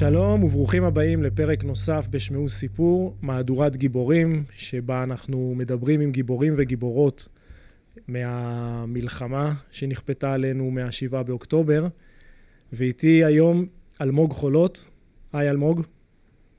שלום 0.00 0.44
וברוכים 0.44 0.84
הבאים 0.84 1.22
לפרק 1.22 1.64
נוסף 1.64 2.06
בשמעו 2.10 2.48
סיפור, 2.48 3.14
מהדורת 3.22 3.76
גיבורים, 3.76 4.44
שבה 4.52 5.02
אנחנו 5.02 5.54
מדברים 5.56 6.00
עם 6.00 6.10
גיבורים 6.10 6.54
וגיבורות 6.56 7.28
מהמלחמה 8.08 9.50
שנכפתה 9.70 10.32
עלינו 10.32 10.70
מה-7 10.70 11.22
באוקטובר. 11.22 11.86
ואיתי 12.72 13.24
היום 13.24 13.66
אלמוג 14.00 14.32
חולות. 14.32 14.84
היי 15.32 15.50
אלמוג. 15.50 15.82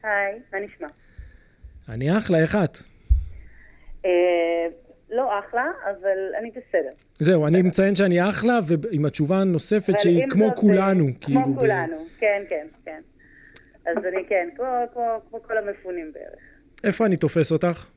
היי, 0.03 0.39
מה 0.53 0.59
נשמע? 0.59 0.87
אני 1.89 2.17
אחלה, 2.17 2.39
איך 2.39 2.55
את? 2.55 2.77
אה, 4.05 4.11
לא 5.09 5.39
אחלה, 5.39 5.65
אבל 5.83 6.17
אני 6.39 6.51
בסדר. 6.51 6.93
זהו, 7.19 7.47
אני 7.47 7.61
מציין 7.61 7.95
שאני 7.95 8.29
אחלה, 8.29 8.59
ועם 8.67 9.05
התשובה 9.05 9.37
הנוספת 9.37 9.99
שהיא 9.99 10.23
כמו 10.29 10.47
זאת, 10.47 10.59
כולנו. 10.59 11.05
כמו 11.05 11.19
כאילו, 11.21 11.55
כולנו, 11.59 11.97
כן, 12.19 12.43
כן, 12.49 12.67
כן. 12.85 13.01
אז 13.85 13.97
אני 13.97 14.25
כן, 14.29 14.49
כמו, 14.55 14.65
כמו, 14.93 15.03
כמו 15.29 15.43
כל 15.43 15.57
המפונים 15.57 16.11
בערך. 16.13 16.39
איפה 16.83 17.05
אני 17.05 17.17
תופס 17.17 17.51
אותך? 17.51 17.89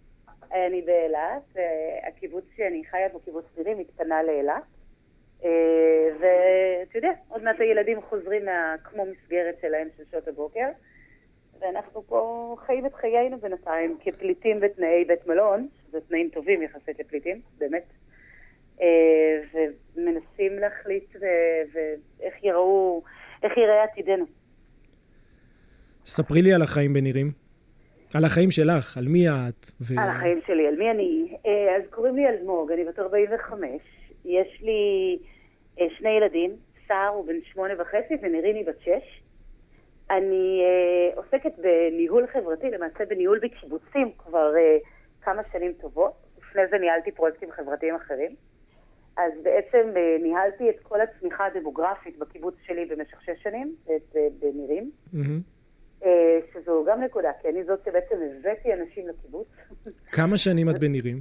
אני 0.53 0.83
באילת, 0.83 1.57
אה, 1.57 2.09
הקיבוץ 2.09 2.45
שאני 2.57 2.83
חיה 2.91 3.09
בו, 3.09 3.21
קיבוץ 3.21 3.45
נירים, 3.59 3.79
התפנה 3.79 4.23
לאילת. 4.23 4.63
אה, 5.45 6.09
ואתה 6.19 6.99
יודע, 6.99 7.11
עוד 7.29 7.43
מעט 7.43 7.61
הילדים 7.61 8.03
חוזרים 8.03 8.45
מה, 8.45 8.75
כמו 8.85 9.05
מסגרת 9.07 9.55
שלהם 9.61 9.89
של 9.97 10.03
שעות 10.11 10.29
הבוקר. 10.29 10.69
ואנחנו 11.61 12.03
פה 12.03 12.57
חיים 12.67 12.87
את 12.87 12.95
חיינו 12.95 13.39
בינתיים 13.39 13.99
כפליטים 14.01 14.61
בתנאי 14.61 15.05
בית 15.05 15.27
מלון, 15.27 15.69
שזה 15.89 16.01
תנאים 16.01 16.29
טובים 16.29 16.63
יחסית 16.63 17.01
לפליטים, 17.01 17.41
באמת. 17.59 17.85
אה, 18.83 19.41
ומנסים 19.97 20.59
להחליט 20.59 21.17
ו- 21.21 21.63
ואיך 21.73 22.45
יראו, 22.45 23.03
איך 23.43 23.57
ייראה 23.57 23.85
עתידנו. 23.85 24.25
ספרי 26.07 26.43
לי 26.43 26.55
על 26.55 26.63
החיים 26.63 26.93
בנירים. 26.93 27.33
על 28.15 28.25
החיים 28.25 28.51
שלך, 28.51 28.97
על 28.97 29.09
מי 29.09 29.29
את. 29.29 29.67
ו... 29.81 30.01
על 30.01 30.09
החיים 30.09 30.41
שלי, 30.47 30.67
על 30.67 30.77
מי 30.77 30.91
אני? 30.91 31.37
אה, 31.47 31.77
אז 31.77 31.83
קוראים 31.91 32.17
לי 32.17 32.29
אלמוג, 32.29 32.73
אני 32.73 32.85
בת 32.85 32.99
45. 32.99 33.69
יש 34.25 34.63
לי 34.63 35.19
אה, 35.81 35.87
שני 35.99 36.11
ילדים, 36.11 36.51
סער 36.89 37.09
הוא 37.09 37.27
בן 37.27 37.37
שמונה 37.53 37.75
וחצי 37.79 38.15
וניריני 38.23 38.65
בת 38.65 38.81
שש. 38.81 39.23
אני 40.11 40.63
אה, 40.65 41.17
עוסקת 41.17 41.53
בניהול 41.59 42.27
חברתי, 42.33 42.71
למעשה 42.71 43.05
בניהול 43.05 43.39
בקיבוצים 43.43 44.11
כבר 44.19 44.53
אה, 44.57 44.77
כמה 45.23 45.43
שנים 45.53 45.73
טובות. 45.81 46.13
לפני 46.39 46.63
זה 46.71 46.79
ניהלתי 46.79 47.13
פרויקטים 47.13 47.49
חברתיים 47.51 47.95
אחרים. 47.95 48.35
אז 49.17 49.33
בעצם 49.43 49.89
אה, 49.97 50.17
ניהלתי 50.23 50.71
את 50.71 50.81
כל 50.83 51.01
הצמיחה 51.01 51.47
הדמוגרפית 51.47 52.19
בקיבוץ 52.19 52.55
שלי 52.67 52.85
במשך 52.85 53.23
שש 53.23 53.43
שנים, 53.43 53.75
את, 53.85 54.17
אה, 54.17 54.27
בנירים. 54.41 54.91
מהמם. 55.13 55.54
אה, 56.05 56.39
שזו 56.53 56.85
גם 56.89 57.03
נקודה, 57.03 57.31
כי 57.43 57.49
אני 57.49 57.65
זאת 57.65 57.85
שבעצם 57.85 58.17
הבאתי 58.39 58.75
אנשים 58.75 59.09
לקיבוץ. 59.09 59.47
כמה 60.13 60.39
שנים 60.39 60.71
את 60.71 60.79
בנירים? 60.79 61.21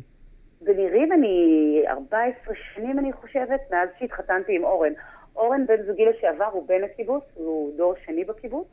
בנירים 0.62 1.14
אני 1.14 1.84
14 1.88 2.56
שנים, 2.74 3.00
אני 3.00 3.14
חושבת, 3.14 3.62
מאז 3.72 3.90
שהתחתנתי 4.00 4.56
עם 4.56 4.64
אורן. 4.64 4.94
אורן, 5.36 5.66
בן 5.66 5.84
זוגי 5.86 6.06
לשעבר, 6.06 6.46
הוא 6.46 6.68
בן 6.68 6.84
הקיבוץ, 6.84 7.24
הוא 7.34 7.78
דור 7.78 7.94
שני 8.06 8.24
בקיבוץ. 8.24 8.68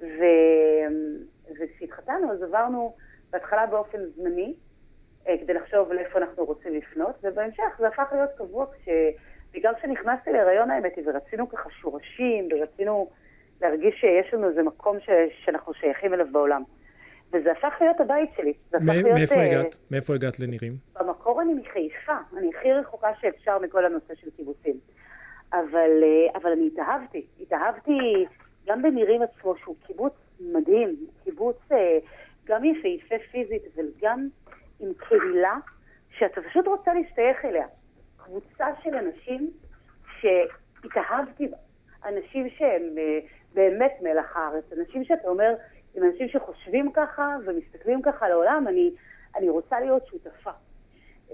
ו... 0.00 0.24
וכשהתחתנו, 1.50 2.32
אז 2.32 2.42
עברנו 2.42 2.94
בהתחלה 3.30 3.66
באופן 3.66 3.98
זמני, 4.16 4.54
אה, 5.28 5.34
כדי 5.38 5.54
לחשוב 5.54 5.92
לאיפה 5.92 6.18
אנחנו 6.18 6.44
רוצים 6.44 6.74
לפנות, 6.74 7.14
ובהמשך 7.22 7.62
זה 7.78 7.88
הפך 7.88 8.08
להיות 8.12 8.30
קבוע, 8.36 8.66
כש... 8.66 8.88
בגלל 9.54 9.72
שנכנסתי 9.82 10.32
להיריון 10.32 10.70
האמת 10.70 10.92
ורצינו 11.06 11.48
ככה 11.48 11.70
שורשים, 11.70 12.48
ורצינו 12.52 13.10
להרגיש 13.62 13.94
שיש 14.00 14.34
לנו 14.34 14.48
איזה 14.48 14.62
מקום 14.62 15.00
ש... 15.00 15.08
שאנחנו 15.44 15.74
שייכים 15.74 16.14
אליו 16.14 16.26
בעולם. 16.32 16.62
וזה 17.32 17.52
הפך 17.52 17.74
להיות 17.80 18.00
הבית 18.00 18.30
שלי. 18.36 18.52
זה 18.70 18.76
הפך 18.76 18.88
להיות... 18.88 19.14
מאיפה 19.14 19.34
אה, 19.34 19.46
הגעת? 19.46 19.76
מאיפה 19.90 20.14
הגעת 20.14 20.40
לנירים? 20.40 20.72
במקור 21.00 21.42
אני 21.42 21.54
מחיפה, 21.54 22.16
אני 22.36 22.50
הכי 22.58 22.72
רחוקה 22.72 23.08
שאפשר 23.20 23.58
מכל 23.58 23.84
הנושא 23.84 24.14
של 24.14 24.30
קיבוצים. 24.36 24.74
אבל, 25.52 25.90
אה, 26.02 26.38
אבל 26.40 26.52
אני 26.52 26.66
התאהבתי, 26.66 27.26
התאהבתי 27.40 28.26
גם 28.66 28.82
בנירים 28.82 29.22
עצמו, 29.22 29.54
שהוא 29.56 29.76
קיבוץ 29.86 30.12
מדהים, 30.40 30.96
קיבוץ 31.24 31.56
אה, 31.72 31.98
גם 32.44 32.64
יפהפה 32.64 33.14
פיזית, 33.30 33.62
אבל 33.76 33.84
גם 34.02 34.28
עם 34.80 34.92
קהילה 34.96 35.56
שאתה 36.18 36.40
פשוט 36.40 36.66
רוצה 36.66 36.94
להשתייך 36.94 37.44
אליה. 37.44 37.66
קבוצה 38.16 38.66
של 38.82 38.94
אנשים 38.94 39.50
שהתאהבתי 40.20 41.48
בה, 41.48 41.56
אנשים 42.08 42.48
שהם 42.50 42.82
באמת 43.54 43.92
מלח 44.02 44.36
הארץ, 44.36 44.64
אנשים 44.78 45.04
שאתה 45.04 45.28
אומר, 45.28 45.54
הם 45.94 46.02
אנשים 46.04 46.28
שחושבים 46.28 46.92
ככה 46.92 47.36
ומסתכלים 47.46 48.02
ככה 48.02 48.26
על 48.26 48.32
העולם, 48.32 48.64
אני, 48.68 48.90
אני 49.36 49.48
רוצה 49.48 49.80
להיות 49.80 50.06
שותפה. 50.06 50.50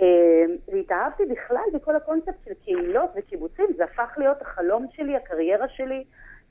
אה, 0.00 0.44
והתאהבתי 0.68 1.22
בכלל 1.26 1.64
בכל 1.74 1.96
הקונספט 1.96 2.44
של 2.44 2.54
קהילות 2.64 3.10
וקיבוצים, 3.16 3.66
זה 3.76 3.84
הפך 3.84 4.14
להיות 4.16 4.42
החלום 4.42 4.86
שלי, 4.92 5.16
הקריירה 5.16 5.68
שלי, 5.68 6.04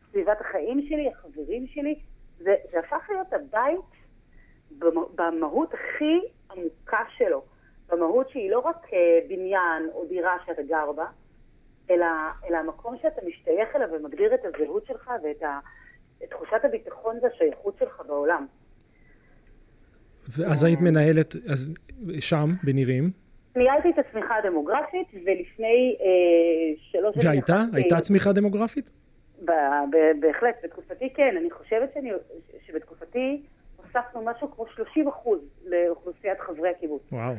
סביבת 0.09 0.41
החיים 0.41 0.81
שלי, 0.89 1.07
החברים 1.09 1.67
שלי, 1.67 1.99
זה, 2.37 2.55
זה 2.71 2.79
הפך 2.79 3.09
להיות 3.09 3.33
הבית 3.33 3.79
במ- 4.79 5.15
במהות 5.15 5.73
הכי 5.73 6.19
עמוקה 6.51 7.03
שלו, 7.17 7.41
במהות 7.89 8.29
שהיא 8.29 8.51
לא 8.51 8.59
רק 8.59 8.93
אה, 8.93 9.19
בניין 9.27 9.89
או 9.93 10.05
דירה 10.05 10.37
שאתה 10.45 10.61
גר 10.61 10.91
בה, 10.91 11.05
אלא, 11.89 12.05
אלא 12.49 12.57
המקום 12.57 12.95
שאתה 13.01 13.21
משתייך 13.27 13.75
אליו 13.75 13.89
ומגדיר 13.91 14.33
את 14.33 14.39
הזהות 14.45 14.85
שלך 14.85 15.11
ואת 15.23 15.43
ה, 15.43 15.59
את 16.23 16.29
תחושת 16.29 16.59
הביטחון 16.65 17.15
והשייכות 17.21 17.77
שלך 17.79 18.01
בעולם. 18.07 18.45
אז 20.51 20.63
היית 20.63 20.79
מנהלת, 20.81 21.35
אז 21.51 21.67
שם, 22.19 22.49
בנירים, 22.63 23.11
ניהלתי 23.55 23.89
את 23.89 23.99
הצמיחה 23.99 24.35
הדמוגרפית, 24.37 25.07
ולפני 25.13 25.95
אה, 26.01 26.05
שלוש 26.91 27.15
שנים... 27.15 27.27
והייתה? 27.27 27.53
נכנסתי- 27.53 27.75
הייתה 27.77 27.99
צמיחה 28.01 28.33
דמוגרפית? 28.33 28.91
ב- 29.45 29.51
ב- 29.91 30.19
בהחלט, 30.19 30.55
בתקופתי 30.63 31.13
כן. 31.13 31.35
אני 31.39 31.51
חושבת 31.51 31.89
שאני, 31.93 32.11
שבתקופתי 32.67 33.41
הוספנו 33.77 34.21
משהו 34.25 34.51
כמו 34.55 34.65
30 34.75 35.07
אחוז 35.07 35.39
לאוכלוסיית 35.65 36.39
חברי 36.39 36.69
הקיבוץ. 36.69 37.01
וואו. 37.11 37.33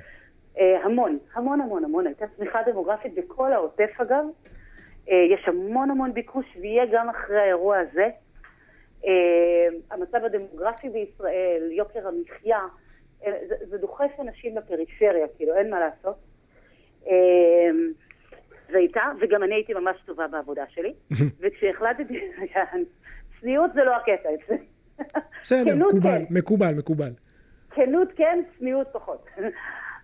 אה, 0.59 0.85
המון, 0.85 1.19
המון 1.35 1.61
המון 1.61 1.85
המון. 1.85 2.07
הייתה 2.07 2.25
צמיחה 2.37 2.59
דמוגרפית 2.67 3.15
בכל 3.15 3.53
העוטף 3.53 3.91
אגב. 4.01 4.25
אה, 5.11 5.17
יש 5.35 5.49
המון 5.49 5.91
המון 5.91 6.15
ביקוש 6.15 6.47
ויהיה 6.61 6.85
גם 6.93 7.09
אחרי 7.09 7.41
האירוע 7.41 7.79
הזה. 7.79 8.09
אה, 9.07 9.69
המצב 9.91 10.25
הדמוגרפי 10.25 10.89
בישראל, 10.89 11.69
יוקר 11.73 12.09
המחיה, 12.09 12.61
זה, 13.21 13.55
זה 13.69 13.79
דוחף 13.79 14.11
אנשים 14.21 14.57
לפריפריה, 14.57 15.27
כאילו, 15.37 15.55
אין 15.55 15.71
מה 15.71 15.81
לעשות. 15.81 16.17
והייתה, 18.73 19.01
וגם 19.21 19.43
אני 19.43 19.55
הייתי 19.55 19.75
ממש 19.75 19.97
טובה 20.07 20.27
בעבודה 20.29 20.65
שלי. 20.69 20.95
וכשהחלטתי, 21.41 22.21
צניעות 23.41 23.71
זה 23.75 23.85
לא 23.85 23.97
הקטע 23.97 24.29
אצלי. 24.35 24.57
בסדר, 25.43 25.75
מקובל, 25.77 26.19
כן. 26.19 26.25
מקובל, 26.35 26.75
מקובל. 26.75 27.13
כנות 27.71 28.09
כן, 28.17 28.43
צניעות 28.59 28.87
פחות. 28.93 29.27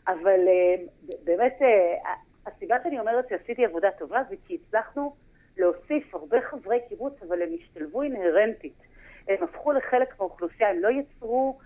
אבל 0.08 0.40
אה, 0.48 0.84
באמת, 1.24 1.62
אה, 1.62 2.12
הסיבה 2.46 2.76
שאני 2.82 3.00
אומרת 3.00 3.28
שעשיתי 3.28 3.64
עבודה 3.64 3.90
טובה 3.98 4.22
זה 4.28 4.36
כי 4.46 4.58
הצלחנו 4.66 5.14
להוסיף 5.56 6.14
הרבה 6.14 6.40
חברי 6.40 6.80
קיבוץ, 6.88 7.22
אבל 7.28 7.42
הם 7.42 7.48
השתלבו 7.54 8.02
אינהרנטית. 8.02 8.86
הם 9.28 9.42
הפכו 9.42 9.72
לחלק 9.72 10.14
מהאוכלוסייה, 10.18 10.70
הם 10.70 10.78
לא 10.78 10.88
יצרו 10.88 11.58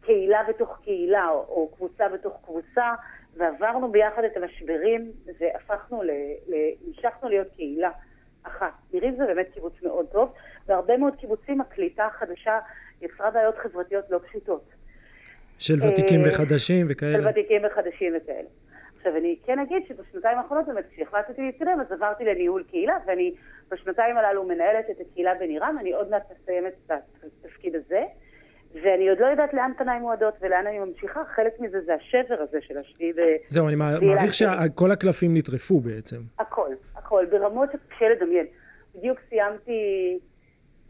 קהילה 0.00 0.42
בתוך 0.48 0.78
קהילה 0.82 1.28
או, 1.28 1.70
קבוצה 1.76 2.08
בתוך 2.08 2.40
קבוצה, 2.44 2.94
ועברנו 3.34 3.92
ביחד 3.92 4.24
את 4.24 4.36
המשברים 4.36 5.12
והפכנו, 5.40 6.02
המשכנו 6.86 7.28
להיות 7.28 7.48
קהילה 7.56 7.90
אחת. 8.42 8.72
נירים 8.92 9.16
זה 9.16 9.26
באמת 9.26 9.46
קיבוץ 9.54 9.82
מאוד 9.82 10.06
טוב, 10.12 10.32
והרבה 10.66 10.96
מאוד 10.96 11.16
קיבוצים 11.16 11.60
הקליטה 11.60 12.06
החדשה 12.06 12.58
יצרה 13.00 13.30
בעיות 13.30 13.58
חברתיות 13.58 14.10
לא 14.10 14.18
פשוטות. 14.18 14.64
של 15.62 15.86
ותיקים 15.88 16.20
אה, 16.24 16.28
וחדשים 16.28 16.86
של 16.86 16.92
וכאלה. 16.92 17.30
ותיקים 17.30 17.62
וחדשים 17.64 18.12
וכאלה. 18.16 18.48
עכשיו, 18.96 19.16
אני 19.16 19.36
כן 19.46 19.58
אגיד 19.58 19.82
שבשנתיים 19.88 20.38
האחרונות, 20.38 20.66
באמת, 20.66 20.84
כשהחלטתי 20.92 21.42
להתקדם, 21.42 21.80
אז 21.80 21.92
עברתי 21.92 22.24
לניהול 22.24 22.64
קהילה, 22.70 22.96
ואני 23.06 23.34
בשנתיים 23.70 24.16
הללו 24.16 24.44
מנהלת 24.44 24.90
את 24.90 24.96
הקהילה 25.00 25.34
בנירם, 25.34 25.76
אני 25.80 25.92
עוד 25.92 26.10
מעט 26.10 26.22
מסיימת 26.32 26.72
את 26.86 26.92
התפקיד 27.44 27.74
הזה, 27.76 28.02
ואני 28.82 29.08
עוד 29.08 29.18
לא 29.20 29.26
יודעת 29.26 29.54
לאן 29.54 29.72
פניי 29.78 30.00
מועדות 30.00 30.34
ולאן 30.40 30.66
אני 30.66 30.78
ממשיכה, 30.78 31.20
חלק 31.34 31.60
מזה 31.60 31.80
זה 31.80 31.94
השבר 31.94 32.42
הזה 32.42 32.58
של 32.60 32.78
השביעי 32.78 33.12
ב... 33.12 33.16
זהו, 33.48 33.68
אני 33.68 33.76
מעריך. 33.76 34.34
שכל 34.34 34.90
הקלפים 34.90 35.36
נטרפו 35.36 35.80
בעצם. 35.80 36.16
הכל, 36.38 36.70
הכל, 36.96 37.26
ברמות 37.30 37.68
שקשה 37.72 38.08
לדמיין. 38.08 38.46
בדיוק 38.94 39.18
סיימתי 39.28 40.18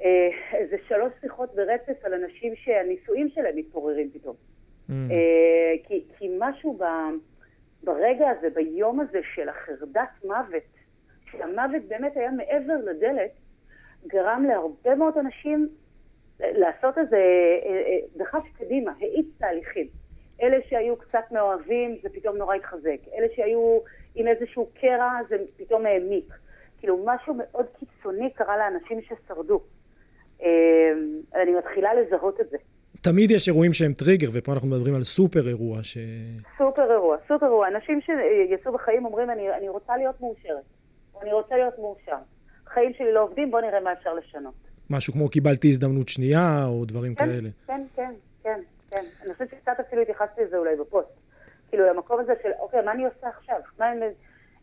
אה, 0.04 0.08
איזה 0.52 0.76
שלוש 0.88 1.12
שיחות 1.20 1.54
ברצף 1.54 2.04
על 2.04 2.14
אנשים 2.14 2.52
שהנישואים 2.56 3.28
שלהם 3.28 3.56
מתפוררים 3.56 4.10
פתאום. 4.12 4.36
Mm. 4.92 5.12
אה, 5.12 5.88
כי, 5.88 6.04
כי 6.18 6.28
משהו 6.38 6.78
ב, 6.78 6.84
ברגע 7.82 8.30
הזה, 8.30 8.50
ביום 8.50 9.00
הזה 9.00 9.20
של 9.34 9.48
החרדת 9.48 10.08
מוות, 10.24 10.62
שהמוות 11.30 11.82
באמת 11.88 12.16
היה 12.16 12.30
מעבר 12.30 12.76
לדלת, 12.84 13.30
גרם 14.06 14.44
להרבה 14.48 14.94
מאוד 14.94 15.18
אנשים 15.18 15.68
לעשות 16.40 16.98
איזה 16.98 17.20
דחף 18.16 18.44
קדימה, 18.58 18.92
האיץ 19.00 19.26
תהליכים. 19.38 19.86
אלה 20.42 20.56
שהיו 20.68 20.96
קצת 20.96 21.24
מאוהבים 21.30 21.96
זה 22.02 22.08
פתאום 22.08 22.36
נורא 22.36 22.54
התחזק, 22.54 22.98
אלה 23.14 23.26
שהיו 23.36 23.78
עם 24.14 24.28
איזשהו 24.28 24.70
קרע 24.80 25.18
זה 25.28 25.36
פתאום 25.56 25.86
העמיק. 25.86 26.34
כאילו 26.78 27.04
משהו 27.04 27.34
מאוד 27.34 27.66
קיצוני 27.78 28.30
קרה 28.30 28.56
לאנשים 28.58 29.00
ששרדו. 29.02 29.60
אני 31.34 31.54
מתחילה 31.58 31.94
לזהות 31.94 32.40
את 32.40 32.50
זה. 32.50 32.56
תמיד 33.02 33.30
יש 33.30 33.48
אירועים 33.48 33.72
שהם 33.72 33.92
טריגר, 33.92 34.30
ופה 34.32 34.52
אנחנו 34.52 34.68
מדברים 34.68 34.94
על 34.94 35.04
סופר 35.04 35.48
אירוע 35.48 35.82
ש... 35.82 35.98
סופר 36.58 36.92
אירוע, 36.92 37.16
סופר 37.28 37.46
אירוע. 37.46 37.68
אנשים 37.68 38.00
שיצאו 38.00 38.72
בחיים 38.72 39.04
אומרים, 39.04 39.30
אני, 39.30 39.50
אני 39.50 39.68
רוצה 39.68 39.96
להיות 39.96 40.20
מאושרת, 40.20 40.64
אני 41.22 41.32
רוצה 41.32 41.56
להיות 41.56 41.78
מאושר. 41.78 42.16
חיים 42.66 42.92
שלי 42.94 43.12
לא 43.12 43.22
עובדים, 43.22 43.50
בוא 43.50 43.60
נראה 43.60 43.80
מה 43.80 43.92
אפשר 43.92 44.14
לשנות. 44.14 44.54
משהו 44.90 45.12
כמו 45.12 45.28
קיבלתי 45.28 45.68
הזדמנות 45.68 46.08
שנייה, 46.08 46.64
או 46.66 46.84
דברים 46.84 47.14
כן, 47.14 47.26
כאלה. 47.26 47.48
כן, 47.66 47.82
כן, 47.96 48.12
כן, 48.42 48.60
כן. 48.90 49.04
אני 49.24 49.32
חושבת 49.32 49.50
שקצת 49.50 49.80
אפילו 49.80 50.02
התייחסתי 50.02 50.40
לזה 50.44 50.56
אולי 50.56 50.76
בפוסט. 50.76 51.08
כאילו, 51.68 51.86
למקום 51.86 52.20
הזה 52.20 52.32
של, 52.42 52.48
אוקיי, 52.60 52.82
מה 52.84 52.92
אני 52.92 53.04
עושה 53.04 53.28
עכשיו? 53.28 53.56
מה 53.78 53.92
אני... 53.92 54.06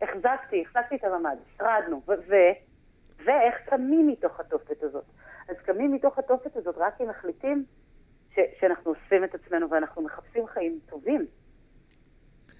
החזקתי, 0.01 0.63
החזקתי 0.67 0.95
את 0.95 1.03
הממ"ד, 1.03 1.37
שרדנו, 1.57 2.01
ו... 2.07 2.11
ו... 2.29 2.35
ואיך 3.25 3.55
קמים 3.65 4.07
מתוך 4.07 4.39
התופת 4.39 4.83
הזאת. 4.83 5.05
אז 5.49 5.55
קמים 5.65 5.93
מתוך 5.93 6.19
התופת 6.19 6.55
הזאת 6.55 6.75
רק 6.77 7.01
אם 7.01 7.09
מחליטים 7.09 7.65
ש... 8.35 8.39
שאנחנו 8.59 8.91
אוספים 8.91 9.23
את 9.23 9.35
עצמנו 9.35 9.69
ואנחנו 9.69 10.01
מחפשים 10.01 10.47
חיים 10.47 10.79
טובים, 10.89 11.25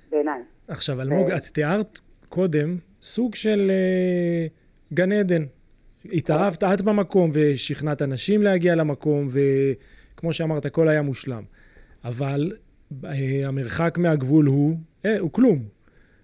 בעיניי. 0.09 0.41
עכשיו, 0.67 1.01
אלמוג. 1.01 1.31
את 1.31 1.43
תיארת 1.43 1.99
קודם 2.29 2.77
סוג 3.01 3.35
של 3.35 3.71
uh, 3.71 4.93
גן 4.93 5.11
עדן. 5.11 5.45
התערבת 6.05 6.63
את 6.63 6.81
במקום 6.81 7.31
ושכנעת 7.33 8.01
אנשים 8.01 8.41
להגיע 8.41 8.75
למקום, 8.75 9.27
וכמו 9.31 10.33
שאמרת, 10.33 10.65
הכל 10.65 10.87
היה 10.87 11.01
מושלם. 11.01 11.43
אבל 12.03 12.51
uh, 12.91 13.05
המרחק 13.45 13.97
מהגבול 13.97 14.45
הוא, 14.45 14.75
uh, 15.03 15.07
הוא 15.19 15.33
כלום. 15.33 15.59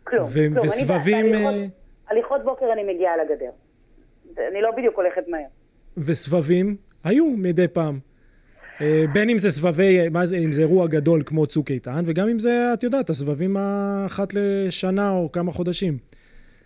כלום, 0.04 0.28
ו- 0.30 0.52
כלום. 0.54 0.66
וסבבים... 0.66 1.26
אני, 1.26 1.46
הליכות, 1.48 1.72
הליכות 2.10 2.44
בוקר 2.44 2.66
אני 2.74 2.94
מגיעה 2.94 3.14
לגדר. 3.18 3.52
אני 4.52 4.62
לא 4.62 4.72
בדיוק 4.72 4.96
הולכת 4.96 5.28
מהר. 5.28 5.48
וסבבים 5.98 6.78
היו 7.04 7.30
מדי 7.38 7.68
פעם. 7.68 8.00
בין 9.14 9.30
אם 9.30 9.38
זה 9.38 9.50
סבבי, 9.50 10.10
מה 10.10 10.26
זה, 10.26 10.38
אם 10.38 10.52
זה 10.52 10.62
אירוע 10.62 10.88
גדול 10.88 11.22
כמו 11.26 11.48
צוק 11.48 11.72
איתן, 11.72 12.04
וגם 12.06 12.30
אם 12.30 12.40
זה, 12.40 12.70
את 12.74 12.84
יודעת, 12.84 13.10
הסבבים 13.10 13.58
אחת 14.06 14.28
לשנה 14.34 15.12
או 15.12 15.32
כמה 15.32 15.52
חודשים. 15.52 15.98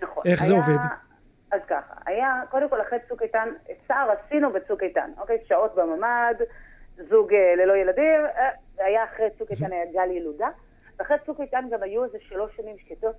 נכון. 0.01 0.23
איך 0.25 0.43
זה 0.43 0.53
היה, 0.53 0.63
עובד? 0.63 0.77
אז 1.51 1.61
ככה, 1.67 1.93
היה, 2.05 2.41
קודם 2.49 2.69
כל 2.69 2.81
אחרי 2.81 2.99
צוק 3.09 3.21
איתן, 3.21 3.49
צער 3.87 4.09
עשינו 4.11 4.53
בצוק 4.53 4.83
איתן, 4.83 5.11
אוקיי? 5.17 5.37
שעות 5.47 5.75
בממ"ד, 5.75 6.35
זוג 7.09 7.33
ללא 7.33 7.73
ילדים, 7.73 8.21
זה 8.75 8.85
היה 8.85 9.03
אחרי 9.03 9.25
צוק 9.37 9.51
איתן 9.51 9.71
היה 9.71 9.85
גל 9.93 10.11
ילודה, 10.11 10.49
ואחרי 10.99 11.17
צוק 11.25 11.39
איתן 11.41 11.65
גם 11.71 11.83
היו 11.83 12.03
איזה 12.03 12.17
שלוש 12.21 12.51
שנים 12.57 12.75
שקטות. 12.77 13.15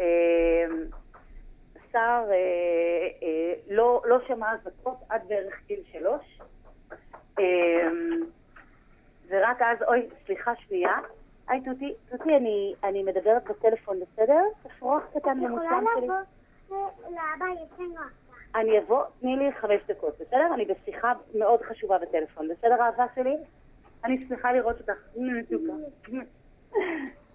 אה, 0.00 0.06
אה, 3.22 3.52
לא, 3.70 4.02
לא 4.04 4.18
שמע 4.28 4.52
אזעקות 4.52 4.96
עד 5.08 5.20
בערך 5.28 5.54
גיל 5.66 5.80
שלוש. 5.92 6.40
אה, 7.40 7.88
ורק 9.28 9.62
אז, 9.62 9.82
אוי, 9.88 10.08
סליחה 10.26 10.52
שנייה. 10.68 10.98
היי, 11.48 11.60
תותי, 11.60 11.94
תותי, 12.10 12.36
אני, 12.36 12.74
אני 12.84 13.02
מדברת 13.02 13.44
בטלפון, 13.50 13.96
בסדר? 14.00 14.42
תפרוח 14.62 15.02
קטן 15.14 15.38
ממושם 15.38 15.84
שלי. 15.96 16.08
אני 18.54 18.78
אבוא, 18.78 19.02
תני 19.20 19.36
לי 19.36 19.52
חמש 19.60 19.80
דקות, 19.88 20.14
בסדר? 20.20 20.54
אני 20.54 20.64
בשיחה 20.64 21.12
מאוד 21.34 21.60
חשובה 21.62 21.98
בטלפון, 21.98 22.48
בסדר, 22.48 22.82
אהבה 22.82 23.04
שלי? 23.14 23.36
אני 24.04 24.26
שמחה 24.28 24.52
לראות 24.52 24.80
אותך. 24.80 24.92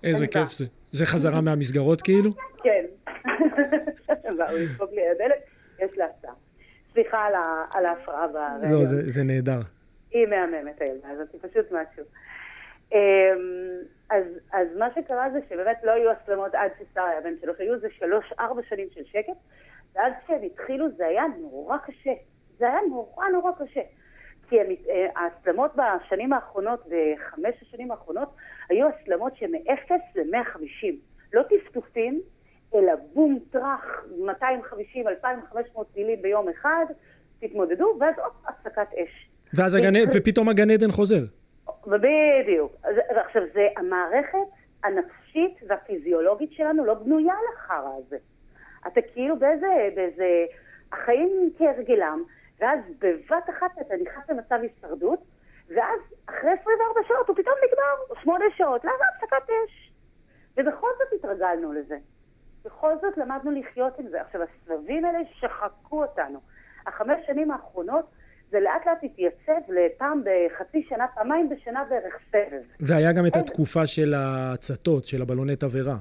איזה 0.03 0.27
כיף 0.27 0.51
זה. 0.51 0.65
זה 0.91 1.05
חזרה 1.05 1.41
מהמסגרות 1.41 2.01
כאילו? 2.01 2.31
כן. 2.63 2.85
באו 4.37 4.57
לדפוק 4.57 4.91
לי 4.91 5.01
הדלת, 5.09 5.43
יש 5.79 5.97
לה. 5.97 6.05
סליחה 6.93 7.25
על 7.73 7.85
ההפרעה 7.85 8.27
ברעיון. 8.27 8.79
לא, 8.79 8.85
זה 8.85 9.23
נהדר. 9.23 9.59
היא 10.15 10.27
מהממת 10.27 10.81
הילדה 10.81 11.09
הזאת, 11.09 11.31
היא 11.33 11.41
פשוט 11.41 11.65
משהו. 11.71 12.03
אז, 14.09 14.25
אז 14.53 14.67
מה 14.77 14.87
שקרה 14.95 15.29
זה 15.29 15.39
שבאמת 15.49 15.77
לא 15.83 15.91
היו 15.91 16.11
הסלמות 16.11 16.55
עד 16.55 16.71
ששר 16.79 17.01
היה 17.01 17.21
בן 17.21 17.33
שלוש, 17.41 17.59
היו 17.59 17.73
איזה 17.73 17.87
שלוש-ארבע 17.89 18.61
שנים 18.63 18.87
של 18.91 19.05
שקט, 19.05 19.37
ואז 19.95 20.13
כשהם 20.23 20.43
התחילו 20.43 20.91
זה 20.91 21.07
היה 21.07 21.23
נורא 21.39 21.77
קשה. 21.77 22.13
זה 22.57 22.67
היה 22.67 22.79
נורא 22.89 23.27
נורא 23.27 23.51
קשה. 23.51 23.81
כי 24.49 24.55
ההסלמות 25.15 25.71
בשנים 25.75 26.33
האחרונות, 26.33 26.87
בחמש 26.87 27.55
השנים 27.61 27.91
האחרונות, 27.91 28.35
היו 28.69 28.87
הסלמות 28.87 29.35
שמ-0 29.35 29.93
ל-150. 30.15 30.95
לא 31.33 31.43
טפטופים, 31.43 32.21
אלא 32.75 32.93
בום, 33.13 33.39
טראח, 33.51 34.05
250, 34.17 35.07
2,500 35.07 35.87
טילים 35.93 36.21
ביום 36.21 36.49
אחד, 36.49 36.85
תתמודדו, 37.39 37.97
ואז 37.99 38.15
עוד 38.19 38.31
הפסקת 38.47 38.87
אש. 38.93 39.29
ואז 39.55 39.75
הגן... 39.75 39.93
ופתאום 40.13 40.49
הגן 40.49 40.69
עדן 40.69 40.91
חוזר. 40.91 41.23
בדיוק. 41.87 42.75
ועכשיו, 43.15 43.41
זה 43.53 43.67
המערכת 43.77 44.47
הנפשית 44.83 45.59
והפיזיולוגית 45.67 46.51
שלנו 46.53 46.85
לא 46.85 46.93
בנויה 46.93 47.33
לחרא 47.53 47.89
הזה. 47.97 48.17
אתה 48.87 49.01
כאילו 49.01 49.39
באיזה, 49.39 49.89
באיזה, 49.95 50.45
החיים 50.91 51.49
כהרגלם, 51.57 52.23
ואז 52.59 52.79
בבת 52.99 53.49
אחת 53.49 53.71
אתה 53.81 53.93
נכנס 54.01 54.29
למצב 54.29 54.55
הישרדות, 54.61 55.19
ואז 55.69 55.99
אחרי 56.25 56.51
24 56.51 56.99
שעות 57.07 57.27
הוא 57.27 57.35
פתאום 57.35 57.55
נגמר, 57.65 58.21
8 58.23 58.45
שעות, 58.57 58.85
ואז 58.85 58.95
הפסקת 59.15 59.49
אש. 59.49 59.91
ובכל 60.57 60.87
זאת 60.97 61.13
התרגלנו 61.19 61.73
לזה. 61.73 61.97
בכל 62.65 62.93
זאת 63.01 63.17
למדנו 63.17 63.51
לחיות 63.51 63.99
עם 63.99 64.07
זה. 64.07 64.21
עכשיו, 64.21 64.41
הסבבים 64.41 65.05
האלה 65.05 65.19
שחקו 65.33 66.03
אותנו. 66.03 66.39
החמש 66.87 67.17
שנים 67.27 67.51
האחרונות 67.51 68.05
זה 68.55 68.61
לאט 68.61 68.87
לאט 68.87 69.03
התייצב 69.03 69.71
לפעם 69.71 70.21
בחצי 70.25 70.83
שנה, 70.89 71.05
פעמיים 71.15 71.49
בשנה 71.49 71.83
בערך 71.89 72.13
סבב. 72.31 72.61
והיה 72.79 73.13
גם 73.13 73.25
את 73.27 73.35
התקופה 73.35 73.87
של 73.87 74.13
ההצתות, 74.13 75.05
של 75.05 75.21
הבלוני 75.21 75.55
תבערה. 75.55 75.97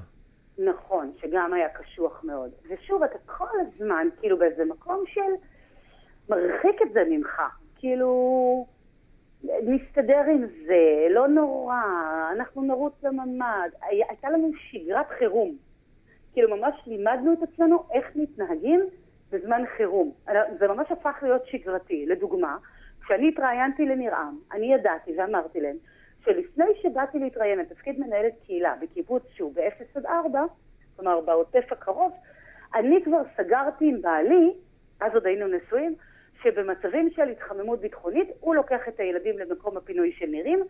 נכון, 0.57 1.11
שגם 1.21 1.53
היה 1.53 1.69
קשוח 1.69 2.23
מאוד. 2.23 2.51
ושוב, 2.69 3.03
אתה 3.03 3.17
כל 3.25 3.47
הזמן, 3.59 4.07
כאילו 4.19 4.39
באיזה 4.39 4.65
מקום 4.65 5.03
של 5.07 5.21
מרחיק 6.29 6.81
את 6.81 6.93
זה 6.93 7.03
ממך. 7.09 7.41
כאילו, 7.75 8.65
נסתדר 9.43 10.21
עם 10.31 10.45
זה, 10.65 11.07
לא 11.09 11.27
נורא, 11.27 11.81
אנחנו 12.35 12.61
נרוץ 12.61 12.93
לממ"ד. 13.03 13.69
הייתה 13.81 14.29
לנו 14.29 14.51
שגרת 14.57 15.09
חירום. 15.19 15.55
כאילו 16.33 16.57
ממש 16.57 16.75
לימדנו 16.87 17.33
את 17.33 17.37
עצמנו 17.43 17.83
איך 17.93 18.05
מתנהגים 18.15 18.81
בזמן 19.31 19.61
חירום. 19.77 20.11
זה 20.59 20.67
ממש 20.67 20.91
הפך 20.91 21.19
להיות 21.21 21.45
שגרתי. 21.45 22.05
לדוגמה, 22.05 22.57
כשאני 23.05 23.29
התראיינתי 23.29 23.85
לנרעם, 23.85 24.39
אני 24.51 24.73
ידעתי 24.73 25.11
ואמרתי 25.17 25.61
להם 25.61 25.77
שלפני 26.25 26.65
שבאתי 26.81 27.19
להתראיין 27.19 27.59
לתפקיד 27.59 27.99
מנהלת 27.99 28.33
קהילה 28.45 28.75
בקיבוץ 28.81 29.23
שהוא 29.33 29.53
ב-0 29.53 29.97
עד 29.99 30.05
4, 30.05 30.43
כלומר 30.95 31.21
בעוטף 31.21 31.71
הקרוב, 31.71 32.13
אני 32.75 33.03
כבר 33.03 33.21
סגרתי 33.37 33.85
עם 33.89 34.01
בעלי, 34.01 34.53
אז 34.99 35.13
עוד 35.13 35.25
היינו 35.25 35.47
נשואים, 35.47 35.95
שבמצבים 36.43 37.09
של 37.09 37.29
התחממות 37.29 37.79
ביטחונית 37.81 38.29
הוא 38.39 38.55
לוקח 38.55 38.87
את 38.87 38.99
הילדים 38.99 39.39
למקום 39.39 39.77
הפינוי 39.77 40.11
של 40.11 40.25
נירים, 40.25 40.63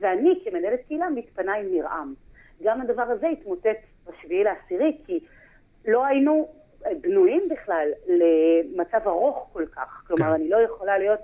ואני 0.00 0.42
כמנהלת 0.44 0.80
קהילה 0.86 1.10
מתפנה 1.10 1.54
עם 1.54 1.66
נרעם. 1.72 2.14
גם 2.62 2.80
הדבר 2.80 3.02
הזה 3.02 3.28
התמוטט 3.28 3.78
בשביעי 4.06 4.44
לעשירי, 4.44 4.98
כי 5.06 5.20
לא 5.88 6.04
היינו 6.06 6.48
בנויים 7.00 7.48
בכלל 7.50 7.88
למצב 8.06 9.08
ארוך 9.08 9.50
כל 9.52 9.66
כך. 9.66 10.04
כלומר, 10.06 10.26
כן. 10.26 10.32
אני 10.32 10.48
לא 10.48 10.56
יכולה 10.56 10.98
להיות 10.98 11.20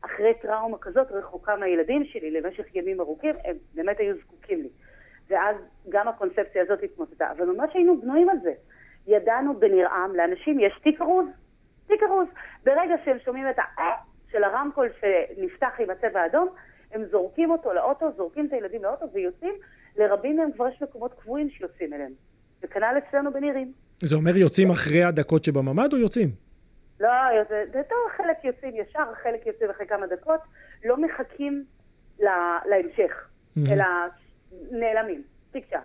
אחרי 0.00 0.34
טראומה 0.42 0.78
כזאת 0.78 1.10
רחוקה 1.10 1.56
מהילדים 1.56 2.04
שלי 2.04 2.30
למשך 2.30 2.74
ימים 2.74 3.00
ארוכים, 3.00 3.34
הם 3.44 3.56
באמת 3.74 3.98
היו 3.98 4.14
זקוקים 4.16 4.62
לי. 4.62 4.68
ואז 5.28 5.56
גם 5.88 6.08
הקונספציה 6.08 6.62
הזאת 6.62 6.82
התמוטטה. 6.82 7.30
אבל 7.30 7.46
ממש 7.46 7.70
היינו 7.74 8.00
בנויים 8.00 8.28
על 8.28 8.36
זה. 8.42 8.52
ידענו 9.06 9.54
בנרעם, 9.54 10.16
לאנשים 10.16 10.60
יש 10.60 10.80
תיק 10.82 11.00
ארוז. 11.00 11.26
תיק 11.86 12.02
ארוז. 12.02 12.26
ברגע 12.64 12.94
שהם 13.04 13.18
שומעים 13.24 13.50
את 13.50 13.58
האה 13.58 13.92
של 14.30 14.44
הרמקול 14.44 14.88
שנפתח 15.00 15.72
עם 15.78 15.90
הצבע 15.90 16.20
האדום, 16.20 16.48
הם 16.92 17.04
זורקים 17.04 17.50
אותו 17.50 17.72
לאוטו, 17.72 18.12
זורקים 18.16 18.46
את 18.46 18.52
הילדים 18.52 18.82
לאוטו 18.82 19.06
ויוצאים. 19.12 19.54
לרבים 19.96 20.36
מהם 20.36 20.52
כבר 20.52 20.68
יש 20.68 20.82
מקומות 20.82 21.14
קבועים 21.14 21.50
שיוצאים 21.50 21.94
אליהם. 21.94 22.12
וכנ"ל 22.62 22.98
אצלנו 22.98 23.32
בנירים. 23.32 23.72
זה 24.02 24.16
אומר 24.16 24.36
יוצאים 24.36 24.70
אחרי 24.70 25.04
הדקות 25.04 25.44
שבממ"ד 25.44 25.92
או 25.92 25.98
יוצאים? 25.98 26.30
לא, 27.00 27.08
זה, 27.48 27.64
זה 27.72 27.82
טוב, 27.88 27.98
חלק 28.16 28.44
יוצאים 28.44 28.72
ישר, 28.76 29.14
חלק 29.22 29.46
יוצאים 29.46 29.70
אחרי 29.70 29.86
כמה 29.86 30.06
דקות, 30.06 30.40
לא 30.84 30.96
מחכים 30.96 31.64
לה, 32.20 32.58
להמשך, 32.66 33.12
mm-hmm. 33.12 33.72
אלא 33.72 33.84
נעלמים, 34.70 35.22
טיק 35.52 35.66
טק. 35.70 35.78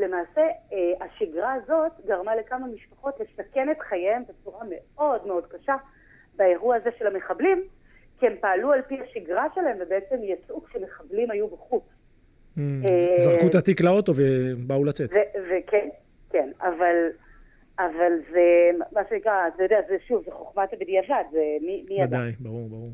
למעשה, 0.00 0.40
אה, 0.72 1.06
השגרה 1.06 1.52
הזאת 1.52 1.92
גרמה 2.06 2.36
לכמה 2.36 2.66
משפחות 2.66 3.14
לסכן 3.20 3.70
את 3.70 3.80
חייהם 3.80 4.22
בצורה 4.28 4.64
מאוד 4.70 5.26
מאוד 5.26 5.46
קשה 5.46 5.76
באירוע 6.36 6.76
הזה 6.76 6.90
של 6.98 7.06
המחבלים, 7.06 7.62
כי 8.20 8.26
הם 8.26 8.32
פעלו 8.40 8.72
על 8.72 8.82
פי 8.82 8.98
השגרה 9.00 9.46
שלהם 9.54 9.76
ובעצם 9.80 10.16
יצאו 10.22 10.64
כשמחבלים 10.64 11.30
היו 11.30 11.48
בחוץ. 11.48 11.82
Mm, 12.56 12.60
אה, 12.90 13.18
זרקו 13.18 13.46
את 13.46 13.54
התיק 13.54 13.80
לאוטו 13.80 14.12
ובאו 14.16 14.84
לצאת. 14.84 15.10
וכן, 15.50 15.88
כן, 16.30 16.50
אבל, 16.60 16.94
אבל 17.78 18.12
זה, 18.30 18.70
מה 18.92 19.00
שנקרא, 19.10 19.48
אתה 19.48 19.62
יודע, 19.62 19.80
זה 19.88 19.96
שוב, 20.08 20.24
זה 20.24 20.30
חוכמת 20.30 20.72
הבדיעבד, 20.72 21.24
זה 21.30 21.42
מי, 21.60 21.84
מי 21.88 22.02
ידע. 22.02 22.18
ודאי, 22.18 22.32
ברור, 22.40 22.68
ברור. 22.68 22.90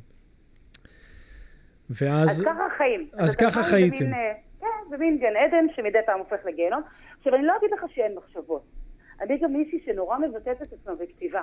אז 1.90 2.02
ואז, 2.02 2.42
ככה 2.46 2.66
החיים. 2.66 3.08
אז 3.18 3.36
ככה 3.36 3.62
חי 3.62 3.70
חייתם. 3.70 4.14
אה, 4.14 4.32
כן, 4.60 4.88
זה 4.88 4.96
מין 4.96 5.18
גן 5.18 5.36
עדן 5.36 5.66
שמדי 5.74 5.98
פעם 6.06 6.18
הופך 6.18 6.46
לגיהנום. 6.46 6.82
עכשיו, 7.18 7.34
אני 7.34 7.46
לא 7.46 7.56
אגיד 7.56 7.70
לך 7.70 7.84
שאין 7.94 8.14
מחשבות. 8.14 8.64
אני 9.20 9.38
גם 9.38 9.52
מישהי 9.52 9.80
שנורא 9.84 10.18
מבטאת 10.18 10.62
את 10.62 10.72
עצמה 10.72 10.94
בכתיבה. 10.94 11.42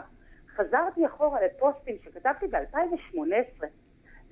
חזרתי 0.55 1.05
אחורה 1.05 1.39
לפוסטים 1.45 1.95
שכתבתי 2.03 2.47
ב-2018, 2.47 3.65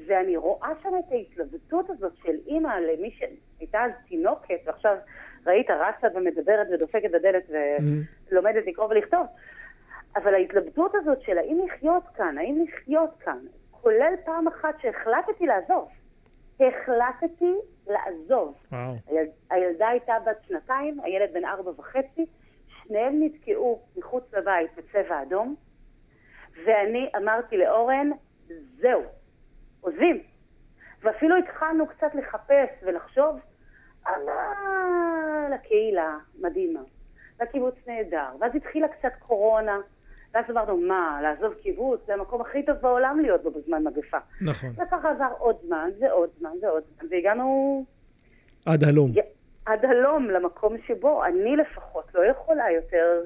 ואני 0.08 0.38
רואה 0.38 0.70
שם 0.84 0.90
את 1.00 1.12
ההתלבטות 1.12 1.90
הזאת 1.90 2.14
של 2.24 2.36
אימא 2.48 2.68
למי 2.68 3.12
שהייתה 3.12 3.84
אז 3.86 3.92
תינוקת, 4.08 4.60
ועכשיו 4.66 4.98
ראית, 5.48 5.70
רצה 5.70 6.08
ומדברת 6.16 6.68
ודופקת 6.74 7.12
בדלת 7.12 7.44
ולומדת 8.30 8.68
לקרוא 8.68 8.88
ולכתוב. 8.88 9.28
אבל 10.16 10.34
ההתלבטות 10.34 10.96
הזאת 10.96 11.22
של 11.22 11.38
האם 11.38 11.60
לחיות 11.66 12.04
כאן, 12.16 12.38
האם 12.38 12.66
לחיות 12.68 13.10
כאן, 13.20 13.40
כולל 13.72 14.14
פעם 14.26 14.48
אחת 14.48 14.76
שהחלטתי 14.82 15.46
לעזוב. 15.46 15.90
החלטתי 16.60 17.56
לעזוב. 17.88 18.56
וואו, 18.72 18.94
היל, 19.08 19.28
הילדה 19.50 19.88
הייתה 19.88 20.14
בת 20.26 20.38
שנתיים, 20.48 21.00
הילד 21.00 21.34
בן 21.34 21.46
ארבע 21.46 21.72
וחצי, 21.78 22.26
שניהם 22.68 23.24
נתקעו 23.24 23.82
מחוץ 23.98 24.34
לבית 24.34 24.72
בצבע 24.78 25.22
אדום, 25.22 25.56
ואני 26.66 27.10
אמרתי 27.18 27.58
לאורן, 27.58 28.10
זהו, 28.78 29.02
עוזבים. 29.82 30.24
ואפילו 31.02 31.38
התחלנו 31.38 31.88
קצת 31.88 32.16
לחפש 32.16 32.70
ולחשוב, 32.84 33.40
אבל 34.10 35.54
הקהילה 35.54 36.18
מדהימה, 36.40 36.82
והקיבוץ 37.40 37.76
נהדר, 37.88 38.30
ואז 38.40 38.52
התחילה 38.56 38.88
קצת 38.88 39.14
קורונה, 39.20 39.80
ואז 40.34 40.46
אמרנו, 40.50 40.78
מה, 40.78 41.20
לעזוב 41.24 41.54
קיבוץ? 41.54 42.00
זה 42.08 42.14
המקום 42.14 42.42
הכי 42.42 42.66
טוב 42.66 42.76
בעולם 42.76 43.20
להיות 43.20 43.44
בו 43.44 43.52
בזמן 43.52 43.84
מגפה. 43.84 44.18
נכון. 44.42 44.70
וככה 44.70 45.12
עבר 45.12 45.34
עוד 45.38 45.56
זמן, 45.68 45.90
ועוד 46.00 46.30
זמן, 46.40 46.52
ועוד 46.62 46.84
זמן, 46.98 47.08
והגענו 47.12 47.86
עד 48.66 48.84
הלום. 48.84 49.12
עד 49.66 49.86
הלום 49.86 50.30
למקום 50.30 50.76
שבו 50.88 51.26
אני 51.26 51.56
לפחות 51.56 52.06
לא 52.16 52.26
יכולה 52.26 52.72
יותר, 52.72 53.22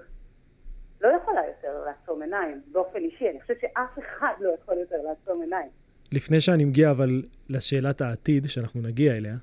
לא 1.02 1.08
יכולה 1.08 1.42
יותר 1.48 1.84
לעצום 1.86 2.22
עיניים, 2.22 2.62
באופן 2.72 3.00
אישי. 3.00 3.30
אני 3.30 3.42
חושבת 3.42 3.58
שאף 3.62 4.00
אחד 4.00 4.34
לא 4.40 4.50
יכול 4.62 4.78
יותר 4.78 4.96
לעצום 5.04 5.42
עיניים. 5.42 5.70
לפני 6.12 6.42
שאני 6.42 6.66
מגיע 6.66 6.92
אבל 6.92 7.24
לשאלת 7.50 8.02
העתיד, 8.02 8.46
שאנחנו 8.48 8.82
נגיע 8.82 9.18
אליה, 9.18 9.36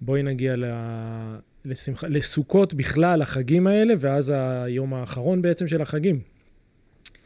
בואי 0.00 0.22
נגיע 0.22 0.56
ל... 0.56 0.64
לשמחה, 1.64 2.06
לסוכות 2.10 2.74
בכלל, 2.74 3.22
החגים 3.22 3.66
האלה, 3.66 3.94
ואז 3.98 4.32
היום 4.66 4.94
האחרון 4.94 5.42
בעצם 5.42 5.66
של 5.66 5.82
החגים. 5.82 6.16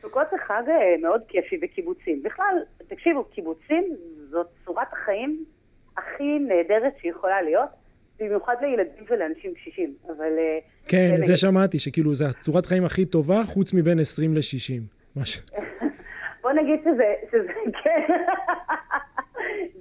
סוכות 0.02 0.26
זה 0.30 0.36
חג 0.46 0.62
אה, 0.68 0.94
מאוד 1.02 1.20
כיפי 1.28 1.56
בקיבוצים. 1.56 2.22
בכלל, 2.22 2.56
תקשיבו, 2.88 3.24
קיבוצים 3.24 3.84
זאת 4.30 4.46
צורת 4.64 4.92
החיים 4.92 5.44
הכי 5.96 6.38
נהדרת 6.38 6.92
שיכולה 7.02 7.42
להיות, 7.42 7.68
במיוחד 8.20 8.54
לילדים 8.60 9.04
ולאנשים 9.10 9.54
קשישים. 9.54 9.94
אבל... 10.06 10.38
אה, 10.38 10.58
כן, 10.88 11.14
את 11.20 11.26
זה 11.26 11.36
שמעתי, 11.36 11.78
שכאילו 11.78 12.14
זו 12.14 12.24
הצורת 12.24 12.66
חיים 12.66 12.84
הכי 12.84 13.04
טובה, 13.04 13.44
חוץ 13.44 13.74
מבין 13.74 13.98
20 13.98 14.34
ל-60. 14.34 14.82
משהו. 15.16 15.42
בוא 16.42 16.52
נגיד 16.52 16.80
שזה, 16.84 17.14
שזה 17.30 17.52
כן, 17.84 18.12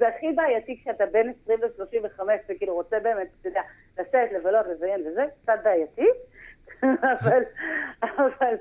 זה 0.01 0.07
הכי 0.07 0.31
בעייתי 0.31 0.81
כשאתה 0.81 1.05
בין 1.05 1.33
20 1.43 1.59
ל-35 1.61 2.21
וכאילו 2.49 2.73
רוצה 2.73 2.99
באמת, 2.99 3.27
אתה 3.39 3.49
יודע, 3.49 3.61
לשאת, 3.99 4.31
לבלות, 4.31 4.65
לזיין 4.67 5.07
וזה, 5.07 5.25
קצת 5.43 5.59
בעייתי, 5.63 6.07
אבל, 7.21 7.41
אבל, 8.03 8.55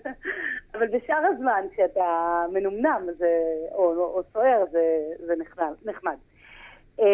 אבל 0.74 0.86
בשאר 0.88 1.22
הזמן, 1.34 1.64
כשאתה 1.72 2.44
מנומנם 2.52 3.06
זה, 3.18 3.42
או, 3.72 3.84
או, 3.84 4.04
או 4.04 4.22
סוער, 4.32 4.64
זה, 4.70 4.82
זה 5.26 5.34
נחמד. 5.84 6.16
אמ, 6.98 7.04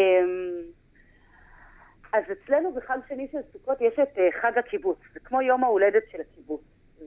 אז 2.12 2.25
אצלנו 2.33 2.73
בחג 2.73 2.99
שני 3.09 3.28
של 3.33 3.38
סוכות 3.52 3.80
יש 3.80 3.99
את 3.99 4.18
אה, 4.18 4.28
חג 4.40 4.59
הקיבוץ, 4.59 4.99
זה 5.14 5.21
כמו 5.21 5.42
יום 5.42 5.64
ההולדת 5.64 6.02
של 6.12 6.18
הקיבוץ. 6.21 6.62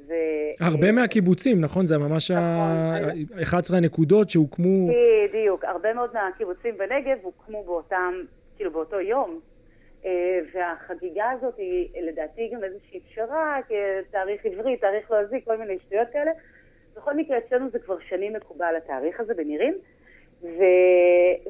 ו... 0.08 0.14
הרבה 0.60 0.92
מהקיבוצים, 0.92 1.62
נכון? 1.62 1.86
זה 1.86 1.98
ממש 1.98 2.32
נכון. 2.32 2.44
ה-11 2.44 3.78
הנקודות 3.78 4.30
שהוקמו... 4.30 4.88
בדיוק, 5.30 5.66
הרבה 5.66 5.94
מאוד 5.94 6.10
מהקיבוצים 6.14 6.78
בנגב 6.78 7.18
הוקמו 7.22 7.64
באותם, 7.64 8.14
כאילו 8.56 8.72
באותו 8.72 9.00
יום, 9.00 9.40
אה, 10.06 10.40
והחגיגה 10.54 11.30
הזאת 11.30 11.58
היא 11.58 11.90
לדעתי 12.02 12.50
גם 12.54 12.64
איזושהי 12.64 13.00
פשרה, 13.00 13.60
כתאריך 13.68 14.46
עברי, 14.46 14.78
תאריך 14.78 15.12
לועזי, 15.12 15.42
כל 15.46 15.58
מיני 15.58 15.78
שטויות 15.80 16.08
כאלה. 16.14 16.32
בכל 16.96 17.14
מקרה, 17.16 17.38
אצלנו 17.38 17.70
זה 17.70 17.80
כבר 17.80 18.00
שנים 18.10 18.34
מקובל 18.34 18.74
התאריך 18.78 19.20
הזה 19.20 19.34
בנירים, 19.34 19.78
ו... 20.44 20.64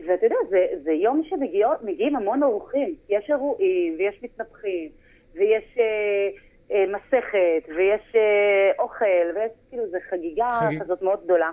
ואתה 0.07 0.25
יודע, 0.25 0.35
זה, 0.49 0.67
זה 0.83 0.91
יום 0.91 1.21
שמגיעים 1.23 2.15
המון 2.15 2.43
אורחים, 2.43 2.95
יש 3.09 3.29
אירועים, 3.29 3.95
ויש 3.99 4.23
מתנפחים, 4.23 4.89
ויש 5.35 5.77
אה, 5.77 5.83
אה, 5.83 6.29
מסכת, 6.71 7.75
ויש 7.75 8.15
אה, 8.15 8.71
אוכל, 8.79 9.05
ויש 9.35 9.51
כאילו, 9.69 9.89
זה 9.89 9.97
חגיגה 10.09 10.47
חגיג- 10.59 10.81
כזאת 10.81 11.01
מאוד 11.01 11.23
גדולה. 11.23 11.51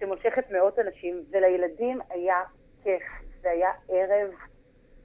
שמושכת 0.00 0.50
מאות 0.50 0.78
אנשים, 0.78 1.22
ולילדים 1.30 2.00
היה 2.10 2.42
כיף. 2.82 3.02
זה 3.42 3.50
היה 3.50 3.70
ערב 3.88 4.30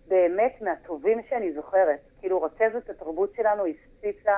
באמת 0.07 0.61
מהטובים 0.61 1.21
שאני 1.29 1.53
זוכרת. 1.53 1.99
כאילו, 2.19 2.41
רכזת 2.41 2.89
התרבות 2.89 3.33
שלנו 3.35 3.63
הפציצה, 3.65 4.37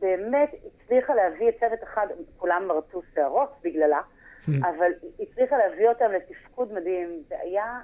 באמת 0.00 0.50
הצליחה 0.66 1.14
להביא 1.14 1.48
את 1.48 1.54
צוות 1.60 1.82
אחד, 1.82 2.06
כולם 2.36 2.64
מרצו 2.68 3.02
שערות 3.14 3.50
בגללה, 3.62 4.00
אבל 4.70 4.90
הצליחה 5.20 5.56
להביא 5.58 5.88
אותם 5.88 6.10
לתפקוד 6.12 6.72
מדהים, 6.72 7.22
זה 7.28 7.40
היה 7.40 7.78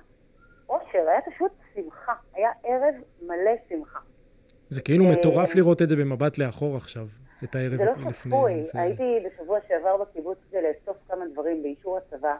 אושר, 0.69 1.09
היה 1.09 1.21
פשוט 1.23 1.53
שמחה, 1.75 2.13
היה 2.35 2.51
ערב 2.65 2.95
מלא 3.23 3.51
שמחה. 3.69 3.99
זה 4.69 4.83
כאילו 4.83 5.05
אה, 5.05 5.11
מטורף 5.13 5.55
לראות 5.55 5.83
את 5.83 5.89
זה 5.89 5.97
במבט 5.97 6.39
לאחור 6.39 6.77
עכשיו, 6.77 7.07
את 7.45 7.55
הערב 7.55 7.77
זה 7.77 7.85
לא 7.85 7.93
לפני. 7.93 8.13
צפוי, 8.13 8.63
זה- 8.63 8.81
הייתי 8.81 9.03
בשבוע 9.27 9.59
שעבר 9.69 9.97
בקיבוץ 9.97 10.39
כדי 10.51 10.61
לאסוף 10.63 10.97
כמה 11.09 11.25
דברים 11.33 11.63
באישור 11.63 11.99
הצבא, 11.99 12.35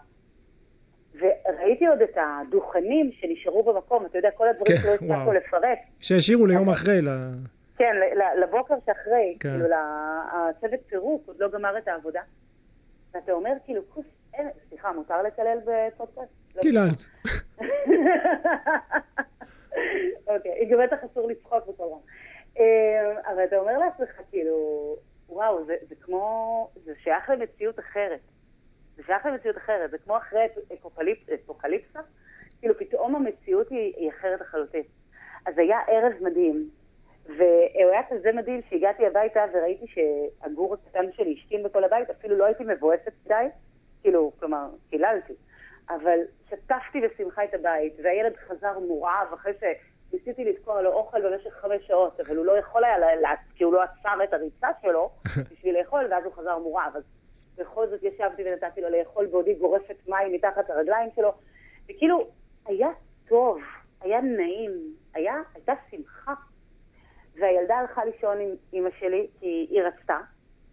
וראיתי 1.15 1.87
עוד 1.87 2.03
את 2.03 2.17
הדוכנים 2.17 3.11
שנשארו 3.13 3.63
במקום, 3.63 4.07
אתה 4.07 4.19
יודע, 4.19 4.31
כל 4.31 4.49
הדברים 4.49 4.77
כן, 4.77 4.83
שלא 4.83 4.91
הספקנו 4.93 5.09
וואו. 5.09 5.33
לפרק. 5.33 5.79
שהשאירו 6.01 6.47
ליום 6.47 6.69
אחרי, 6.71 7.03
ל- 7.03 7.31
כן, 7.79 7.93
לבוקר 8.43 8.75
שאחרי, 8.87 9.37
כן. 9.41 9.51
כאילו, 9.51 9.67
הצוות 10.33 10.81
פירוק 10.89 11.23
עוד 11.27 11.37
לא 11.41 11.49
גמר 11.51 11.79
את 11.79 11.89
העבודה. 11.89 12.21
ואתה 13.15 13.33
אומר, 13.33 13.53
כאילו, 13.65 13.83
כוס, 13.89 14.05
סליחה, 14.69 14.93
מותר 14.93 15.23
לקלל 15.23 15.59
בפודקאסט? 15.67 16.31
לא. 16.57 16.63
קיללת. 16.63 17.07
אוקיי, 20.27 20.65
גם 20.71 20.79
בטח 20.87 21.05
אסור 21.05 21.29
לצחוק 21.29 21.67
בכל 21.69 21.83
רם. 21.83 21.99
אה, 22.59 23.33
אבל 23.33 23.45
אתה 23.45 23.59
אומר 23.59 23.79
לעצמך, 23.79 24.21
כאילו, 24.31 24.97
וואו, 25.29 25.65
זה, 25.65 25.77
זה 25.89 25.95
כמו, 26.01 26.69
זה 26.85 26.93
שייך 27.03 27.31
למציאות 27.31 27.79
אחרת. 27.79 28.21
זה 28.97 29.03
שייך 29.07 29.27
למציאות 29.27 29.57
אחרת, 29.57 29.91
זה 29.91 29.99
כמו 29.99 30.17
אחרי 30.17 30.47
אפוקליפ- 30.75 31.35
אפוקליפסה, 31.35 32.01
כאילו 32.61 32.79
פתאום 32.79 33.17
המציאות 33.17 33.71
היא, 33.71 33.95
היא 33.97 34.11
אחרת 34.11 34.41
לחלוטין. 34.41 34.83
אז 35.47 35.59
היה 35.59 35.79
ערב 35.87 36.13
מדהים, 36.21 36.71
והוא 37.27 37.91
היה 37.93 38.01
כזה 38.11 38.33
מדהים 38.33 38.61
שהגעתי 38.71 39.07
הביתה 39.07 39.45
וראיתי 39.53 39.87
שהגור 39.87 40.75
הקטן 40.75 41.13
שלי 41.13 41.35
השכין 41.39 41.63
בכל 41.63 41.85
הבית, 41.85 42.11
אפילו 42.11 42.37
לא 42.37 42.45
הייתי 42.45 42.65
מבואסת 42.65 43.13
מדי, 43.27 43.47
כאילו, 44.03 44.33
כלומר, 44.39 44.67
קיללתי. 44.91 45.33
אבל 45.91 46.19
שטפתי 46.51 47.01
בשמחה 47.01 47.45
את 47.45 47.55
הבית, 47.55 47.95
והילד 48.03 48.37
חזר 48.37 48.79
מורעב 48.79 49.33
אחרי 49.35 49.53
שניסיתי 49.61 50.45
לתקוע 50.45 50.83
לו 50.83 50.93
אוכל 50.93 51.31
במשך 51.31 51.53
חמש 51.55 51.87
שעות, 51.87 52.21
אבל 52.21 52.37
הוא 52.37 52.47
לא 52.47 52.59
יכול 52.59 52.85
היה, 52.85 53.17
לה, 53.17 53.31
כי 53.55 53.65
הוא 53.65 53.73
לא 53.73 53.83
עצר 53.83 54.25
את 54.25 54.33
הריצה 54.33 54.69
שלו 54.83 55.11
בשביל 55.53 55.79
לאכול, 55.79 56.07
ואז 56.11 56.25
הוא 56.25 56.33
חזר 56.33 56.59
מורעב. 56.59 56.97
אז 56.97 57.03
בכל 57.59 57.89
זאת 57.89 58.03
ישבתי 58.03 58.43
ונתתי 58.47 58.81
לו 58.81 58.89
לאכול 58.89 59.27
בעודי 59.27 59.55
גורפת 59.55 59.97
מים 60.09 60.33
מתחת 60.33 60.71
הרגליים 60.71 61.11
שלו, 61.17 61.33
וכאילו, 61.89 62.29
היה 62.67 62.89
טוב, 63.29 63.59
היה 64.01 64.21
נעים, 64.21 64.73
היה, 65.15 65.35
הייתה 65.55 65.73
שמחה. 65.91 66.35
והילדה 67.35 67.77
הלכה 67.77 68.05
לישון 68.05 68.41
עם 68.41 68.49
אימא 68.73 68.91
שלי, 68.99 69.27
כי 69.41 69.67
היא 69.71 69.83
רצתה. 69.83 70.19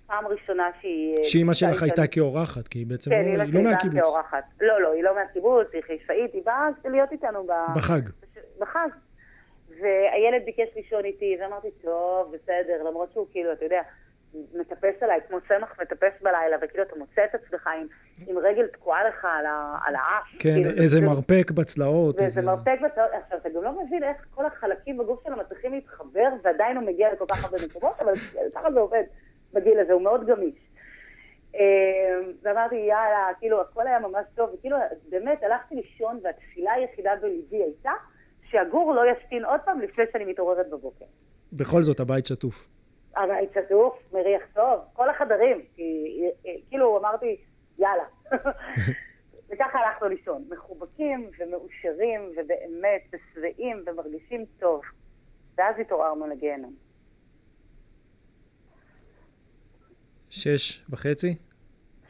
פעם 0.08 0.28
ראשונה 0.28 0.70
שהיא... 0.82 1.24
שאימא 1.24 1.54
שלך 1.54 1.84
הייתה. 1.84 2.08
כאורחת, 2.08 2.68
כי 2.68 2.80
היא 2.80 2.88
בעצם 2.88 3.12
כן, 3.12 3.26
לא- 3.38 3.44
היא 3.44 3.54
לא 3.54 3.62
מהקיבוץ. 3.62 4.00
כאורחת. 4.04 4.44
לא, 4.62 4.82
לא, 4.82 4.92
היא 4.94 5.04
לא 5.04 5.16
מהקיבוץ, 5.16 5.68
היא 5.74 5.82
חיפאית, 5.82 6.34
היא 6.34 6.42
באה 6.46 6.68
להיות 6.86 7.12
איתנו 7.12 7.44
ב- 7.44 7.76
בחג. 7.78 8.02
בחג. 8.60 8.88
והילד 9.82 10.46
ביקש 10.46 10.68
לישון 10.76 11.06
איתי, 11.06 11.38
ואמרתי, 11.42 11.68
טוב, 11.82 12.32
בסדר, 12.36 12.84
למרות 12.90 13.12
שהוא 13.12 13.28
כאילו, 13.32 13.52
אתה 13.54 13.66
יודע, 13.66 13.82
מטפס 14.56 14.96
עליי 15.04 15.20
כמו 15.28 15.38
צמח 15.48 15.80
מטפס 15.82 16.22
בלילה, 16.22 16.58
וכאילו 16.62 16.84
אתה 16.84 16.96
מוצא 16.96 17.22
את 17.26 17.36
עצמך 17.36 17.68
עם, 17.68 17.88
עם 18.28 18.38
רגל 18.38 18.68
תקועה 18.68 19.08
לך 19.10 19.26
על, 19.40 19.46
ה, 19.46 19.78
על 19.86 19.96
האף. 19.96 20.28
כן, 20.40 20.54
כאילו, 20.54 20.70
איזה 20.70 21.00
זה- 21.00 21.06
מרפק 21.06 21.52
בצלעות. 21.52 22.16
ואיזה 22.22 22.40
איזה- 22.40 22.52
מרפק 22.52 22.78
בצד, 22.86 23.08
עכשיו 23.24 23.38
אתה 23.38 23.50
גם 23.50 23.64
לא 23.64 23.84
מבין 23.84 24.04
איך 24.04 24.18
כל 24.36 24.46
החלקים 24.46 24.98
בגוף 24.98 25.24
שלו 25.24 25.38
מצליחים 25.38 25.74
להתחבר 25.74 26.28
ועדיין 26.44 26.78
הוא 26.78 26.86
מגיע 26.86 27.14
לכל 27.14 27.26
כך 27.30 27.44
הרבה 27.46 27.58
מקומות, 27.70 27.96
אבל 28.02 28.14
ככה 28.56 28.72
זה 28.72 28.80
עובד 28.80 29.04
בגיל 29.54 29.80
הזה, 29.80 29.94
הוא 29.94 30.02
מאוד 30.02 30.26
גמיש. 30.28 30.56
אה, 31.56 32.20
ואמרתי 32.42 32.76
יאללה, 32.76 33.28
כאילו 33.40 33.62
הכל 33.62 33.88
היה 33.88 34.00
ממש 34.00 34.26
טוב, 34.36 34.50
וכאילו 34.54 34.78
באמת 35.10 35.44
הלכתי 35.44 35.76
לישון 35.76 36.20
והתפילה 36.24 36.74
היחידה 36.74 37.12
בליבי 37.22 37.64
הייתה 37.64 37.92
שהגור 38.44 38.94
לא 38.94 39.02
ישתין 39.12 39.46
עוד 39.46 39.60
פעם 39.66 39.82
לפני 39.82 40.04
שאני 40.12 40.26
מתעוררת 40.26 40.70
בבוקר. 40.70 41.06
בכל 41.54 41.82
זאת, 41.82 42.00
הבית 42.00 42.26
שטוף. 42.26 42.68
הבית 43.16 43.50
שטוף, 43.54 44.00
מריח 44.14 44.42
טוב, 44.54 44.80
כל 44.94 45.10
החדרים, 45.10 45.62
כי 45.76 46.20
אה, 46.46 46.52
כאילו 46.70 47.00
אמרתי 47.00 47.38
יאללה. 47.78 48.04
וככה 49.50 49.80
הלכנו 49.80 50.08
לישון, 50.08 50.44
מחובקים 50.50 51.30
ומאושרים 51.40 52.32
ובאמת 52.32 53.02
שבעים 53.34 53.84
ומרגישים 53.86 54.46
טוב. 54.60 54.82
ואז 55.58 55.76
התעוררנו 55.80 56.28
לגיהנום. 56.28 56.74
שש 60.36 60.86
וחצי? 60.90 61.38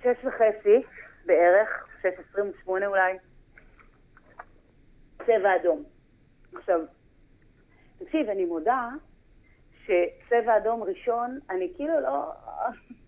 שש 0.01 0.25
וחצי 0.25 0.81
בערך, 1.25 1.69
שש 2.01 2.19
עשרים 2.29 2.51
ושמונה 2.51 2.87
אולי, 2.87 3.17
צבע 5.17 5.55
אדום. 5.61 5.83
עכשיו, 6.55 6.79
תקשיב, 7.99 8.29
אני 8.29 8.45
מודה 8.45 8.89
שצבע 9.83 10.57
אדום 10.57 10.83
ראשון, 10.83 11.39
אני 11.49 11.73
כאילו 11.75 11.99
לא... 11.99 12.31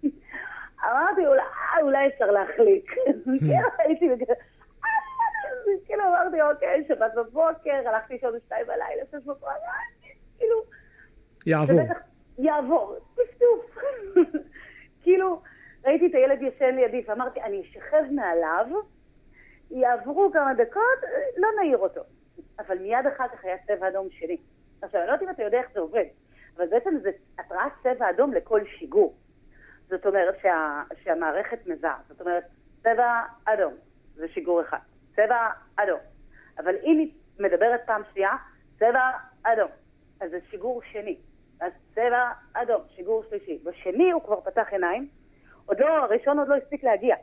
אמרתי, 0.90 1.28
אולי, 1.28 1.42
אולי 1.82 2.08
אפשר 2.08 2.26
להחליק. 2.26 2.92
כאילו 3.40 3.68
הייתי... 3.78 4.10
בג- 4.10 4.34
כאילו 5.86 6.04
אמרתי, 6.04 6.42
אוקיי, 6.42 6.86
שבת 6.88 7.12
בבוקר, 7.16 7.90
הלכתי 7.90 8.14
לישון 8.14 8.34
בשתיים 8.36 8.68
בלילה, 8.68 9.06
שש 9.12 9.16
בבוקר, 9.16 9.48
כאילו... 10.38 10.62
זה 11.46 11.52
יעבור. 11.52 11.80
יעבור, 12.40 12.96
טפטוף. 13.16 13.78
כאילו, 15.06 15.42
ראיתי 15.86 16.06
את 16.08 16.16
הילד 16.16 16.42
ישן 16.42 16.76
לידי 16.76 17.04
ואמרתי, 17.08 17.42
אני 17.42 17.62
אשכב 17.62 18.04
מעליו, 18.12 18.66
יעברו 19.72 20.32
כמה 20.34 20.54
דקות, 20.54 21.00
לא 21.38 21.48
נעיר 21.58 21.78
אותו. 21.78 22.02
אבל 22.60 22.78
מיד 22.78 23.08
אחר 23.16 23.28
כך 23.28 23.46
היה 23.46 23.58
צבע 23.68 23.88
אדום 23.88 24.08
שני. 24.12 24.38
עכשיו, 24.82 25.02
אני 25.02 25.08
לא 25.08 25.14
יודעת 25.14 25.28
אם 25.30 25.34
אתה 25.34 25.44
יודע 25.44 25.58
איך 25.58 25.68
זה 25.74 25.80
עובד, 25.80 26.06
אבל 26.58 26.68
בעצם 26.68 26.98
זה 27.02 27.12
התראת 27.40 27.72
צבע 27.84 28.10
אדום 28.10 28.34
לכל 28.34 28.62
שיגור. 28.66 29.16
זאת 29.90 30.06
אומרת 30.06 30.36
שה, 30.42 30.84
שהמערכת 31.04 31.68
מזהה. 31.68 31.98
זאת 32.08 32.22
אומרת, 32.22 32.44
צבע 32.84 33.22
אדום 33.46 33.74
זה 34.16 34.28
שיגור 34.28 34.62
אחד. 34.62 34.78
צבע 35.16 35.50
אדום. 35.76 36.00
אבל 36.60 36.76
אם 36.84 36.98
היא 37.00 37.12
מדברת 37.40 37.82
פעם 37.86 38.02
שנייה, 38.14 38.36
צבע 38.80 39.12
אדום. 39.44 39.70
אז 40.22 40.32
זה 40.32 40.40
שיגור 40.50 40.82
שני. 40.92 41.18
אז 41.66 41.72
צבע 41.96 42.32
אדום, 42.54 42.82
שיגור 42.96 43.24
שלישי. 43.30 43.60
בשני 43.64 44.12
הוא 44.12 44.22
כבר 44.22 44.42
פתח 44.42 44.68
עיניים, 44.72 45.08
עוד 45.66 45.80
לא, 45.80 45.88
הראשון 45.88 46.40
עוד 46.40 46.48
לא 46.48 46.56
הספיק 46.56 46.84
להגיע. 46.84 47.16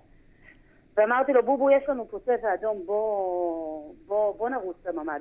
ואמרתי 0.97 1.33
לו, 1.33 1.43
בובו, 1.43 1.71
יש 1.71 1.89
לנו 1.89 2.09
פה 2.09 2.19
צבע 2.19 2.55
אדום, 2.55 2.83
בוא, 2.87 3.95
בוא, 4.07 4.35
בוא 4.37 4.49
נרוץ 4.49 4.77
לממ"ד. 4.87 5.21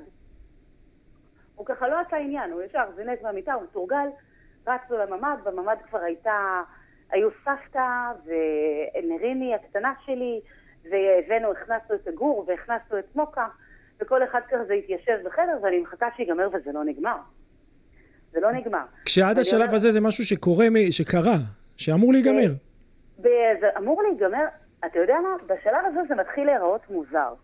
הוא 1.54 1.66
ככה 1.66 1.88
לא 1.88 2.00
עשה 2.00 2.16
עניין, 2.16 2.52
הוא 2.52 2.62
ישר 2.62 2.84
זינק 2.96 3.22
מהמיטה, 3.22 3.54
הוא 3.54 3.62
מתורגל, 3.62 4.08
רצנו 4.66 4.96
לממ"ד, 4.98 5.36
בממ"ד 5.44 5.76
כבר 5.88 5.98
הייתה, 5.98 6.62
היו 7.10 7.28
סבתא 7.44 8.12
ונריני 8.24 9.54
הקטנה 9.54 9.94
שלי, 10.04 10.40
והבאנו, 10.90 11.52
הכנסנו 11.52 11.94
את 11.94 12.08
הגור 12.08 12.44
והכנסנו 12.46 12.98
את 12.98 13.16
מוקה, 13.16 13.48
וכל 14.00 14.24
אחד 14.24 14.40
כזה 14.48 14.74
התיישב 14.74 15.18
בחדר, 15.24 15.58
ואני 15.62 15.80
מחכה 15.80 16.08
שיגמר 16.16 16.48
וזה 16.52 16.72
לא 16.72 16.84
נגמר. 16.84 17.18
זה 18.32 18.40
לא 18.40 18.52
נגמר. 18.52 18.84
כשעד 19.04 19.38
השלב 19.38 19.60
אומר- 19.62 19.74
הזה 19.74 19.90
זה 19.90 20.00
משהו 20.00 20.24
שקורה, 20.24 20.66
שקרה, 20.90 21.36
שאמור 21.76 22.12
להיגמר. 22.12 22.52
ב- 23.20 23.28
זה 23.60 23.66
אמור 23.78 24.02
להיגמר, 24.02 24.44
אתה 24.86 24.98
יודע 24.98 25.14
מה? 25.22 25.36
בשלב 25.46 25.84
הזה 25.86 26.00
זה 26.08 26.14
מתחיל 26.14 26.44
להיראות 26.46 26.80
מוזר. 26.90 27.34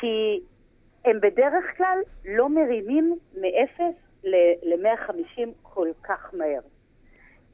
כי 0.00 0.40
הם 1.04 1.20
בדרך 1.20 1.64
כלל 1.76 1.98
לא 2.24 2.48
מרימים 2.48 3.18
מ-0 3.34 3.82
ל-150 4.24 5.40
כל 5.62 5.88
כך 6.02 6.30
מהר. 6.32 6.60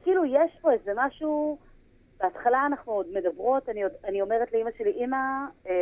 כאילו 0.03 0.25
יש 0.25 0.51
פה 0.61 0.71
איזה 0.73 0.91
משהו, 0.95 1.57
בהתחלה 2.19 2.65
אנחנו 2.65 2.91
עוד 2.93 3.05
מדברות, 3.13 3.69
אני, 3.69 3.83
עוד, 3.83 3.91
אני 4.05 4.21
אומרת 4.21 4.53
לאימא 4.53 4.69
שלי, 4.77 4.91
אימא, 4.91 5.17
אה, 5.67 5.73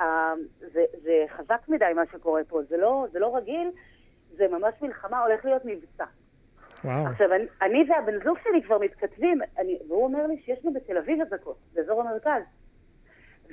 אה, 0.00 0.32
זה, 0.72 0.84
זה 1.02 1.24
חזק 1.36 1.60
מדי 1.68 1.84
מה 1.96 2.02
שקורה 2.12 2.42
פה, 2.48 2.60
זה 2.68 2.76
לא, 2.76 3.06
זה 3.12 3.18
לא 3.18 3.36
רגיל, 3.36 3.70
זה 4.40 4.48
ממש 4.48 4.74
מלחמה, 4.82 5.20
הולך 5.20 5.44
להיות 5.44 5.64
מבצע. 5.64 6.04
וואו. 6.84 7.06
עכשיו, 7.06 7.34
אני, 7.34 7.44
אני 7.62 7.84
והבן 7.88 8.24
זוג 8.24 8.38
שלי 8.44 8.62
כבר 8.62 8.78
מתכתבים, 8.78 9.38
אני, 9.58 9.78
והוא 9.88 10.04
אומר 10.04 10.26
לי 10.26 10.42
שיש 10.44 10.58
גם 10.64 10.74
בתל 10.74 10.98
אביב 10.98 11.20
אזעקות, 11.20 11.56
באזור 11.74 12.00
המרכז. 12.00 12.42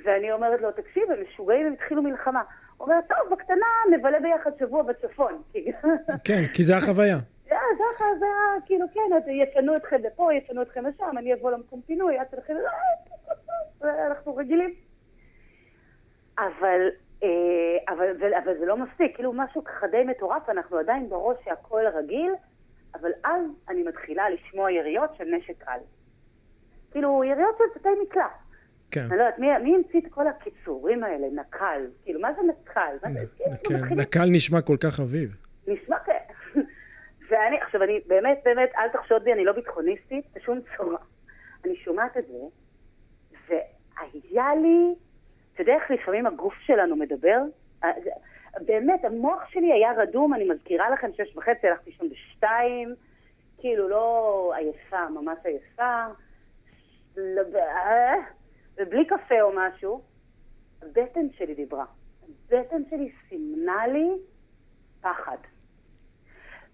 ואני 0.04 0.32
אומרת 0.32 0.60
לו, 0.60 0.72
תקשיב, 0.72 1.10
הם 1.10 1.18
משוגעים, 1.22 1.66
הם 1.66 1.72
התחילו 1.72 2.02
מלחמה. 2.02 2.42
הוא 2.76 2.86
אומר, 2.86 3.00
טוב, 3.08 3.32
בקטנה 3.32 3.66
נבלה 3.92 4.20
ביחד 4.20 4.50
שבוע 4.58 4.82
בצפון. 4.82 5.42
כן, 6.24 6.42
כי 6.54 6.62
זה 6.62 6.76
החוויה. 6.76 7.18
אה, 7.52 7.58
זה, 8.18 8.26
היה, 8.26 8.60
כאילו, 8.66 8.86
כן, 8.94 9.16
אז 9.16 9.22
יפנו 9.28 9.76
אתכם 9.76 9.96
לפה, 10.04 10.34
יפנו 10.34 10.62
אתכם 10.62 10.86
לשם, 10.86 11.18
אני 11.18 11.34
אבוא 11.34 11.50
למקום 11.50 11.80
פינוי, 11.86 12.22
את 12.22 12.30
תלכי, 12.30 12.52
אה, 13.84 14.06
אנחנו 14.06 14.36
רגילים. 14.36 14.74
אבל, 16.38 16.80
אה, 16.80 17.07
אבל, 17.88 18.10
אבל, 18.18 18.34
אבל 18.34 18.58
זה 18.58 18.66
לא 18.66 18.76
מספיק, 18.76 19.14
כאילו 19.14 19.32
משהו 19.32 19.64
ככה 19.64 19.86
די 19.86 20.04
מטורף, 20.04 20.48
אנחנו 20.48 20.78
עדיין 20.78 21.08
בראש 21.08 21.36
שהכל 21.44 21.82
רגיל, 21.94 22.32
אבל 22.94 23.10
אז 23.24 23.42
אני 23.68 23.82
מתחילה 23.82 24.30
לשמוע 24.30 24.72
יריות 24.72 25.10
של 25.16 25.24
נשק 25.24 25.58
קל. 25.58 25.78
כאילו, 26.90 27.24
יריות 27.24 27.58
של 27.58 27.64
בתי 27.80 27.88
מקלט. 28.02 28.22
כן. 28.90 29.00
אני 29.00 29.08
לא 29.08 29.14
יודעת, 29.14 29.38
מי, 29.38 29.58
מי 29.58 29.74
המציא 29.74 30.00
את 30.00 30.12
כל 30.12 30.26
הקיצורים 30.26 31.04
האלה, 31.04 31.26
נקל? 31.32 31.86
כאילו, 32.04 32.20
מה 32.20 32.28
זה 32.34 32.40
נקל? 32.42 32.96
מה 33.02 33.12
זה, 33.12 33.26
כאילו, 33.64 33.80
כן, 33.88 33.94
נקל 33.94 34.24
נשמע 34.30 34.60
כל 34.60 34.76
כך 34.76 35.00
אביב. 35.00 35.36
נשמע 35.66 35.96
כ... 35.98 36.08
ואני, 37.30 37.60
עכשיו, 37.60 37.82
אני 37.82 38.00
באמת, 38.06 38.40
באמת, 38.44 38.70
אל 38.76 38.88
תחשוד 38.88 39.24
בי, 39.24 39.32
אני 39.32 39.44
לא 39.44 39.52
ביטחוניסטית 39.52 40.24
בשום 40.36 40.58
צורה. 40.76 40.98
אני 41.64 41.76
שומעת 41.76 42.16
את 42.16 42.24
זה, 42.26 42.38
והיה 43.48 44.54
לי, 44.54 44.94
אתה 45.58 45.70
יודע 45.70 45.74
איך 45.74 45.90
לפעמים 45.90 46.26
הגוף 46.26 46.54
שלנו 46.54 46.96
מדבר? 46.96 47.40
אה, 47.84 47.90
באמת, 48.66 49.04
המוח 49.04 49.48
שלי 49.48 49.72
היה 49.72 49.92
רדום, 49.92 50.34
אני 50.34 50.48
מזכירה 50.48 50.90
לכם, 50.90 51.10
שש 51.12 51.36
וחצי, 51.36 51.68
הלכתי 51.68 51.90
לישון 51.90 52.08
בשתיים, 52.08 52.94
כאילו 53.58 53.88
לא 53.88 54.52
עייפה, 54.56 55.08
ממש 55.08 55.38
עייפה, 55.44 56.06
לא, 57.16 57.42
אה, 57.56 58.14
ובלי 58.76 59.06
קפה 59.06 59.40
או 59.40 59.52
משהו, 59.54 60.02
הבטן 60.82 61.30
שלי 61.38 61.54
דיברה. 61.54 61.84
הבטן 62.28 62.82
שלי 62.90 63.12
סימנה 63.28 63.86
לי 63.86 64.10
פחד. 65.00 65.38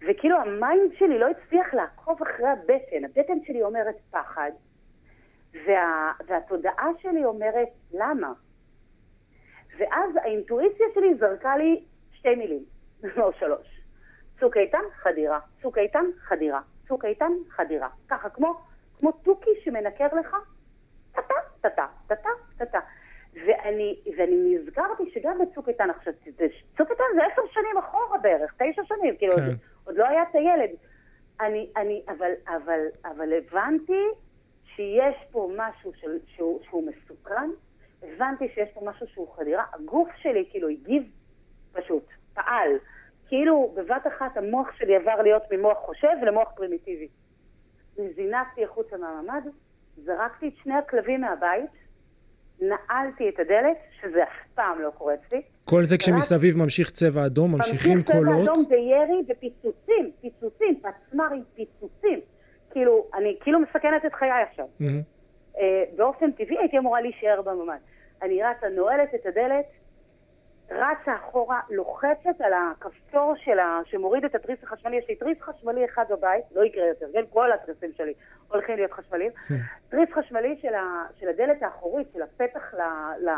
וכאילו 0.09 0.37
המיינד 0.37 0.93
שלי 0.99 1.19
לא 1.19 1.27
הצליח 1.31 1.75
לעקוב 1.75 2.23
אחרי 2.23 2.49
הבטן. 2.49 3.05
הבטן 3.05 3.45
שלי 3.45 3.63
אומרת 3.63 3.97
פחד, 4.11 4.51
וה, 5.67 6.13
והתודעה 6.27 6.89
שלי 7.03 7.25
אומרת 7.25 7.69
למה. 7.93 8.33
ואז 9.79 10.17
האינטואיציה 10.17 10.87
שלי 10.95 11.15
זרקה 11.15 11.57
לי 11.57 11.85
שתי 12.13 12.35
מילים, 12.35 12.65
או 13.23 13.33
שלוש. 13.33 13.81
צוק 14.41 14.57
איתן, 14.57 14.83
חדירה. 14.95 15.41
צוק 15.63 15.79
איתן, 15.79 16.05
חדירה. 16.19 16.61
צוק 16.89 17.05
איתן, 17.05 17.33
חדירה. 17.51 17.89
ככה, 18.09 18.29
כמו, 18.29 18.61
כמו 18.99 19.13
תוכי 19.13 19.51
שמנקר 19.65 20.07
לך, 20.21 20.37
טה-טה, 21.13 21.35
טה-טה, 21.61 21.87
טה-טה, 22.07 22.29
טה-טה. 22.59 22.81
ואני, 23.35 23.97
ואני 24.17 24.57
נזכרתי 24.57 25.11
שגם 25.15 25.39
בצוק 25.39 25.69
איתן 25.69 25.91
עכשיו, 25.91 26.13
צוק 26.77 26.91
איתן 26.91 27.05
זה 27.15 27.21
עשר 27.33 27.43
שנים 27.53 27.79
אחורה 27.79 28.19
בערך, 28.19 28.55
תשע 28.59 28.83
שנים, 28.85 29.17
כאילו, 29.17 29.37
כן. 29.37 29.43
עוד, 29.43 29.55
עוד 29.85 29.97
לא 29.97 30.09
היה 30.09 30.23
את 30.23 30.35
הילד. 30.35 30.71
אני, 31.41 31.71
אני, 31.77 32.03
אבל, 32.09 32.33
אבל, 32.47 32.81
אבל 33.05 33.33
הבנתי 33.33 34.03
שיש 34.65 35.17
פה 35.31 35.51
משהו 35.57 35.93
של, 35.95 36.19
שהוא, 36.27 36.61
שהוא 36.63 36.91
מסוכן, 36.91 37.51
הבנתי 38.13 38.49
שיש 38.55 38.69
פה 38.75 38.81
משהו 38.85 39.07
שהוא 39.07 39.29
חדירה, 39.37 39.65
הגוף 39.73 40.09
שלי 40.23 40.45
כאילו 40.51 40.69
הגיב 40.69 41.03
פשוט, 41.73 42.05
פעל. 42.35 42.71
כאילו 43.29 43.75
בבת 43.77 44.07
אחת 44.07 44.37
המוח 44.37 44.69
שלי 44.79 44.97
עבר 44.97 45.23
להיות 45.23 45.43
ממוח 45.53 45.79
חושב 45.79 46.17
למוח 46.27 46.49
פרימיטיבי. 46.57 47.09
זינקתי 47.97 48.65
החוצה 48.65 48.97
מהממ"ד, 48.97 49.43
זרקתי 49.97 50.49
את 50.49 50.53
שני 50.63 50.75
הכלבים 50.75 51.21
מהבית, 51.21 51.71
נעלתי 52.61 53.29
את 53.29 53.39
הדלת, 53.39 53.77
שזה 54.01 54.23
אף 54.23 54.49
פעם 54.55 54.81
לא 54.81 54.91
קורה 54.91 55.15
אצלי. 55.15 55.43
כל 55.65 55.85
זה 55.85 55.99
כשמסביב 55.99 56.57
ממשיך 56.57 56.91
צבע 56.91 57.27
אדום, 57.27 57.55
ממשיכים 57.55 57.93
ממשיך 57.93 58.11
צבע 58.11 58.19
קולות. 58.19 58.49
אדום 58.49 58.65
וירי 58.71 59.23
ופיצוצים, 59.29 60.11
פיצוצים, 60.21 60.81
פצמ"רים, 60.81 61.43
פיצוצים. 61.55 62.21
כאילו, 62.71 63.07
אני 63.15 63.37
כאילו 63.41 63.61
מסכנת 63.61 64.05
את 64.07 64.15
חיי 64.15 64.43
עכשיו. 64.51 64.67
אה, 65.59 65.85
באופן 65.97 66.33
טבעי 66.33 66.59
הייתי 66.59 66.79
אמורה 66.79 67.01
להישאר 67.01 67.43
בממ"ד. 67.43 67.94
אני 68.25 68.43
רצה, 68.43 68.69
נועלת 68.69 69.15
את 69.15 69.27
הדלת, 69.27 69.65
רצה 70.71 71.15
אחורה, 71.15 71.61
לוחצת 71.71 72.41
על 72.41 72.53
הכפתור 72.53 73.35
שלה, 73.37 73.81
שמוריד 73.85 74.25
את 74.25 74.35
התריס 74.35 74.59
החשמלי. 74.63 74.97
יש 74.97 75.09
לי 75.09 75.15
תריס 75.17 75.41
חשמלי 75.41 75.85
אחד 75.85 76.05
בבית, 76.11 76.45
לא 76.55 76.65
יקרה 76.65 76.87
יותר, 76.87 77.07
כן? 77.13 77.23
כל 77.33 77.53
התריסים 77.53 77.91
שלי 77.97 78.15
הולכים 78.49 78.77
להיות 78.77 78.93
חשמליים. 78.93 79.31
תריס 79.89 80.09
חשמלי 80.13 80.59
של, 80.63 80.75
ה, 80.75 81.07
של 81.21 81.29
הדלת 81.29 81.63
האחורית, 81.63 82.09
של 82.13 82.23
הפתח 82.23 82.75
ל, 82.75 82.81
ל, 83.29 83.31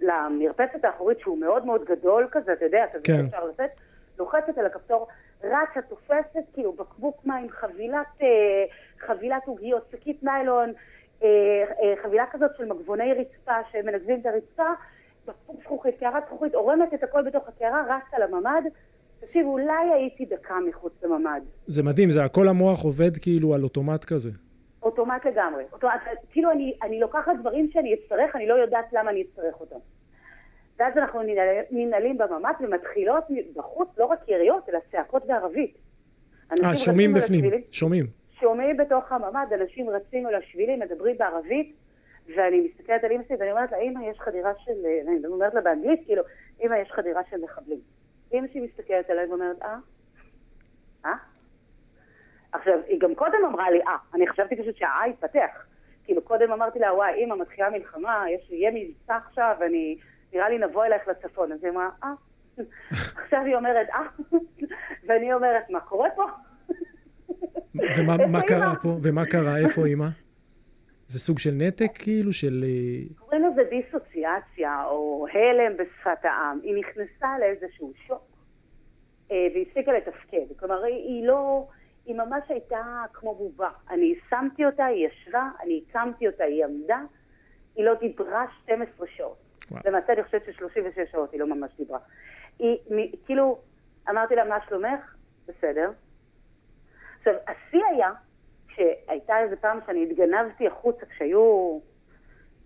למרפסת 0.00 0.84
האחורית, 0.84 1.20
שהוא 1.20 1.38
מאוד 1.38 1.66
מאוד 1.66 1.84
גדול 1.84 2.28
כזה, 2.30 2.52
אתה 2.52 2.64
יודע, 2.64 2.84
כזה 2.92 3.02
כן. 3.04 3.24
אפשר 3.26 3.44
לצאת, 3.44 3.70
לוחצת 4.18 4.58
על 4.58 4.66
הכפתור, 4.66 5.08
רצה, 5.44 5.82
תופסת, 5.88 6.44
כאילו 6.54 6.72
בקבוק 6.72 7.26
מים, 7.26 7.50
חבילת, 7.50 8.22
אה, 9.22 9.38
עוגיות, 9.46 9.88
שקית 9.92 10.22
ניילון, 10.22 10.72
חבילה 12.02 12.24
כזאת 12.32 12.50
של 12.58 12.64
מגבוני 12.64 13.12
רצפה 13.12 13.52
שמנגבים 13.72 14.20
את 14.20 14.26
הרצפה, 14.26 14.68
בקבוק 15.26 15.60
זכוכית, 15.62 15.98
קערת 16.00 16.22
זכוכית, 16.26 16.54
עורמת 16.54 16.94
את 16.94 17.02
הכל 17.02 17.22
בתוך 17.22 17.48
הקערה, 17.48 17.82
רצה 17.82 18.18
לממ"ד. 18.18 18.62
תקשיב, 19.20 19.46
אולי 19.46 19.72
הייתי 19.94 20.24
דקה 20.24 20.54
מחוץ 20.68 20.92
לממ"ד. 21.02 21.40
זה 21.66 21.82
מדהים, 21.82 22.10
זה 22.10 22.24
הכל 22.24 22.48
המוח 22.48 22.84
עובד 22.84 23.16
כאילו 23.16 23.54
על 23.54 23.62
אוטומט 23.62 24.04
כזה. 24.04 24.30
אוטומט 24.82 25.24
לגמרי. 25.26 25.64
אוטומט, 25.72 25.92
כאילו 26.30 26.50
אני, 26.50 26.74
אני 26.82 27.00
לוקחת 27.00 27.32
דברים 27.40 27.70
שאני 27.72 27.94
אצטרך, 27.94 28.36
אני 28.36 28.46
לא 28.46 28.54
יודעת 28.54 28.92
למה 28.92 29.10
אני 29.10 29.22
אצטרך 29.22 29.60
אותם. 29.60 29.76
ואז 30.78 30.96
אנחנו 30.96 31.22
ננעל- 31.22 31.64
ננעלים 31.70 32.18
בממ"ד 32.18 32.54
ומתחילות 32.60 33.24
בחוץ 33.56 33.88
לא 33.98 34.04
רק 34.06 34.28
יריות, 34.28 34.68
אלא 34.68 34.78
צעקות 34.92 35.26
בערבית. 35.26 35.74
אה, 36.64 36.76
שומעים 36.76 37.14
בפנים. 37.14 37.44
שומעים. 37.72 38.06
שומעים 38.40 38.76
בתוך 38.76 39.12
הממ"ד, 39.12 39.52
אנשים 39.52 39.90
רצים 39.90 40.26
על 40.26 40.34
השבילים, 40.34 40.80
מדברים 40.80 41.18
בערבית, 41.18 41.76
ואני 42.36 42.60
מסתכלת 42.60 43.04
על 43.04 43.12
אמא 43.12 43.22
שלי 43.28 43.36
ואני 43.36 43.50
אומרת 43.50 43.72
לה, 43.72 43.78
אמא, 43.78 44.04
יש 44.04 44.20
חדירה 44.20 44.52
של... 44.64 44.72
אני 45.08 45.26
אומרת 45.26 45.54
לה 45.54 45.60
באנגלית, 45.60 46.00
כאילו, 46.06 46.22
אמא, 46.62 46.74
יש 46.74 46.90
חדירה 46.90 47.22
של 47.30 47.36
מחבלים. 47.44 47.80
אמא 48.32 48.48
שלי 48.48 48.60
מסתכלת 48.60 49.10
עליי 49.10 49.26
ואומרת, 49.26 49.62
אה? 49.62 49.76
אה? 51.04 51.14
עכשיו, 52.52 52.78
היא 52.86 53.00
גם 53.00 53.14
קודם 53.14 53.44
אמרה 53.44 53.70
לי, 53.70 53.82
אה, 53.82 53.96
אני 54.14 54.28
חשבתי 54.28 54.56
פשוט 54.56 54.76
שהאה 54.76 55.04
התפתח. 55.04 55.66
כאילו, 56.04 56.22
קודם 56.22 56.52
אמרתי 56.52 56.78
לה, 56.78 56.94
וואי, 56.94 57.24
אמא, 57.24 57.36
מתחילה 57.36 57.70
מלחמה, 57.70 58.24
יש, 58.30 58.50
יהיה 58.50 58.70
מבצע 58.74 59.16
עכשיו, 59.16 59.56
אני, 59.66 59.98
נראה 60.32 60.48
לי 60.48 60.58
נבוא 60.58 60.84
אלייך 60.84 61.08
לצפון. 61.08 61.52
אז 61.52 61.64
היא 61.64 61.70
אמרה, 61.72 61.88
אה. 62.04 62.12
עכשיו 63.22 63.42
היא 63.44 63.56
אומרת, 63.56 63.88
אה. 63.90 64.06
ואני 65.06 65.32
אומרת, 65.32 65.70
מה 65.70 65.80
קורה 65.80 66.10
פה? 66.10 66.24
ומה 67.74 68.26
מה? 68.26 68.42
קרה 68.42 68.74
פה? 68.82 68.96
ומה 69.02 69.24
קרה? 69.24 69.58
איפה 69.58 69.86
אימא? 69.86 70.08
זה 71.08 71.18
סוג 71.18 71.38
של 71.38 71.50
נתק 71.54 71.90
כאילו? 71.98 72.32
של... 72.32 72.64
אה, 72.64 73.14
קוראים 73.18 73.42
לזה 73.44 73.62
דיסוציאציה, 73.70 74.84
או 74.84 75.26
הלם 75.32 75.76
בשפת 75.76 76.24
העם. 76.24 76.60
היא 76.62 76.74
נכנסה 76.74 77.38
לאיזשהו 77.40 77.92
שוק, 78.06 78.22
אה, 79.30 79.46
והפסיקה 79.54 79.92
לתפקד. 79.92 80.58
כלומר, 80.58 80.84
היא, 80.84 81.26
לא... 81.26 81.66
היא 82.04 82.16
ממש 82.16 82.42
הייתה 82.48 83.04
כמו 83.12 83.34
בובה. 83.34 83.70
אני 83.90 84.14
שמתי 84.30 84.66
אותה, 84.66 84.84
היא 84.84 85.06
ישבה, 85.06 85.48
אני 85.62 85.82
הקמתי 85.88 86.26
אותה, 86.26 86.44
היא 86.44 86.64
עמדה, 86.64 87.00
היא 87.76 87.84
לא 87.84 87.94
דיברה 87.94 88.44
12 88.62 89.06
שעות. 89.16 89.36
למעשה 89.84 90.12
אני 90.12 90.24
חושבת 90.24 90.42
ש-36 90.44 91.12
שעות 91.12 91.32
היא 91.32 91.40
לא 91.40 91.46
ממש 91.46 91.70
דיברה. 91.78 91.98
היא, 92.58 92.78
כאילו, 93.26 93.58
אמרתי 94.10 94.34
לה, 94.34 94.44
מה 94.44 94.58
שלומך? 94.68 95.14
בסדר. 95.48 95.90
עכשיו, 97.18 97.34
השיא 97.46 97.84
היה, 97.90 98.10
כשהייתה 98.68 99.38
איזה 99.38 99.56
פעם 99.56 99.78
שאני 99.86 100.06
התגנבתי 100.10 100.66
החוצה, 100.66 101.06
כשהיו, 101.06 101.78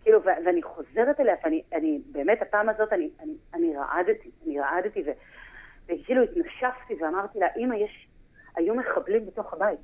כאילו, 0.03 0.23
ו- 0.23 0.47
ואני 0.47 0.63
חוזרת 0.63 1.21
אליה, 1.21 1.35
ואני, 1.45 1.63
אני, 1.73 2.01
באמת, 2.13 2.43
הפעם 2.43 2.69
הזאת 2.69 2.93
אני, 2.93 3.11
אני, 3.21 3.33
אני 3.55 3.77
רעדתי, 3.77 4.31
אני 4.47 4.61
רעדתי, 4.61 5.03
ו, 5.07 5.11
וכאילו 5.85 6.23
התנשפתי 6.23 6.95
ואמרתי 7.01 7.39
לה, 7.39 7.47
אמא, 7.57 7.75
יש, 7.75 8.09
היו 8.57 8.75
מחבלים 8.75 9.27
בתוך 9.27 9.53
הבית. 9.53 9.79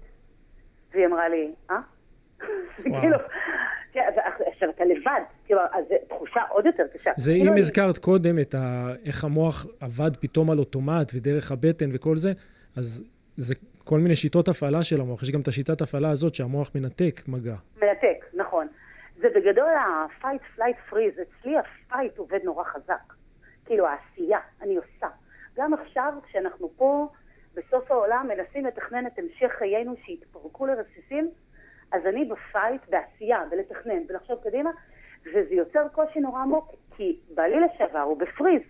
והיא 0.92 1.06
אמרה 1.06 1.28
לי, 1.28 1.52
אה? 1.70 1.80
כאילו, 3.00 3.18
כן, 3.92 4.00
עכשיו 4.46 4.70
אתה 4.70 4.84
לבד, 4.84 5.20
כאילו, 5.44 5.60
אז 5.60 5.84
זו 5.88 5.94
תחושה 6.08 6.40
עוד 6.50 6.66
יותר 6.66 6.82
קשה. 6.94 7.10
זה 7.16 7.32
כאילו, 7.32 7.52
אם 7.52 7.58
הזכרת 7.58 7.98
קודם 7.98 8.38
את 8.38 8.54
ה... 8.54 8.88
איך 9.04 9.24
המוח 9.24 9.66
עבד 9.80 10.16
פתאום 10.16 10.50
על 10.50 10.58
אוטומט 10.58 11.12
ודרך 11.14 11.52
הבטן 11.52 11.90
וכל 11.92 12.16
זה, 12.16 12.32
אז 12.76 13.04
זה 13.36 13.54
כל 13.88 13.98
מיני 13.98 14.16
שיטות 14.16 14.48
הפעלה 14.48 14.84
של 14.84 15.00
המוח. 15.00 15.22
יש 15.22 15.30
גם 15.30 15.40
את 15.40 15.48
השיטת 15.48 15.80
הפעלה 15.80 16.10
הזאת 16.10 16.34
שהמוח 16.34 16.70
מנתק 16.74 17.20
מגע. 17.28 17.54
מנתק, 17.76 18.24
נכון. 18.34 18.66
זה 19.16 19.28
בגדול 19.34 19.68
ה-fight, 19.68 20.58
flight, 20.58 20.92
freeze. 20.92 21.22
אצלי 21.22 21.56
ה-fight 21.56 22.16
עובד 22.16 22.38
נורא 22.44 22.64
חזק. 22.64 23.12
כאילו 23.64 23.86
העשייה, 23.86 24.38
אני 24.62 24.76
עושה. 24.76 25.08
גם 25.56 25.74
עכשיו, 25.74 26.12
כשאנחנו 26.22 26.70
פה, 26.76 27.08
בסוף 27.54 27.90
העולם, 27.90 28.28
מנסים 28.28 28.66
לתכנן 28.66 29.06
את 29.06 29.18
המשך 29.18 29.52
חיינו 29.58 29.94
שיתפרקו 30.04 30.66
לרסיסים, 30.66 31.30
אז 31.92 32.06
אני 32.06 32.24
בפייט, 32.24 32.82
בעשייה, 32.88 33.42
בלתכנן, 33.50 34.06
בלחשוב 34.06 34.38
קדימה, 34.44 34.70
וזה 35.26 35.54
יוצר 35.54 35.88
קושי 35.88 36.20
נורא 36.20 36.42
עמוק, 36.42 36.72
כי 36.96 37.20
בעלי 37.34 37.56
לשעבר 37.60 38.00
הוא 38.00 38.18
בפריז. 38.18 38.62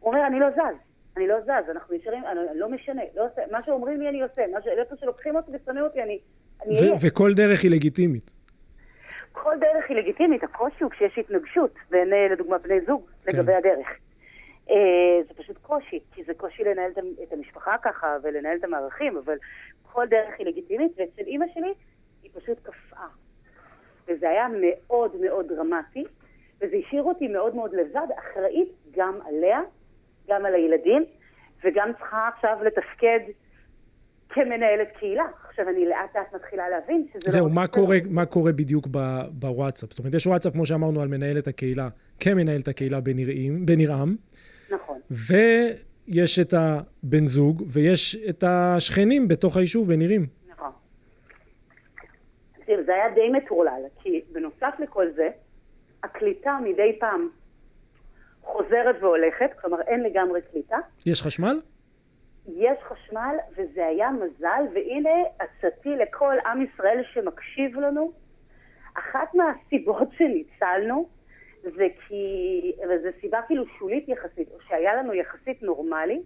הוא 0.00 0.12
אומר, 0.12 0.26
אני 0.26 0.40
לא 0.40 0.50
זז, 0.50 0.87
אני 1.18 1.26
לא 1.26 1.40
זז, 1.40 1.70
אנחנו 1.70 1.96
נשארים, 1.96 2.24
אני 2.24 2.58
לא 2.58 2.68
משנה, 2.68 3.02
לא 3.14 3.26
עושה, 3.26 3.42
מה 3.50 3.62
שאומרים 3.64 4.00
לי 4.00 4.08
אני 4.08 4.22
עושה, 4.22 4.42
מה 4.52 4.62
ש... 4.62 4.66
איפה 4.66 4.96
שלוקחים 4.96 5.36
אותי 5.36 5.50
ושונאים 5.54 5.84
אותי, 5.84 6.02
אני... 6.02 6.18
אני 6.62 6.92
ו-. 6.92 6.94
וכל 7.00 7.34
דרך 7.34 7.62
היא 7.62 7.70
לגיטימית. 7.70 8.34
כל 9.32 9.54
דרך 9.60 9.84
היא 9.88 9.96
לגיטימית, 9.96 10.42
הקושי 10.44 10.84
הוא 10.84 10.90
כשיש 10.90 11.18
התנגשות 11.18 11.74
בין, 11.90 12.12
אה, 12.12 12.28
לדוגמה, 12.32 12.58
בני 12.58 12.80
זוג 12.80 13.06
כן. 13.24 13.36
לגבי 13.36 13.54
הדרך. 13.54 13.86
אה, 14.70 14.76
זה 15.28 15.34
פשוט 15.34 15.58
קושי, 15.62 16.00
כי 16.12 16.24
זה 16.24 16.34
קושי 16.34 16.64
לנהל 16.64 16.90
את 17.22 17.32
המשפחה 17.32 17.76
ככה 17.82 18.16
ולנהל 18.22 18.56
את 18.58 18.64
המערכים, 18.64 19.16
אבל 19.16 19.36
כל 19.82 20.06
דרך 20.06 20.34
היא 20.38 20.46
לגיטימית, 20.46 20.92
ואצל 20.96 21.22
אימא 21.26 21.46
שלי 21.54 21.74
היא 22.22 22.30
פשוט 22.34 22.58
קפאה. 22.62 23.06
וזה 24.08 24.30
היה 24.30 24.46
מאוד 24.60 25.16
מאוד 25.20 25.48
דרמטי, 25.48 26.04
וזה 26.60 26.76
השאיר 26.76 27.02
אותי 27.02 27.28
מאוד 27.28 27.54
מאוד 27.54 27.74
לבד, 27.74 28.06
אחראית 28.18 28.68
גם 28.90 29.18
עליה, 29.26 29.60
גם 30.28 30.46
על 30.46 30.54
הילדים, 30.54 31.04
וגם 31.64 31.90
צריכה 31.98 32.28
עכשיו 32.34 32.56
לתפקד 32.64 33.20
כמנהלת 34.28 34.88
קהילה. 34.98 35.24
עכשיו 35.48 35.68
אני 35.68 35.86
לאט 35.88 36.16
לאט 36.16 36.34
מתחילה 36.34 36.68
להבין 36.68 37.06
שזה 37.08 37.18
לא... 37.26 37.32
זהו, 37.32 37.48
מה. 37.48 37.66
קורה, 37.66 37.96
מה 38.10 38.26
קורה 38.26 38.52
בדיוק 38.52 38.86
ב- 38.90 39.22
בוואטסאפ? 39.30 39.90
זאת 39.90 39.98
אומרת, 39.98 40.14
יש 40.14 40.26
וואטסאפ, 40.26 40.52
כמו 40.52 40.66
שאמרנו, 40.66 41.02
על 41.02 41.08
מנהלת 41.08 41.46
הקהילה, 41.48 41.88
כמנהלת 42.20 42.68
הקהילה 42.68 43.00
בנראים, 43.00 43.66
בנרעם, 43.66 44.16
נכון. 44.70 45.00
ויש 45.10 46.38
את 46.38 46.54
הבן 46.54 47.26
זוג, 47.26 47.62
ויש 47.72 48.16
את 48.28 48.44
השכנים 48.46 49.28
בתוך 49.28 49.56
היישוב 49.56 49.88
בנירים. 49.88 50.26
נכון. 50.48 50.70
זה 52.66 52.94
היה 52.94 53.14
די 53.14 53.28
מטורלל, 53.28 53.82
כי 54.02 54.22
בנוסף 54.32 54.74
לכל 54.78 55.06
זה, 55.16 55.28
הקליטה 56.02 56.58
מדי 56.64 56.96
פעם 57.00 57.28
חוזרת 58.52 58.96
והולכת, 59.00 59.50
כלומר 59.60 59.80
אין 59.80 60.02
לגמרי 60.02 60.40
קליטה. 60.42 60.76
יש 61.06 61.22
חשמל? 61.22 61.60
יש 62.48 62.78
חשמל, 62.82 63.36
וזה 63.56 63.86
היה 63.86 64.10
מזל, 64.10 64.62
והנה 64.74 65.10
עצתי 65.38 65.88
לכל 65.88 66.34
עם 66.46 66.62
ישראל 66.62 67.02
שמקשיב 67.12 67.80
לנו. 67.80 68.12
אחת 68.94 69.34
מהסיבות 69.34 70.08
שניצלנו 70.18 71.08
זה 71.62 71.86
כי, 72.08 72.72
וזו 72.88 73.08
סיבה 73.20 73.40
כאילו 73.46 73.64
שולית 73.78 74.08
יחסית, 74.08 74.48
או 74.54 74.60
שהיה 74.68 74.94
לנו 74.94 75.14
יחסית 75.14 75.62
נורמלי, 75.62 76.22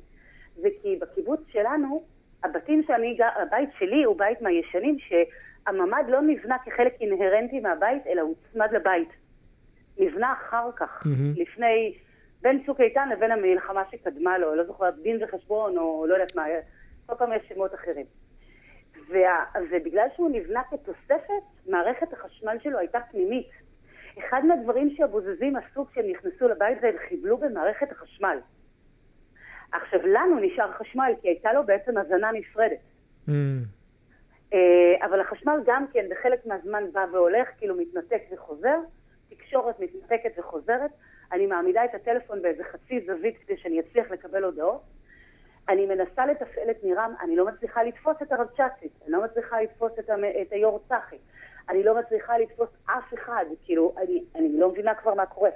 זה 0.56 0.68
כי 0.82 0.96
בקיבוץ 1.00 1.40
שלנו, 1.52 2.02
הבתים 2.44 2.82
שאני, 2.86 3.18
הבית 3.42 3.70
שלי 3.78 4.04
הוא 4.04 4.18
בית 4.18 4.42
מהישנים, 4.42 4.96
שהממ"ד 4.98 6.04
לא 6.08 6.20
נבנה 6.20 6.56
כחלק 6.64 6.92
אינהרנטי 7.00 7.60
מהבית, 7.60 8.06
אלא 8.06 8.20
הוצמד 8.20 8.72
לבית. 8.72 9.08
נבנה 9.98 10.32
אחר 10.32 10.70
כך, 10.76 11.02
מהמם. 11.06 11.32
לפני, 11.36 11.94
בין 12.42 12.62
צוק 12.66 12.80
איתן 12.80 13.08
לבין 13.08 13.30
המלחמה 13.30 13.82
שקדמה 13.90 14.38
לו, 14.38 14.54
לא 14.54 14.64
זוכרת 14.64 14.94
דין 15.02 15.18
וחשבון 15.22 15.78
או 15.78 16.06
לא 16.06 16.14
יודעת 16.14 16.36
מה, 16.36 16.44
כל 17.06 17.14
פעם 17.14 17.32
יש 17.32 17.42
שמות 17.48 17.74
אחרים. 17.74 18.06
וה, 19.08 19.44
ובגלל 19.70 20.06
שהוא 20.16 20.30
נבנה 20.30 20.62
כתוספת, 20.70 21.42
מערכת 21.66 22.12
החשמל 22.12 22.56
שלו 22.62 22.78
הייתה 22.78 22.98
פנימית. 23.10 23.50
אחד 24.18 24.44
מהדברים 24.44 24.94
שהבוזזים 24.96 25.56
עשו 25.56 25.86
כשהם 25.86 26.04
נכנסו 26.10 26.48
לבית 26.48 26.80
זה 26.80 26.88
הם 26.88 26.94
חיבלו 27.08 27.38
במערכת 27.38 27.92
החשמל. 27.92 28.38
עכשיו, 29.72 30.00
לנו 30.06 30.38
נשאר 30.40 30.72
חשמל 30.72 31.12
כי 31.20 31.28
הייתה 31.28 31.52
לו 31.52 31.66
בעצם 31.66 31.98
הזנה 31.98 32.32
נפרדת. 32.32 32.78
Mm, 33.28 33.32
אה, 34.52 35.06
אבל 35.06 35.20
החשמל 35.20 35.60
גם 35.66 35.84
כן 35.92 36.06
בחלק 36.10 36.46
מהזמן 36.46 36.84
בא 36.92 37.06
והולך, 37.12 37.48
כאילו 37.58 37.76
מתנתק 37.76 38.22
וחוזר, 38.32 38.78
תקשורת 39.28 39.80
מתנתקת 39.80 40.38
וחוזרת, 40.38 40.90
אני 41.32 41.46
מעמידה 41.46 41.84
את 41.84 41.94
הטלפון 41.94 42.42
באיזה 42.42 42.64
חצי 42.64 43.00
זווית 43.06 43.36
כדי 43.38 43.56
שאני 43.56 43.80
אצליח 43.80 44.10
לקבל 44.10 44.44
הודעות, 44.44 44.80
אני 45.68 45.86
מנסה 45.86 46.26
לתפעל 46.26 46.70
את 46.70 46.84
נירם, 46.84 47.14
אני 47.20 47.36
לא 47.36 47.46
מצליחה 47.46 47.82
לתפוס 47.82 48.16
את 48.22 48.32
הרבצ'צית, 48.32 48.92
אני 49.02 49.12
לא 49.12 49.24
מצליחה 49.24 49.62
לתפוס 49.62 49.92
את, 49.98 50.10
המ... 50.10 50.24
את 50.24 50.52
היו"ר 50.52 50.80
צחי, 50.88 51.16
אני 51.68 51.82
לא 51.82 51.98
מצליחה 51.98 52.38
לתפוס 52.38 52.68
אף 52.86 53.14
אחד, 53.14 53.44
כאילו, 53.64 53.94
אני, 53.98 54.24
אני 54.34 54.58
לא 54.58 54.70
מבינה 54.70 54.94
כבר 54.94 55.14
מה 55.14 55.26
קורה. 55.26 55.50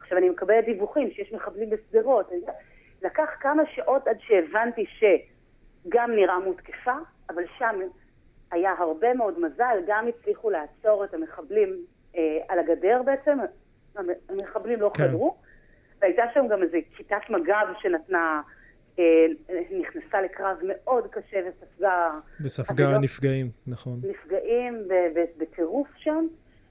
עכשיו, 0.00 0.18
אני 0.18 0.28
מקבלת 0.28 0.64
דיווחים 0.64 1.10
שיש 1.10 1.32
מחבלים 1.32 1.70
בשדרות. 1.70 2.30
לקח 3.02 3.28
כמה 3.40 3.62
שעות 3.66 4.08
עד 4.08 4.16
שהבנתי 4.20 4.86
שגם 4.86 6.10
נירם 6.10 6.42
הותקפה, 6.44 6.94
אבל 7.30 7.42
שם 7.58 7.80
היה 8.50 8.74
הרבה 8.78 9.14
מאוד 9.14 9.40
מזל, 9.40 9.78
גם 9.86 10.08
הצליחו 10.08 10.50
לעצור 10.50 11.04
את 11.04 11.14
המחבלים 11.14 11.76
אה, 12.16 12.38
על 12.48 12.58
הגדר 12.58 13.02
בעצם, 13.04 13.38
המחבלים 14.28 14.80
לא 14.80 14.90
כן. 14.94 15.08
חדרו, 15.08 15.36
והייתה 16.00 16.22
שם 16.34 16.48
גם 16.50 16.62
איזו 16.62 16.78
כיתת 16.96 17.30
מג"ב 17.30 17.72
שנתנה, 17.80 18.42
אה, 18.98 19.26
נכנסה 19.80 20.22
לקרב 20.22 20.58
מאוד 20.62 21.06
קשה 21.10 21.40
וספגה... 21.48 22.10
וספגה 22.40 22.98
נפגעים, 22.98 23.50
נכון. 23.66 24.00
נפגעים 24.02 24.88
בטירוף 25.38 25.88
שם. 25.96 26.26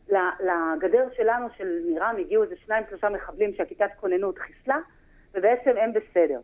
לגדר 0.09 1.07
שלנו, 1.15 1.47
של 1.57 1.79
נירם, 1.85 2.15
הגיעו 2.19 2.43
איזה 2.43 2.55
שניים 2.65 2.83
שלושה 2.89 3.09
מחבלים 3.09 3.53
שהכיתת 3.53 3.89
כוננות 3.99 4.37
חיסלה, 4.37 4.79
ובעצם 5.33 5.71
הם 5.77 5.91
בסדר. 5.93 6.39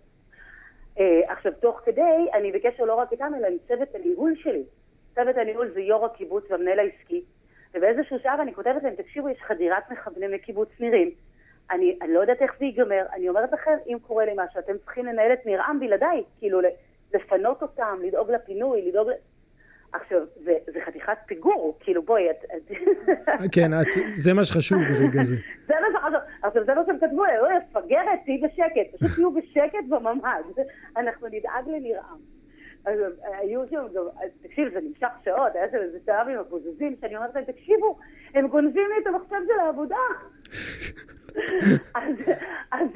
אה, 0.99 1.21
עכשיו, 1.27 1.51
תוך 1.59 1.81
כדי, 1.85 2.27
אני 2.33 2.51
בקשר 2.51 2.83
לא 2.83 2.95
רק 2.95 3.11
איתם, 3.11 3.31
אלא 3.37 3.47
עם 3.47 3.57
צוות 3.67 3.95
הניהול 3.95 4.33
שלי. 4.35 4.63
צוות 5.15 5.37
הניהול 5.37 5.71
זה 5.73 5.81
יו"ר 5.81 6.05
הקיבוץ 6.05 6.43
והמנהל 6.49 6.79
העסקי, 6.79 7.12
ובאיזשהו 7.83 8.19
שלב 8.19 8.39
אני 8.41 8.53
כותבת 8.53 8.83
להם, 8.83 8.95
תקשיבו, 8.95 9.29
יש 9.29 9.37
חדירת 9.41 9.91
מחבלים 9.91 10.31
לקיבוץ 10.31 10.69
נירים. 10.79 11.11
אני, 11.71 11.97
אני 12.01 12.13
לא 12.13 12.19
יודעת 12.19 12.41
איך 12.41 12.51
זה 12.59 12.65
ייגמר, 12.65 13.05
אני 13.13 13.29
אומרת 13.29 13.51
לכם, 13.53 13.71
אם 13.87 13.97
קורה 14.01 14.25
לי 14.25 14.31
משהו, 14.35 14.59
אתם 14.59 14.73
צריכים 14.77 15.05
לנהל 15.05 15.33
את 15.33 15.45
ניר 15.45 15.61
עם 15.61 15.79
בלעדיי, 15.79 16.23
כאילו 16.39 16.59
לפנות 17.13 17.61
אותם, 17.61 17.99
לדאוג 18.03 18.31
לפינוי, 18.31 18.89
לדאוג... 18.89 19.09
עכשיו, 19.93 20.19
זה, 20.43 20.53
זה 20.73 20.79
חתיכת 20.85 21.17
פיגור, 21.25 21.77
כאילו 21.79 22.03
בואי, 22.03 22.29
את... 22.31 22.45
כן, 23.55 23.73
את, 23.73 23.87
זה 24.15 24.33
מה 24.33 24.43
שחשוב 24.43 24.77
ברגע 24.77 25.23
זה. 25.23 25.35
זה 25.67 25.73
מה 25.81 25.87
שחשוב. 25.99 26.19
עכשיו, 26.43 26.65
זה 26.65 26.73
מה 26.73 26.81
שהם 26.85 26.99
כתבו, 26.99 27.23
אוי, 27.25 27.53
מפגרת, 27.57 28.19
תהיי 28.25 28.37
בשקט, 28.37 28.95
פשוט 28.95 29.15
תהיו 29.15 29.31
בשקט 29.31 29.85
בממ"ד, 29.89 30.61
אנחנו 30.97 31.27
נדאג 31.27 31.67
לנרעם. 31.67 32.17
אז 32.85 32.99
היו 33.23 33.61
שם 33.69 33.85
גם, 33.95 34.03
תקשיב, 34.41 34.73
זה 34.73 34.79
נמשך 34.81 35.07
שעות, 35.25 35.55
היה 35.55 35.71
שם 35.71 35.77
איזה 35.77 35.97
שעה 36.05 36.21
עם 36.21 36.39
הבוזזים, 36.39 36.95
שאני 37.01 37.15
אומרת 37.15 37.35
להם, 37.35 37.43
תקשיבו, 37.43 37.97
הם 38.33 38.47
גונבים 38.47 38.83
לי 38.89 39.01
את 39.01 39.07
המחשב 39.07 39.45
של 39.47 39.59
העבודה. 39.59 39.95
אז, 41.95 42.15
אז, 42.71 42.87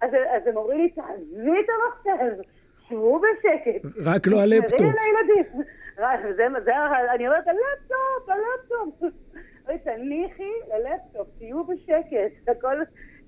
אז, 0.00 0.10
אז 0.36 0.46
הם 0.46 0.56
אומרים 0.56 0.78
לי, 0.78 0.90
תעזבי 0.90 1.60
את 1.60 1.68
המחשב, 1.74 2.42
שבו 2.88 3.20
בשקט. 3.20 3.88
רק 4.04 4.26
לא 4.26 4.40
הלפטופ. 4.40 4.74
תשמרי 4.74 4.90
על 4.90 4.96
הילדים. 4.98 5.62
זה, 6.36 6.42
זה, 6.64 6.72
אני 7.14 7.28
אומרת, 7.28 7.44
הלפטופ, 7.48 8.28
הלפטופ. 8.28 9.12
תניחי 9.84 10.52
ללפטופ, 10.68 11.28
תהיו 11.38 11.64
בשקט, 11.64 12.48
הכל, 12.48 12.76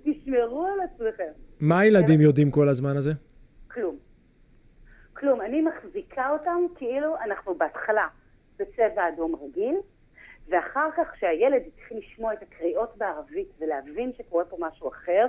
תשמרו 0.03 0.67
על 0.67 0.81
עצמכם. 0.81 1.33
מה 1.61 1.81
הילדים 1.81 2.21
יודעים 2.21 2.51
כל 2.51 2.69
הזמן 2.69 2.97
הזה? 2.97 3.13
כלום. 3.71 4.06
כלום. 5.19 5.41
אני 5.41 5.63
מחזיקה 5.63 6.31
אותם 6.31 6.63
כאילו 6.75 7.17
אנחנו 7.17 7.55
בהתחלה 7.55 8.07
בצבע 8.59 9.09
אדום 9.09 9.35
רגיל, 9.35 9.77
ואחר 10.49 10.91
כך 10.97 11.11
כשהילד 11.13 11.63
התחיל 11.67 11.99
לשמוע 11.99 12.33
את 12.33 12.43
הקריאות 12.43 12.97
בערבית 12.97 13.49
ולהבין 13.59 14.13
שקורה 14.19 14.45
פה 14.45 14.57
משהו 14.61 14.89
אחר, 14.89 15.27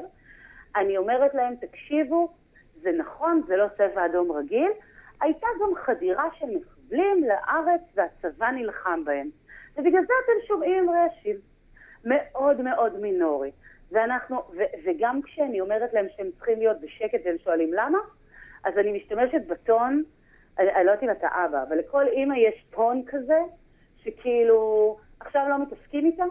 אני 0.76 0.98
אומרת 0.98 1.34
להם, 1.34 1.56
תקשיבו, 1.56 2.34
זה 2.82 2.92
נכון, 2.92 3.42
זה 3.48 3.56
לא 3.56 3.68
צבע 3.78 4.06
אדום 4.06 4.32
רגיל, 4.32 4.72
הייתה 5.22 5.48
גם 5.62 5.76
חדירה 5.76 6.26
של 6.40 6.46
מחבלים 6.46 7.24
לארץ 7.24 7.82
והצבא 7.96 8.52
נלחם 8.52 9.02
בהם. 9.06 9.30
ובגלל 9.78 10.02
זה 10.02 10.14
אתם 10.26 10.48
שומעים 10.48 10.90
רעשים. 10.90 11.36
מאוד 12.06 12.62
מאוד 12.62 13.00
מינורי. 13.00 13.52
ואנחנו, 13.92 14.38
ו, 14.38 14.62
וגם 14.86 15.22
כשאני 15.22 15.62
אומרת 15.62 15.94
להם 15.94 16.06
שהם 16.16 16.28
צריכים 16.38 16.60
להיות 16.60 16.82
בשקט 16.82 17.20
והם 17.26 17.36
שואלים 17.44 17.74
למה, 17.74 17.98
אז 18.68 18.78
אני 18.78 18.92
משתמשת 18.92 19.42
בטון, 19.48 20.04
אני, 20.60 20.76
אני 20.76 20.86
לא 20.86 20.92
יודעת 20.92 21.04
אם 21.04 21.12
אתה 21.12 21.28
אבא, 21.28 21.64
אבל 21.68 21.78
לכל 21.78 22.08
אימא 22.08 22.34
יש 22.34 22.66
טון 22.70 23.04
כזה, 23.08 23.40
שכאילו 23.98 24.98
עכשיו 25.20 25.46
לא 25.50 25.62
מתעסקים 25.62 26.06
איתה, 26.06 26.24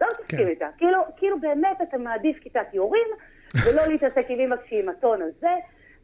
לא 0.00 0.06
מתעסקים 0.06 0.38
כן. 0.38 0.48
איתה. 0.48 0.68
כאילו, 0.78 0.98
כאילו 1.16 1.40
באמת 1.40 1.82
אתה 1.82 1.98
מעדיף 1.98 2.38
כיתת 2.38 2.74
יורים, 2.74 3.08
ולא 3.64 3.86
להתעסק 3.86 4.24
עם 4.28 4.38
אימא 4.38 4.56
כשהיא 4.56 4.82
עם 4.82 4.88
הטון 4.88 5.22
הזה. 5.22 5.54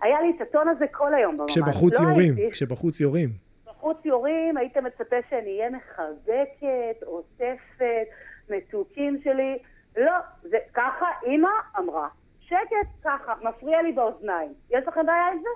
היה 0.00 0.20
לי 0.20 0.32
את 0.36 0.40
הטון 0.40 0.68
הזה 0.68 0.86
כל 0.86 1.14
היום 1.14 1.36
בממ"ד. 1.36 1.48
כשבחוץ 1.48 2.00
לא 2.00 2.08
יורים, 2.08 2.34
הייתי. 2.36 2.50
כשבחוץ 2.52 3.00
יורים. 3.00 3.28
בחוץ 3.66 4.04
יורים, 4.04 4.56
היית 4.56 4.76
מצפה 4.76 5.16
שאני 5.30 5.58
אהיה 5.58 5.70
מחבקת, 5.70 7.02
עוטפת, 7.04 8.06
מתוקים 8.50 9.20
שלי. 9.24 9.58
לא, 9.96 10.12
זה 10.42 10.56
ככה 10.74 11.06
אימא 11.26 11.48
אמרה. 11.78 12.08
שקט, 12.40 12.88
ככה, 13.04 13.32
מפריע 13.42 13.82
לי 13.82 13.92
באוזניים. 13.92 14.52
יש 14.70 14.88
לכם 14.88 15.06
בעיה 15.06 15.26
עם 15.32 15.38
זה? 15.42 15.48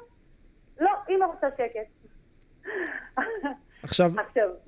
לא, 0.80 0.90
אימא 1.08 1.24
רוצה 1.24 1.46
שקט. 1.56 2.08
עכשיו, 3.82 4.12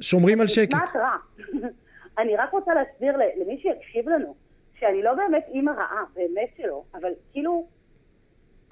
שומרים 0.00 0.40
על 0.40 0.48
שקט. 0.48 0.74
נשמעת 0.74 0.96
רע. 0.96 1.16
אני 2.18 2.36
רק 2.36 2.52
רוצה 2.52 2.74
להסביר 2.74 3.16
למי 3.16 3.60
שיקשיב 3.62 4.08
לנו, 4.08 4.34
שאני 4.78 5.02
לא 5.02 5.14
באמת 5.14 5.44
אימא 5.48 5.70
רעה, 5.70 6.04
באמת 6.14 6.48
שלא, 6.56 6.82
אבל 6.94 7.12
כאילו, 7.32 7.66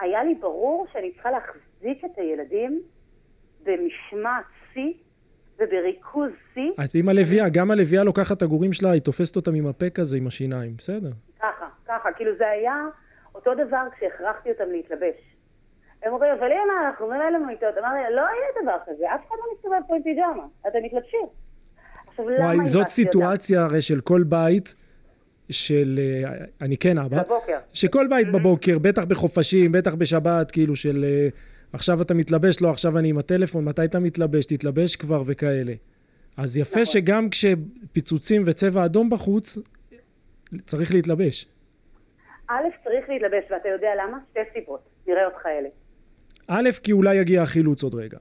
היה 0.01 0.25
לי 0.25 0.35
ברור 0.35 0.87
שאני 0.93 1.13
צריכה 1.13 1.31
להחזיק 1.31 2.05
את 2.05 2.19
הילדים 2.19 2.83
במשמעת 3.63 4.45
שיא 4.73 4.93
ובריכוז 5.59 6.31
שיא. 6.55 6.71
את 6.85 6.95
אימא 6.95 7.11
לביאה, 7.11 7.49
גם 7.49 7.71
הלביאה 7.71 8.05
לוקחת 8.05 8.37
את 8.37 8.43
הגורים 8.43 8.73
שלה, 8.73 8.91
היא 8.91 9.03
תופסת 9.03 9.37
אותם 9.37 9.55
עם 9.55 9.67
הפה 9.67 9.91
כזה, 9.91 10.17
עם 10.17 10.27
השיניים, 10.27 10.77
בסדר. 10.77 11.11
ככה, 11.39 11.69
ככה, 11.87 12.13
כאילו 12.13 12.37
זה 12.39 12.49
היה 12.49 12.77
אותו 13.35 13.55
דבר 13.55 13.83
כשהכרחתי 13.97 14.51
אותם 14.51 14.71
להתלבש. 14.71 15.28
הם 16.03 16.13
אומרים, 16.13 16.33
אבל 16.39 16.47
אמא, 16.53 16.89
אנחנו 16.89 17.07
מנהלים 17.07 17.47
מיטות. 17.47 17.79
אמרתי, 17.79 18.15
לא 18.15 18.21
יהיה 18.21 18.63
דבר 18.63 18.77
כזה, 18.87 19.15
אף 19.15 19.21
אחד 19.29 19.37
לא 19.39 19.55
מסתובב 19.55 19.81
פה 19.87 19.97
עם 19.97 20.03
פיג'מה, 20.03 20.47
אתם 20.69 20.79
מתלבשים. 20.83 21.27
עכשיו, 22.09 22.29
למה 22.31 22.45
וואי, 22.45 22.65
זאת 22.65 22.89
סיטואציה 22.89 23.63
הרי 23.63 23.83
של 23.83 24.01
כל 24.01 24.23
בית. 24.23 24.75
של, 25.51 26.01
אה, 26.03 26.45
אני 26.61 26.77
כן 26.77 26.99
אבא, 26.99 27.23
בבוקר. 27.23 27.59
שכל 27.73 28.07
בית 28.11 28.33
בבוקר, 28.33 28.79
בטח 28.79 29.05
בחופשים, 29.05 29.73
בטח 29.73 29.95
בשבת, 29.95 30.51
כאילו 30.51 30.77
של 30.77 31.05
אה, 31.05 31.29
עכשיו 31.73 32.03
אתה 32.03 32.15
מתלבש, 32.15 32.63
לא, 32.63 32.71
עכשיו 32.71 32.99
אני 32.99 33.09
עם 33.09 33.19
הטלפון, 33.19 33.65
מתי 33.65 33.85
אתה 33.85 33.99
מתלבש, 33.99 34.47
תתלבש 34.47 34.97
כבר 34.97 35.23
וכאלה. 35.27 35.73
אז 36.37 36.59
יפה 36.59 36.71
נכון. 36.71 36.85
שגם 36.85 37.31
כשפיצוצים 37.31 38.43
וצבע 38.47 38.85
אדום 38.85 39.11
בחוץ, 39.11 39.59
צריך 40.67 40.95
להתלבש. 40.95 41.47
א', 42.49 42.63
צריך 42.85 43.09
להתלבש, 43.09 43.45
ואתה 43.51 43.69
יודע 43.69 43.89
למה? 43.99 44.19
שתי 44.31 44.41
סיבות, 44.53 44.81
נראה 45.07 45.27
אותך 45.27 45.47
אלה. 45.47 45.69
א', 46.49 46.69
כי 46.83 46.93
אולי 46.93 47.17
יגיע 47.17 47.43
החילוץ 47.43 47.83
עוד 47.83 47.95
רגע. 47.95 48.19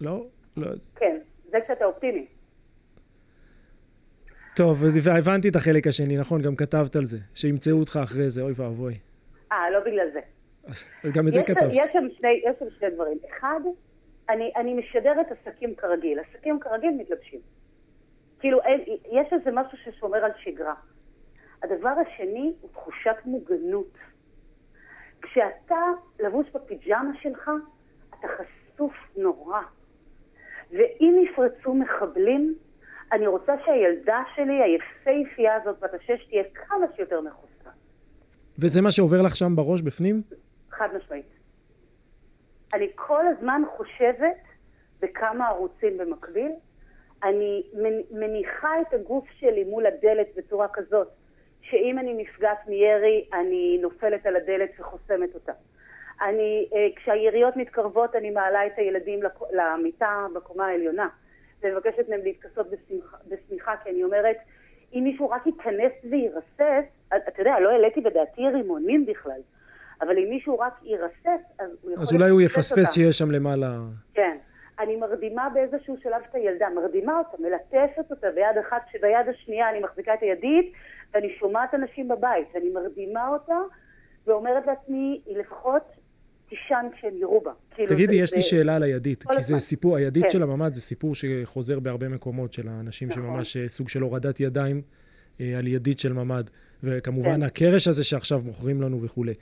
לא? 0.00 0.26
לא. 0.56 0.66
כן, 0.96 1.18
זה 1.50 1.58
כשאתה 1.64 1.84
אופטימי. 1.84 2.26
טוב, 4.56 4.84
והבנתי 5.02 5.48
את 5.48 5.56
החלק 5.56 5.86
השני, 5.86 6.16
נכון, 6.16 6.42
גם 6.42 6.56
כתבת 6.56 6.96
על 6.96 7.04
זה, 7.04 7.18
שימצאו 7.34 7.78
אותך 7.78 7.98
אחרי 8.02 8.30
זה, 8.30 8.42
אוי 8.42 8.52
ואבוי. 8.56 8.94
אה, 9.52 9.70
לא 9.70 9.80
בגלל 9.80 10.08
זה. 10.12 10.20
גם 11.14 11.28
את 11.28 11.32
זה 11.32 11.42
כתבת. 11.42 11.72
יש 11.72 11.86
שם 11.92 12.06
שני, 12.18 12.40
יש 12.44 12.56
שם 12.58 12.64
שני 12.78 12.90
דברים. 12.90 13.18
אחד, 13.30 13.60
אני, 14.28 14.52
אני 14.56 14.74
משדרת 14.74 15.26
עסקים 15.30 15.74
כרגיל. 15.74 16.18
עסקים 16.18 16.60
כרגיל 16.60 16.90
מתלבשים. 16.90 17.40
כאילו, 18.40 18.62
אין, 18.62 18.80
יש 19.12 19.32
איזה 19.32 19.50
משהו 19.52 19.78
ששומר 19.78 20.24
על 20.24 20.30
שגרה. 20.38 20.74
הדבר 21.62 21.94
השני 22.06 22.52
הוא 22.60 22.70
תחושת 22.70 23.16
מוגנות. 23.24 23.98
כשאתה 25.22 25.76
לבוש 26.20 26.46
בפיג'מה 26.54 27.10
שלך, 27.22 27.50
אתה 28.08 28.28
חשוף 28.28 28.92
נורא. 29.16 29.60
ואם 30.70 31.24
יפרצו 31.24 31.74
מחבלים, 31.74 32.54
אני 33.12 33.26
רוצה 33.26 33.52
שהילדה 33.64 34.22
שלי, 34.34 34.62
היפהפייה 34.62 35.54
הזאת, 35.54 35.80
בת 35.80 35.94
השש, 35.94 36.26
תהיה 36.28 36.44
כמה 36.54 36.86
שיותר 36.96 37.20
מכוסה. 37.20 37.70
וזה 38.58 38.80
מה 38.80 38.90
שעובר 38.90 39.22
לך 39.22 39.36
שם 39.36 39.56
בראש, 39.56 39.82
בפנים? 39.82 40.22
חד 40.70 40.88
משמעית. 40.96 41.26
אני 42.74 42.88
כל 42.94 43.26
הזמן 43.26 43.62
חושבת 43.76 44.38
בכמה 45.00 45.48
ערוצים 45.48 45.98
במקביל. 45.98 46.52
אני 47.24 47.62
מניחה 48.10 48.80
את 48.80 48.94
הגוף 48.94 49.24
שלי 49.38 49.64
מול 49.64 49.86
הדלת 49.86 50.26
בצורה 50.36 50.66
כזאת, 50.72 51.08
שאם 51.62 51.98
אני 51.98 52.14
נפגעת 52.14 52.68
מירי, 52.68 53.24
אני 53.34 53.78
נופלת 53.82 54.26
על 54.26 54.36
הדלת 54.36 54.70
וחוסמת 54.80 55.34
אותה. 55.34 55.52
אני, 56.22 56.68
אה, 56.74 56.88
כשהיריות 56.96 57.56
מתקרבות, 57.56 58.16
אני 58.16 58.30
מעלה 58.30 58.66
את 58.66 58.72
הילדים 58.76 59.20
למיטה 59.52 60.26
בקומה 60.34 60.66
העליונה. 60.66 61.08
ומבקשת 61.62 62.08
מהם 62.08 62.20
להתכסות 62.22 62.66
בשמיכה, 63.28 63.74
כי 63.82 63.90
אני 63.90 64.04
אומרת, 64.04 64.36
אם 64.94 65.00
מישהו 65.04 65.30
רק 65.30 65.46
ייכנס 65.46 65.92
ויירסס, 66.10 66.88
אתה 67.16 67.40
יודע, 67.40 67.60
לא 67.60 67.70
העליתי 67.70 68.00
בדעתי 68.00 68.48
רימונים 68.48 69.06
בכלל, 69.06 69.40
אבל 70.00 70.18
אם 70.18 70.30
מישהו 70.30 70.58
רק 70.58 70.74
ירסס, 70.82 71.42
אז 71.58 71.70
הוא 71.82 71.90
יכול... 71.90 72.02
אז 72.02 72.12
אולי 72.12 72.30
הוא 72.30 72.40
יפספס. 72.40 72.94
שיש 72.94 73.18
שם 73.18 73.30
למעלה... 73.30 73.78
כן. 74.14 74.36
אני 74.78 74.96
מרדימה 74.96 75.48
באיזשהו 75.54 75.96
שלב 76.02 76.22
את 76.30 76.34
הילדה, 76.34 76.68
מרדימה 76.74 77.18
אותה, 77.18 77.42
מלטפת 77.42 78.10
אותה 78.10 78.30
ביד 78.30 78.58
אחת, 78.60 78.82
שביד 78.92 79.28
השנייה 79.28 79.70
אני 79.70 79.80
מחזיקה 79.80 80.14
את 80.14 80.22
הידית, 80.22 80.72
ואני 81.14 81.28
שומעת 81.38 81.74
אנשים 81.74 82.08
בבית, 82.08 82.48
ואני 82.54 82.70
מרדימה 82.70 83.28
אותה, 83.28 83.56
ואומרת 84.26 84.66
לעצמי, 84.66 85.20
היא 85.26 85.36
לפחות 85.38 85.82
תישן 86.48 86.86
כשהם 86.94 87.16
יראו 87.16 87.40
בה. 87.40 87.52
כאילו, 87.74 87.88
תגידי, 87.88 88.16
זה- 88.16 88.22
יש 88.22 88.34
לי 88.34 88.42
שאלה 88.42 88.76
על 88.76 88.82
הידית, 88.82 89.22
כי 89.36 89.42
זה. 89.42 89.58
סיפור, 89.58 89.96
הידית 89.96 90.22
כן. 90.24 90.30
של 90.30 90.42
הממ"ד 90.42 90.72
זה 90.74 90.80
סיפור 90.80 91.14
שחוזר 91.14 91.80
בהרבה 91.80 92.08
מקומות 92.08 92.52
של 92.52 92.68
האנשים 92.68 93.08
נכון. 93.08 93.22
שממש 93.22 93.56
אה, 93.56 93.68
סוג 93.68 93.88
של 93.88 94.02
הורדת 94.02 94.40
ידיים 94.40 94.82
אה, 95.40 95.58
על 95.58 95.66
ידית 95.66 95.98
של 95.98 96.12
ממ"ד, 96.12 96.44
וכמובן 96.82 97.34
כן. 97.34 97.42
הקרש 97.42 97.88
הזה 97.88 98.04
שעכשיו 98.04 98.40
מוכרים 98.44 98.82
לנו 98.82 99.02
וכולי. 99.02 99.34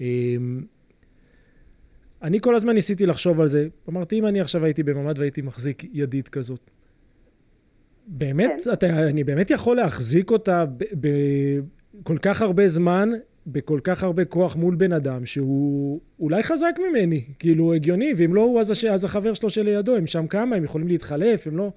אמ, 0.00 0.60
אני 2.22 2.40
כל 2.40 2.54
הזמן 2.54 2.72
ניסיתי 2.74 3.06
לחשוב 3.06 3.40
על 3.40 3.48
זה, 3.48 3.68
אמרתי, 3.88 4.18
אם 4.18 4.26
אני 4.26 4.40
עכשיו 4.40 4.64
הייתי 4.64 4.82
בממ"ד 4.82 5.18
והייתי 5.18 5.42
מחזיק 5.42 5.82
ידית 5.92 6.28
כזאת, 6.28 6.70
באמת, 8.06 8.60
כן. 8.64 8.72
אתה, 8.72 8.86
אני 8.86 9.24
באמת 9.24 9.50
יכול 9.50 9.76
להחזיק 9.76 10.30
אותה 10.30 10.64
בכל 10.92 12.18
כך 12.18 12.42
הרבה 12.42 12.68
זמן, 12.68 13.08
בכל 13.46 13.78
כך 13.84 14.02
הרבה 14.02 14.24
כוח 14.24 14.56
מול 14.56 14.74
בן 14.74 14.92
אדם 14.92 15.26
שהוא 15.26 16.00
אולי 16.20 16.42
חזק 16.42 16.74
ממני, 16.88 17.24
כאילו 17.38 17.74
הגיוני, 17.74 18.12
ואם 18.16 18.34
לא 18.34 18.40
הוא 18.40 18.60
אז, 18.60 18.70
הש... 18.70 18.84
אז 18.84 19.04
החבר 19.04 19.34
שלו 19.34 19.50
שלידו, 19.50 19.96
הם 19.96 20.06
שם 20.06 20.26
כמה, 20.26 20.56
הם 20.56 20.64
יכולים 20.64 20.88
להתחלף, 20.88 21.46
הם 21.46 21.56
לא... 21.56 21.70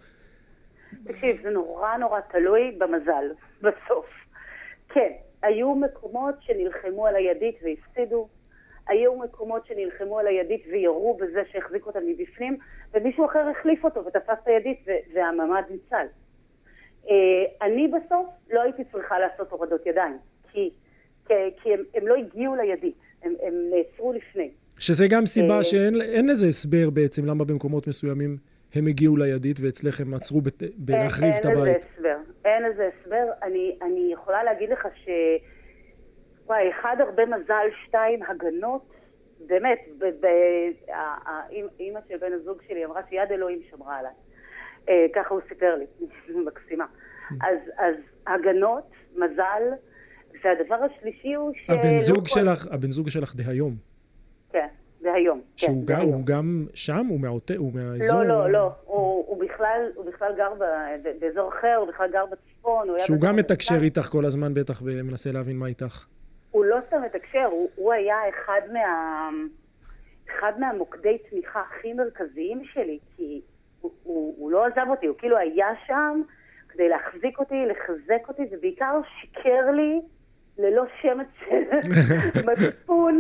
תקשיב, 1.04 1.42
זה 1.44 1.50
נורא 1.50 1.98
נורא 1.98 2.20
תלוי 2.32 2.78
במזל, 2.78 3.26
בסוף. 3.62 4.06
כן, 4.90 5.12
היו 5.44 5.76
מקומות 5.76 6.36
שנלחמו 6.40 7.08
על 7.08 7.16
הידית 7.16 7.56
והפסידו, 7.64 8.28
היו 8.90 9.16
מקומות 9.16 9.66
שנלחמו 9.66 10.20
על 10.20 10.28
הידית 10.28 10.64
וירו 10.72 11.18
בזה 11.22 11.42
שהחזיק 11.52 11.86
אותה 11.86 12.00
מבפנים, 12.08 12.58
ומישהו 12.94 13.26
אחר 13.26 13.50
החליף 13.58 13.86
אותו 13.86 14.06
ותפס 14.06 14.38
את 14.44 14.48
הידית 14.48 14.80
והממ"ד 15.14 15.64
ניצל. 15.70 16.06
אה, 17.10 17.16
אני 17.62 17.88
בסוף 17.88 18.28
לא 18.52 18.62
הייתי 18.62 18.84
צריכה 18.92 19.20
לעשות 19.20 19.52
הורדות 19.52 19.86
ידיים, 19.86 20.18
כי, 20.52 20.70
כי, 21.28 21.34
כי 21.64 21.74
הם, 21.74 21.84
הם 21.96 22.08
לא 22.08 22.16
הגיעו 22.16 22.56
לידית, 22.56 22.96
הם, 23.24 23.34
הם 23.42 23.54
נעצרו 23.72 24.14
לפני. 24.14 24.52
שזה 24.80 25.06
גם 25.10 25.26
סיבה 25.26 25.58
אה. 25.58 25.64
שאין 25.64 26.02
אין 26.02 26.28
לזה 26.28 26.48
הסבר 26.48 26.90
בעצם 26.90 27.26
למה 27.26 27.46
במקומות 27.46 27.88
מסוימים 27.88 28.38
הם 28.76 28.88
הגיעו 28.88 29.18
לידית 29.18 29.58
ואצלך 29.60 30.02
הם 30.02 30.14
עצרו 30.14 30.42
בת... 30.42 30.64
בלהחריב 30.78 31.34
את 31.34 31.46
אין 31.46 31.58
הבית. 31.58 31.76
לזה 31.76 31.88
הסבר. 31.94 32.16
אין 32.46 32.64
לזה 32.64 32.90
הסבר. 32.90 33.26
אני, 33.44 33.78
אני 33.82 34.10
יכולה 34.14 34.44
להגיד 34.44 34.70
לך 34.70 34.88
ש... 34.96 35.10
וואי, 36.50 36.70
אחד 36.70 36.96
הרבה 37.00 37.26
מזל, 37.26 37.68
שתיים 37.86 38.20
הגנות. 38.24 38.82
באמת, 39.48 39.80
ב- 39.98 40.26
אימא 41.80 42.00
של 42.10 42.18
בן 42.18 42.34
הזוג 42.34 42.62
שלי 42.68 42.86
אמרה 42.86 43.02
שיד 43.10 43.32
אלוהים 43.32 43.60
שמרה 43.70 43.98
עליי. 44.00 44.12
אה, 44.90 45.06
ככה 45.16 45.34
הוא 45.34 45.42
סיפר 45.50 45.76
לי, 45.76 45.86
מקסימה. 46.48 46.86
אז, 47.42 47.58
אז 47.78 47.96
הגנות, 48.28 48.84
מזל, 49.16 49.64
והדבר 50.44 50.76
השלישי 50.76 51.34
הוא 51.34 51.52
ש... 51.54 51.70
הבן 51.70 51.98
זוג 51.98 52.28
שלך, 52.28 52.68
הבן 52.72 52.92
זוג 52.92 53.10
שלך 53.10 53.36
דהיום, 53.36 53.76
כן, 54.52 54.68
זה 55.00 55.14
היום. 55.14 55.40
כן, 55.40 55.46
שהוא 55.58 55.84
זה 55.86 55.94
גם, 55.94 56.00
היום. 56.00 56.14
הוא 56.14 56.26
גם 56.26 56.66
שם? 56.74 57.06
הוא 57.10 57.20
מהעוטף? 57.20 57.56
הוא 57.58 57.72
מהאזור? 57.74 58.24
לא, 58.24 58.28
לא, 58.28 58.52
לא. 58.52 58.72
הוא, 58.86 59.26
הוא, 59.28 59.44
בכלל, 59.44 59.92
הוא 59.96 60.06
בכלל 60.06 60.34
גר 60.38 60.54
ב, 60.60 60.64
באזור 61.20 61.50
אחר, 61.50 61.76
הוא 61.76 61.88
בכלל 61.88 62.12
גר 62.12 62.26
בצפון. 62.26 62.88
שהוא 63.00 63.18
גם 63.22 63.36
מתקשר. 63.36 63.76
איתך 63.82 64.02
כל 64.02 64.26
הזמן 64.26 64.54
בטח 64.54 64.82
ומנסה 64.86 65.32
להבין 65.32 65.58
מה 65.58 65.68
איתך. 65.68 66.06
הוא 66.52 66.66
לא 66.66 66.78
סתם 66.88 67.02
מתקשר, 67.02 67.46
הוא, 67.46 67.70
הוא 67.76 67.94
היה 67.94 68.30
אחד, 68.30 68.62
מה, 68.74 69.30
אחד 70.38 70.60
מהמוקדי 70.60 71.18
תמיכה 71.30 71.62
הכי 71.62 71.94
מרכזיים 71.94 72.64
שלי, 72.66 73.00
כי 73.16 73.42
הוא, 73.82 73.92
הוא, 74.04 74.36
הוא 74.38 74.52
לא 74.52 74.66
עזב 74.66 74.86
אותי, 74.90 75.06
הוא 75.06 75.18
כאילו 75.18 75.38
היה 75.38 75.68
שם 75.88 76.22
כדי 76.70 76.90
להחזיק 76.90 77.40
אותי, 77.40 77.66
לחזק 77.66 78.28
אותי, 78.28 78.42
ובעיקר 78.52 79.00
שיקר 79.20 79.72
לי 79.72 80.02
ללא 80.58 80.84
שמץ 81.02 81.28
של 81.40 81.64
מצפון, 82.52 83.20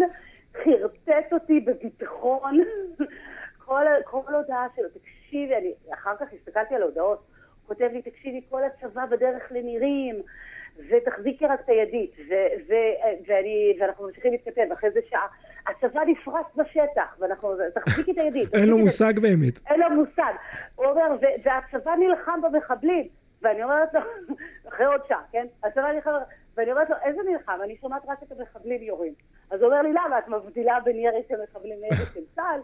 חרטט 0.64 1.34
אותי 1.34 1.60
בביטחון. 1.60 2.64
כל, 3.66 3.86
כל 4.04 4.34
הודעה 4.34 4.68
שלו, 4.76 4.90
תקשיבי, 4.90 5.56
אני 5.56 5.74
אחר 5.94 6.16
כך 6.20 6.28
הסתכלתי 6.34 6.76
על 6.76 6.82
ההודעות, 6.82 7.20
הוא 7.20 7.68
כותב 7.68 7.90
לי, 7.94 8.02
תקשיבי, 8.02 8.42
כל 8.50 8.62
הצבא 8.64 9.06
בדרך 9.06 9.52
לנירים, 9.52 10.22
ותחזיקי 10.90 11.46
רק 11.46 11.60
את 11.60 11.70
הידית, 11.70 12.12
ו- 12.30 12.34
ו- 12.68 13.24
ואני, 13.28 13.78
ואנחנו 13.80 14.06
ממשיכים 14.08 14.32
להתכתב, 14.32 14.66
אחרי 14.74 14.92
זה 14.92 15.00
שעה, 15.10 15.28
הצבא 15.68 16.02
נפרץ 16.08 16.46
בשטח, 16.56 17.16
ואנחנו, 17.20 17.54
תחזיקי 17.74 18.12
את 18.12 18.18
הידית. 18.18 18.54
אין 18.54 18.70
לו 18.70 18.78
מושג 18.78 19.20
באמת. 19.20 19.60
אין 19.70 19.80
לו 19.80 19.90
מושג. 19.90 20.34
הוא 20.76 20.86
אומר, 20.86 21.16
"ו- 21.22 21.44
והצבא 21.44 21.96
נלחם 21.96 22.40
במחבלים. 22.42 23.08
ואני 23.42 23.64
אומרת 23.64 23.94
לו, 23.94 24.00
אחרי 24.70 24.86
עוד 24.86 25.02
שעה, 25.08 25.22
כן? 25.32 25.46
הצבא 25.64 25.92
נלחם, 25.92 26.12
ואני 26.58 26.72
אומרת 26.72 26.90
לו, 26.90 26.96
איזה 27.04 27.22
נלחם? 27.32 27.60
אני 27.64 27.78
שומעת 27.82 28.02
רק 28.08 28.24
את 28.24 28.32
המחבלים 28.40 28.84
יורים. 28.84 29.14
אז 29.52 29.62
הוא 29.62 29.70
אומר 29.70 29.82
לי, 29.82 29.94
למה? 29.94 30.20
את 30.20 30.28
מבדילה 30.28 30.80
בין 30.84 30.96
ירי 30.96 31.22
של 31.30 31.36
מחבלים 31.44 31.78
לירי 31.82 31.96
של 32.14 32.22
צה"ל? 32.36 32.60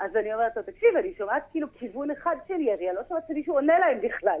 אז 0.00 0.16
אני 0.16 0.34
אומרת 0.34 0.56
לו, 0.56 0.62
תקשיב, 0.62 0.96
אני 0.96 1.14
שומעת 1.18 1.42
כאילו 1.50 1.68
כיוון 1.74 2.10
אחד 2.10 2.36
של 2.48 2.60
ירי, 2.60 2.88
אני 2.88 2.96
לא 2.96 3.02
שומעת 3.08 3.22
שמישהו 3.28 3.54
עונה 3.54 3.78
להם 3.78 3.98
בכלל. 4.00 4.40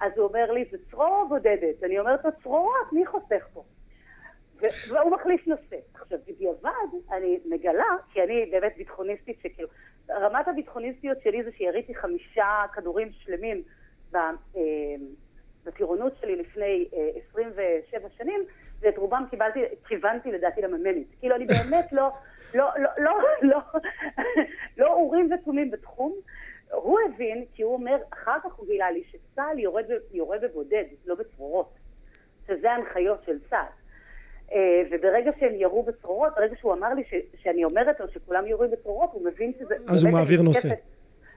אז 0.00 0.12
הוא 0.16 0.26
אומר 0.26 0.52
לי, 0.52 0.64
זה 0.70 0.76
צרור 0.90 1.26
בודדת. 1.28 1.84
אני 1.84 1.98
אומרת 1.98 2.24
לו, 2.24 2.30
צרורות, 2.42 2.92
מי 2.92 3.06
חוסך 3.06 3.46
פה? 3.52 3.64
והוא 4.88 5.10
מחליף 5.10 5.46
נושא. 5.46 5.76
עכשיו, 5.94 6.18
בדיעבד, 6.26 6.70
אני 7.12 7.40
מגלה, 7.44 7.96
כי 8.12 8.22
אני 8.22 8.48
באמת 8.50 8.72
ביטחוניסטית 8.76 9.36
שכאילו, 9.42 9.68
רמת 10.10 10.48
הביטחוניסטיות 10.48 11.18
שלי 11.22 11.44
זה 11.44 11.50
שיריתי 11.56 11.94
חמישה 11.94 12.64
כדורים 12.72 13.08
שלמים 13.12 13.62
אה, 14.14 14.30
בטירונות 15.64 16.12
שלי 16.20 16.36
לפני 16.36 16.88
אה, 16.94 17.08
27 17.30 18.08
שנים, 18.16 18.40
ואת 18.80 18.98
רובם 18.98 19.24
קיבלתי, 19.30 19.60
כיוונתי 19.88 20.32
לדעתי 20.32 20.60
לממנית. 20.62 21.08
כאילו, 21.20 21.36
אני 21.36 21.46
באמת 21.46 21.92
לא, 21.92 22.10
לא, 22.54 22.68
לא, 22.78 22.90
לא, 22.98 23.12
לא, 23.42 23.58
לא 24.78 24.92
אורים 24.94 25.30
ותומים 25.32 25.70
בתחום. 25.70 26.12
הוא 26.72 26.98
הבין, 27.08 27.44
כי 27.54 27.62
הוא 27.62 27.72
אומר, 27.74 27.96
אחר 28.10 28.36
כך 28.44 28.52
הוא 28.54 28.66
גילה 28.66 28.90
לי 28.90 29.02
שצה"ל 29.04 29.58
יורד, 29.58 29.84
יורה 30.12 30.38
בבודד, 30.38 30.84
לא 31.06 31.14
בצרורות. 31.14 31.68
שזה 32.46 32.70
ההנחיות 32.72 33.22
של 33.26 33.38
צה"ל. 33.50 33.66
אה, 34.52 34.58
וברגע 34.90 35.30
שהם 35.40 35.54
ירו 35.54 35.82
בצרורות, 35.82 36.32
ברגע 36.36 36.56
שהוא 36.56 36.72
אמר 36.72 36.94
לי 36.94 37.04
ש, 37.04 37.14
שאני 37.42 37.64
אומרת 37.64 38.00
לו 38.00 38.08
שכולם 38.08 38.46
יורים 38.46 38.70
בצרורות, 38.70 39.10
הוא 39.12 39.24
מבין 39.24 39.52
שזה... 39.58 39.74
אז 39.88 40.04
הוא 40.04 40.12
מעביר 40.12 40.42
נושא. 40.42 40.68
מוקפת- 40.68 40.82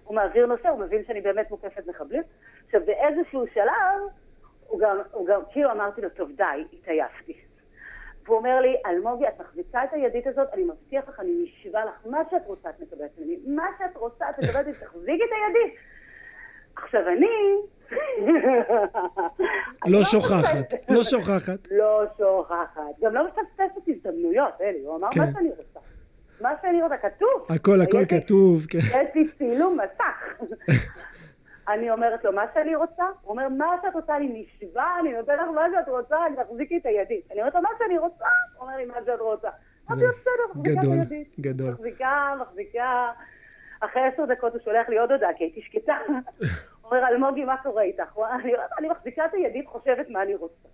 הוא 0.03 0.15
מעביר 0.15 0.45
נושא, 0.45 0.69
הוא 0.69 0.79
מבין 0.79 1.03
שאני 1.07 1.21
באמת 1.21 1.51
מוקפת 1.51 1.87
מחבלים. 1.87 2.23
עכשיו, 2.65 2.81
באיזשהו 2.85 3.45
שלב, 3.53 4.01
הוא 4.67 4.79
גם, 4.79 4.97
הוא 5.11 5.27
גם, 5.27 5.41
כאילו 5.51 5.71
אמרתי 5.71 6.01
לו, 6.01 6.09
טוב, 6.09 6.29
די, 6.37 6.43
התעייפתי. 6.73 7.33
והוא 8.25 8.37
אומר 8.37 8.61
לי, 8.61 8.75
אלמוגי, 8.85 9.27
את 9.27 9.41
מחזיקה 9.41 9.83
את 9.83 9.89
הידית 9.93 10.27
הזאת, 10.27 10.47
אני 10.53 10.63
מבטיח 10.63 11.09
לך, 11.09 11.19
אני 11.19 11.43
נשבע 11.43 11.85
לך, 11.85 11.93
מה 12.05 12.17
שאת 12.31 12.45
רוצה 12.45 12.69
את 12.69 12.79
מקבלת 12.79 13.11
ממני, 13.17 13.37
מה 13.45 13.65
שאת 13.77 13.97
רוצה 13.97 14.29
את 14.29 14.39
מקבלת 14.39 14.65
ממני, 14.65 14.77
תחזיקי 14.79 15.23
את 15.23 15.29
הידית. 15.35 15.79
עכשיו, 16.75 17.01
אני... 17.07 17.27
לא. 19.85 20.03
שוכחת, 20.03 20.73
לא 20.89 21.03
שוכחת. 21.03 21.67
לא 21.71 22.03
שוכחת. 22.17 22.99
גם 23.01 23.13
לא 23.13 23.27
מפספסת 23.27 23.87
הזדמנויות, 23.87 24.61
אלי, 24.61 24.85
הוא 24.85 24.95
אמר 24.95 25.07
כן. 25.11 25.19
מה 25.19 25.25
שאני 25.33 25.49
רוצה. 25.49 25.79
מה 26.41 26.49
שאני 26.61 26.83
רוצה, 26.83 26.97
כתוב. 26.97 27.45
הכל 27.49 27.81
הכל 27.81 28.05
כתוב, 28.09 28.65
כן. 28.69 28.77
יש 28.77 29.15
לי 29.15 29.27
צילום 29.37 29.77
מסך. 29.79 30.43
אני 31.69 31.91
אומרת 31.91 32.23
לו, 32.23 32.33
מה 32.33 32.45
שאני 32.53 32.75
רוצה? 32.75 33.03
הוא 33.21 33.31
אומר, 33.31 33.49
מה 33.49 33.75
שאת 33.81 33.93
רוצה? 33.93 34.17
אני 34.17 34.27
נשבע, 34.61 34.83
אני 34.99 35.13
נותן 35.13 35.33
לך 35.35 35.47
מה 35.55 35.65
שאת 35.71 35.89
רוצה, 35.89 36.15
אני 36.27 36.35
תחזיקי 36.35 36.77
את 36.77 36.85
הידית. 36.85 37.31
אני 37.31 37.39
אומרת 37.39 37.55
לו, 37.55 37.61
מה 37.61 37.69
שאני 37.79 37.97
רוצה? 37.97 38.25
הוא 38.57 38.65
אומר 38.67 38.77
לי, 38.77 38.85
מה 38.85 38.93
שאת 39.05 39.19
רוצה. 39.19 39.47
אמרתי 39.89 40.03
לו, 40.03 40.09
בסדר, 40.11 40.59
מחזיקה 40.59 40.79
את 40.79 40.87
הידית. 40.91 41.35
גדול. 41.39 41.71
מחזיקה, 41.71 42.33
מחזיקה. 42.41 43.11
אחרי 43.79 44.01
עשר 44.13 44.25
דקות 44.25 44.53
הוא 44.53 44.61
שולח 44.65 44.89
לי 44.89 44.97
עוד 44.97 45.11
הודעה, 45.11 45.29
כי 45.37 45.43
הייתי 45.43 45.61
שקטה. 45.61 45.97
אומר, 46.83 47.07
אלמוגי, 47.07 47.43
מה 47.43 47.55
קורה 47.63 47.83
איתך? 47.83 48.15
אומר, 48.15 48.27
"אני- 48.79 48.89
מחזיקה 48.89 49.25
את 49.25 49.33
הידית, 49.33 49.67
חושבת 49.67 50.09
מה 50.09 50.21
אני 50.23 50.35
רוצה. 50.35 50.67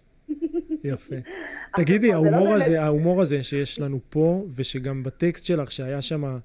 יפה. 0.84 1.16
תגידי, 1.78 2.08
לא 2.08 2.14
ההומור 2.14 2.54
הזה, 2.56 2.82
ההומור 2.82 3.22
הזה 3.22 3.44
שיש 3.44 3.80
לנו 3.80 3.98
פה, 4.10 4.44
ושגם 4.56 5.04
בטקסט 5.04 5.46
שלך, 5.46 5.72
שהיה 5.72 6.02
שם 6.02 6.38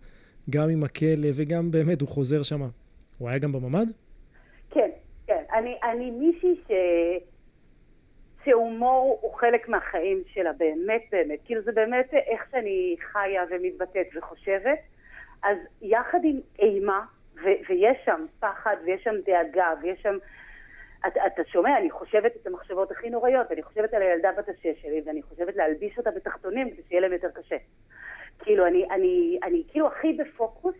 גם 0.50 0.68
עם 0.68 0.84
הכלא, 0.84 1.28
וגם 1.34 1.70
באמת, 1.70 2.00
הוא 2.00 2.08
חוזר 2.08 2.42
שם, 2.42 2.60
הוא 3.18 3.28
היה 3.28 3.38
גם 3.38 3.52
בממ"ד? 3.52 3.86
אני, 5.54 5.78
אני 5.82 6.10
מישהי 6.10 6.60
ש... 6.68 6.70
שהומור 8.44 9.18
הוא 9.22 9.34
חלק 9.34 9.68
מהחיים 9.68 10.22
שלה, 10.26 10.52
באמת 10.52 11.02
באמת. 11.12 11.38
כאילו 11.44 11.62
זה 11.62 11.72
באמת 11.72 12.14
איך 12.14 12.46
שאני 12.50 12.96
חיה 13.00 13.42
ומתבטאת 13.50 14.06
וחושבת. 14.14 14.78
אז 15.42 15.58
יחד 15.82 16.18
עם 16.24 16.40
אימה, 16.58 17.04
ו- 17.34 17.60
ויש 17.68 17.96
שם 18.04 18.26
פחד, 18.40 18.76
ויש 18.84 19.02
שם 19.02 19.14
דאגה, 19.26 19.72
ויש 19.82 20.02
שם... 20.02 20.18
אתה, 21.06 21.26
אתה 21.26 21.44
שומע, 21.44 21.78
אני 21.78 21.90
חושבת 21.90 22.36
את 22.36 22.46
המחשבות 22.46 22.90
הכי 22.90 23.10
נוראיות, 23.10 23.52
אני 23.52 23.62
חושבת 23.62 23.94
על 23.94 24.02
הילדה 24.02 24.32
בת 24.38 24.48
השש 24.48 24.82
שלי, 24.82 25.02
ואני 25.06 25.22
חושבת 25.22 25.56
להלביש 25.56 25.98
אותה 25.98 26.10
בתחתונים 26.10 26.70
כדי 26.70 26.82
שיהיה 26.88 27.00
להם 27.00 27.12
יותר 27.12 27.30
קשה. 27.30 27.56
כאילו, 28.38 28.66
אני, 28.66 28.90
אני, 28.90 29.38
אני 29.42 29.62
כאילו 29.68 29.86
הכי 29.86 30.12
בפוקוס, 30.12 30.74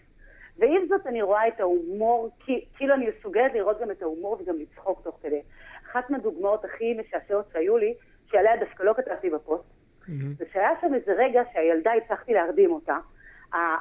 ועם 0.58 0.86
זאת 0.88 1.06
אני 1.06 1.22
רואה 1.22 1.48
את 1.48 1.60
ההומור, 1.60 2.30
כאילו 2.76 2.94
אני 2.94 3.08
מסוגלת 3.18 3.52
לראות 3.54 3.80
גם 3.80 3.90
את 3.90 4.02
ההומור 4.02 4.36
וגם 4.40 4.54
לצחוק 4.58 5.00
תוך 5.04 5.18
כדי. 5.22 5.42
אחת 5.90 6.10
מהדוגמאות 6.10 6.64
הכי 6.64 6.94
משעשעות 6.94 7.44
שהיו 7.52 7.76
לי, 7.76 7.94
שעליה 8.26 8.56
דווקא 8.56 8.82
לא 8.82 8.92
כתבתי 8.96 9.30
בפוסט, 9.30 9.64
mm-hmm. 9.64 10.10
זה 10.38 10.44
שהיה 10.52 10.70
שם 10.80 10.94
איזה 10.94 11.12
רגע 11.12 11.42
שהילדה 11.52 11.92
הצלחתי 11.92 12.32
להרדים 12.32 12.72
אותה, 12.72 12.96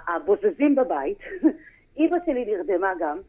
הבוזזים 0.07 0.75
בבית, 0.75 1.17
אימא 1.97 2.17
שלי 2.25 2.45
נרדמה 2.45 2.93
גם, 2.99 3.19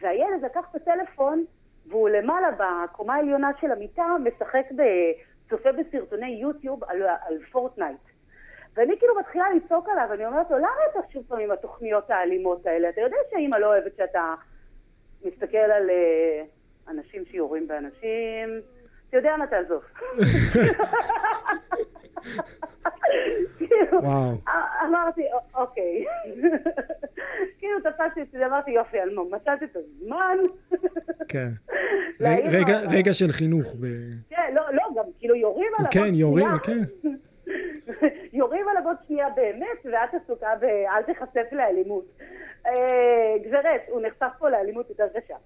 והילד 0.00 0.44
לקח 0.44 0.66
את 0.70 0.74
הטלפון 0.74 1.44
והוא 1.86 2.08
למעלה 2.08 2.48
בקומה 2.50 3.14
העליונה 3.14 3.50
של 3.60 3.72
המיטה 3.72 4.16
משחק, 4.24 4.64
ב... 4.76 4.82
צופה 5.50 5.68
בסרטוני 5.72 6.28
יוטיוב 6.28 6.84
על, 6.84 7.02
על 7.02 7.38
פורטנייט. 7.52 7.96
ואני 8.76 8.98
כאילו 8.98 9.14
מתחילה 9.20 9.44
לצעוק 9.56 9.88
עליו, 9.88 10.12
אני 10.12 10.26
אומרת 10.26 10.50
לו, 10.50 10.58
למה 10.58 10.68
אתה 10.90 10.98
שוב 11.12 11.24
פעם 11.28 11.40
עם 11.40 11.50
התוכניות 11.50 12.10
האלימות 12.10 12.66
האלה? 12.66 12.88
אתה 12.88 13.00
יודע 13.00 13.16
שאימא 13.30 13.56
לא 13.56 13.66
אוהבת 13.66 13.96
שאתה 13.96 14.34
מסתכל 15.24 15.56
על 15.56 15.90
uh, 15.90 16.90
אנשים 16.90 17.24
שיורים 17.30 17.68
באנשים, 17.68 18.60
אתה 19.08 19.16
יודע 19.16 19.36
מה 19.36 19.46
תעזוב. 19.46 19.82
כאילו, 23.58 24.00
אמרתי, 24.88 25.22
אוקיי. 25.54 26.04
כאילו 27.58 27.80
תפסתי 27.80 28.22
את 28.22 28.30
זה, 28.32 28.46
אמרתי, 28.46 28.70
יופי, 28.70 29.00
אלמוג, 29.00 29.34
מצאת 29.34 29.62
את 29.62 29.76
הזמן. 29.76 30.38
כן. 31.28 31.48
רגע 32.96 33.12
של 33.12 33.32
חינוך. 33.32 33.74
כן, 34.28 34.52
לא, 34.54 34.62
לא, 34.72 34.82
גם 34.96 35.04
כאילו 35.18 35.34
יורים 35.34 35.72
עליו. 35.78 35.90
כן, 35.90 36.14
יורים, 36.14 36.48
כן. 36.62 37.08
יורים 38.32 38.68
עליו 38.68 38.82
עוד 38.86 38.96
שנייה 39.06 39.30
באמת, 39.30 39.78
ואת 39.84 40.22
עסוקה 40.22 40.54
ב"אל 40.60 41.02
תיחשף 41.02 41.52
לאלימות". 41.52 42.04
אה, 42.66 43.34
גברת, 43.42 43.80
הוא 43.88 44.00
נחשף 44.00 44.32
פה 44.38 44.48
לאלימות 44.50 44.90
יותר 44.90 45.08
קשה. 45.08 45.36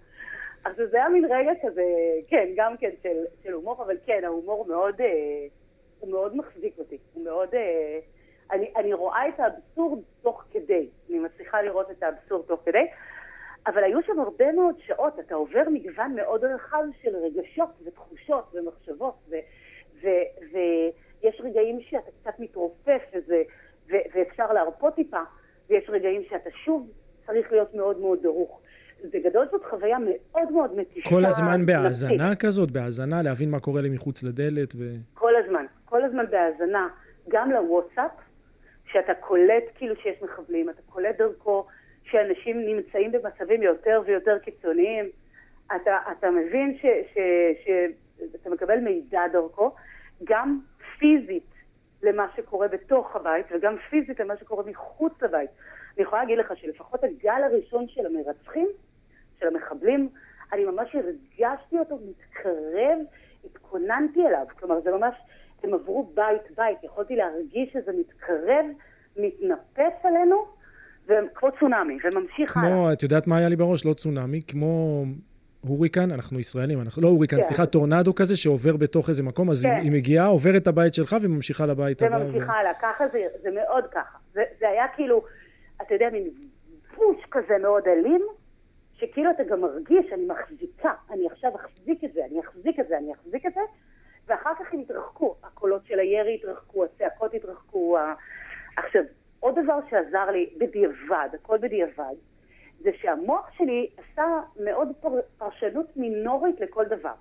עכשיו 0.65 0.87
זה 0.87 0.97
היה 0.97 1.09
מין 1.09 1.25
רגע 1.25 1.53
כזה, 1.63 1.85
כן, 2.29 2.49
גם 2.57 2.77
כן 2.77 2.91
של, 3.03 3.25
של 3.43 3.53
הומור, 3.53 3.83
אבל 3.83 3.97
כן, 4.07 4.21
ההומור 4.25 4.67
מאוד, 4.69 5.01
אה, 5.01 5.07
הוא 6.01 6.11
מאוד 6.11 6.37
מחזיק 6.37 6.79
אותי. 6.79 6.99
הוא 7.15 7.25
מאוד... 7.25 7.55
אה, 7.55 7.99
אני, 8.53 8.73
אני 8.77 8.93
רואה 8.93 9.29
את 9.29 9.41
האבסורד 9.41 10.03
תוך 10.23 10.45
כדי. 10.53 10.89
אני 11.11 11.19
מצליחה 11.19 11.63
לראות 11.63 11.91
את 11.91 12.03
האבסורד 12.03 12.45
תוך 12.47 12.61
כדי. 12.65 12.87
אבל 13.67 13.85
היו 13.85 14.03
שם 14.03 14.21
הרבה 14.21 14.53
מאוד 14.53 14.75
שעות, 14.87 15.19
אתה 15.19 15.35
עובר 15.35 15.63
מגוון 15.73 16.15
מאוד 16.15 16.45
רחב 16.45 16.83
של 17.03 17.17
רגשות 17.17 17.69
ותחושות 17.85 18.55
ומחשבות, 18.55 19.15
ו, 19.29 19.37
ו, 20.03 20.09
ויש 21.23 21.41
רגעים 21.45 21.81
שאתה 21.81 22.11
קצת 22.21 22.39
מתרופף 22.39 23.03
וזה, 23.15 23.43
ו, 23.89 23.93
ואפשר 24.15 24.53
להרפות 24.53 24.95
טיפה, 24.95 25.21
ויש 25.71 25.85
רגעים 25.89 26.23
שאתה 26.29 26.51
שוב 26.65 26.91
צריך 27.27 27.53
להיות 27.53 27.75
מאוד 27.75 28.01
מאוד 28.01 28.23
דרוך. 28.23 28.61
בגדול 29.13 29.47
זאת 29.51 29.65
חוויה 29.71 29.99
מאוד 29.99 30.53
מאוד 30.53 30.77
מתישה. 30.77 31.09
כל 31.09 31.25
הזמן 31.25 31.67
בהאזנה 31.67 32.37
כזאת? 32.37 32.71
בהאזנה? 32.71 33.23
להבין 33.23 33.51
מה 33.51 33.61
קורה 33.61 33.81
לי 33.81 33.89
מחוץ 33.89 34.23
לדלת? 34.23 34.75
ו... 34.77 34.95
כל 35.15 35.37
הזמן. 35.37 35.67
כל 35.85 36.05
הזמן 36.05 36.25
בהאזנה. 36.31 36.89
גם 37.29 37.51
לוואטסאפ, 37.51 38.11
שאתה 38.93 39.15
קולט 39.15 39.65
כאילו 39.75 39.97
שיש 39.97 40.23
מחבלים, 40.23 40.71
אתה 40.71 40.83
קולט 40.87 41.19
דרכו 41.19 41.67
שאנשים 42.05 42.61
נמצאים 42.67 43.13
במצבים 43.13 43.63
יותר 43.63 44.03
ויותר 44.07 44.39
קיצוניים. 44.39 45.05
אתה, 45.77 45.99
אתה 46.19 46.31
מבין 46.31 46.79
שאתה 46.81 48.51
מקבל 48.51 48.79
מידע 48.79 49.21
דרכו, 49.33 49.75
גם 50.25 50.61
פיזית 51.01 51.51
למה 52.03 52.27
שקורה 52.37 52.69
בתוך 52.69 53.17
הבית 53.17 53.47
וגם 53.51 53.77
פיזית 53.91 54.21
למה 54.21 54.37
שקורה 54.37 54.65
מחוץ 54.71 55.13
לבית. 55.23 55.51
אני 55.97 56.05
יכולה 56.05 56.23
להגיד 56.23 56.39
לך 56.39 56.53
שלפחות 56.57 57.05
הגל 57.05 57.43
הראשון 57.45 57.89
של 57.89 58.07
המרצחים, 58.07 58.69
של 59.41 59.47
המחבלים, 59.47 60.09
אני 60.53 60.65
ממש 60.65 60.95
הרגשתי 60.95 61.79
אותו 61.79 61.99
מתקרב, 62.09 62.99
התכוננתי 63.45 64.27
אליו. 64.27 64.47
כלומר, 64.59 64.81
זה 64.81 64.91
ממש, 64.91 65.15
הם 65.63 65.75
עברו 65.75 66.11
בית-בית, 66.15 66.85
יכולתי 66.85 67.17
להרגיש 67.17 67.73
שזה 67.73 67.93
מתקרב, 68.01 68.67
מתנפץ 69.17 70.05
עלינו, 70.05 70.45
וכמו 71.07 71.49
צונאמי, 71.61 71.99
וממשיך 72.05 72.57
הלאה. 72.57 72.71
כמו, 72.71 72.93
את 72.93 73.03
יודעת 73.03 73.27
מה 73.27 73.37
היה 73.37 73.49
לי 73.49 73.57
בראש? 73.57 73.87
לא 73.87 73.95
צונאמי, 73.95 74.43
כמו 74.43 75.05
הוריקן, 75.61 76.11
אנחנו 76.11 76.41
ישראלים, 76.41 76.81
אנחנו 76.81 77.03
לא 77.03 77.09
הוריקן, 77.09 77.37
כן. 77.37 77.43
סליחה, 77.43 77.67
טורנדו 77.67 78.15
כזה 78.15 78.37
שעובר 78.37 78.77
בתוך 78.77 79.09
איזה 79.09 79.23
מקום, 79.23 79.51
אז 79.51 79.63
כן. 79.63 79.81
היא, 79.83 79.93
מגיעה, 79.93 80.27
עוברת 80.27 80.63
את 80.63 80.67
הבית 80.67 80.95
שלך 80.95 81.17
וממשיכה 81.23 81.67
לבית 81.67 82.03
הבא. 82.03 82.17
וממשיכה 82.17 82.53
הלאה. 82.53 82.73
ככה 82.83 83.05
זה, 83.13 83.27
זה 83.43 83.51
מאוד 83.51 83.85
ככה. 83.91 84.19
זה, 84.33 84.43
זה 84.61 84.69
היה 84.69 84.85
כאילו, 84.97 85.25
אתה 85.83 85.95
יודע, 85.95 86.09
מין 86.13 86.31
פוש 86.95 87.17
כזה 87.31 87.59
מאוד 87.63 87.83
אלים, 87.89 88.27
שכאילו 88.95 89.31
אתה 89.31 89.43
גם 89.43 89.61
מרגיש, 89.61 90.13
אני 90.13 90.27
מחזיקה, 90.27 90.93
אני 91.11 91.27
עכשיו 91.27 91.51
אחזיק 91.57 92.05
את 92.05 92.13
זה, 92.13 92.21
אני 92.31 92.41
אחזיק 92.41 92.81
את 92.81 92.89
זה, 92.89 92.99
אני 92.99 93.13
אחזיק 93.13 93.47
את 93.47 93.55
זה, 93.55 93.61
ואחר 94.29 94.51
כך 94.59 94.75
הם 94.75 94.81
התרחקו, 94.81 95.35
הקולות 95.45 95.87
של 95.87 95.99
הירי 95.99 96.35
התרחקו, 96.35 96.85
הצעקות 96.85 97.35
התרחקו. 97.35 97.99
עכשיו, 98.77 99.03
עוד 99.41 99.59
דבר 99.65 99.79
שעזר 99.91 100.31
לי 100.31 100.51
בדיעבד, 100.59 101.29
הכל 101.35 101.59
בדיעבד, 101.59 102.15
זה 102.81 102.91
שהמוח 103.01 103.51
שלי 103.57 103.91
עשה 103.97 104.41
מאוד 104.65 104.89
פרשנות 105.39 105.97
מינורית 105.97 106.61
לכל 106.61 106.85
דבר. 106.85 107.15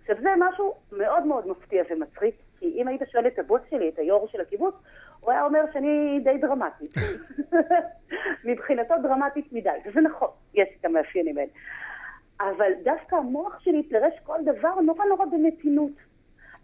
עכשיו 0.00 0.16
זה 0.22 0.28
משהו 0.38 0.74
מאוד 0.92 1.26
מאוד 1.26 1.48
מפתיע 1.48 1.82
ומצחיק, 1.90 2.34
כי 2.58 2.66
אם 2.66 2.88
היית 2.88 3.02
שואל 3.12 3.26
את 3.26 3.38
הבוס 3.38 3.60
שלי, 3.70 3.88
את 3.88 3.98
היו"ר 3.98 4.28
של 4.28 4.40
הקיבוץ, 4.40 4.74
הוא 5.20 5.30
היה 5.32 5.44
אומר 5.44 5.64
שאני 5.72 6.20
די 6.24 6.38
דרמטית. 6.38 6.94
מבחינתו 8.44 8.94
דרמטית 9.02 9.52
מדי, 9.52 9.70
וזה 9.86 10.00
נכון, 10.00 10.28
יש 10.54 10.68
את 10.80 10.84
המאפיינים 10.84 11.38
האלה. 11.38 11.50
אבל 12.40 12.72
דווקא 12.84 13.16
המוח 13.16 13.60
שלי 13.60 13.82
פירש 13.88 14.14
כל 14.22 14.38
דבר 14.44 14.80
נורא 14.80 15.04
נורא 15.04 15.24
במתינות. 15.24 15.92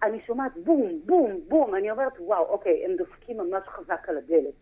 אני 0.02 0.20
שומעת 0.26 0.52
בום, 0.56 1.00
בום, 1.06 1.40
בום, 1.48 1.74
אני 1.74 1.90
אומרת, 1.90 2.12
וואו, 2.20 2.44
אוקיי, 2.48 2.84
הם 2.84 2.96
דופקים 2.96 3.36
ממש 3.36 3.62
חזק 3.66 4.08
על 4.08 4.18
הדלת. 4.18 4.54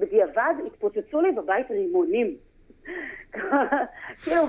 בדיעבד 0.00 0.54
התפוצצו 0.66 1.20
לי 1.20 1.32
בבית 1.32 1.70
רימונים. 1.70 2.36
כאילו, 4.22 4.42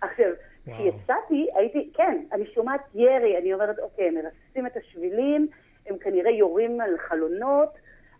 עכשיו, 0.00 0.30
כשיצאתי, 0.62 1.46
הייתי, 1.54 1.90
כן, 1.94 2.18
אני 2.32 2.44
שומעת 2.54 2.80
ירי, 2.94 3.38
אני 3.38 3.54
אומרת, 3.54 3.78
אוקיי, 3.78 4.08
הם 4.08 4.14
מרססים 4.14 4.66
את 4.66 4.76
השבילים, 4.76 5.48
הם 5.86 5.98
כנראה 5.98 6.30
יורים 6.30 6.80
על 6.80 6.90
חלונות, 7.08 7.68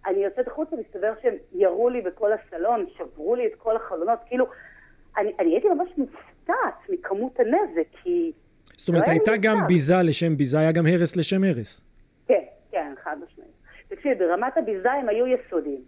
אני 0.06 0.24
יוצאת 0.24 0.48
החוצה, 0.48 0.76
מסתבר 0.76 1.12
שהם 1.22 1.34
ירו 1.52 1.88
לי 1.88 2.00
בכל 2.00 2.30
הסלון, 2.32 2.86
שברו 2.96 3.34
לי 3.34 3.46
את 3.46 3.54
כל 3.58 3.76
החלונות, 3.76 4.18
כאילו, 4.26 4.46
אני, 5.18 5.32
אני 5.38 5.50
הייתי 5.50 5.68
ממש 5.68 5.88
מופתעת 5.96 6.74
מכמות 6.88 7.40
הנזק, 7.40 7.86
כי... 8.02 8.32
זאת 8.76 8.88
אומרת, 8.88 9.08
לא 9.08 9.12
הייתה 9.12 9.32
גם 9.42 9.56
ביזה 9.66 9.94
לשם 10.04 10.36
ביזה, 10.36 10.58
היה 10.58 10.72
גם 10.72 10.86
הרס 10.86 11.16
לשם 11.16 11.44
הרס. 11.44 11.80
כן, 12.28 12.42
כן, 12.70 12.92
חד 13.02 13.16
משמעית. 13.24 13.50
תקשיב, 13.88 14.18
ברמת 14.18 14.56
הביזה 14.56 14.92
הם 14.92 15.08
היו 15.08 15.26
יסודיים. 15.26 15.80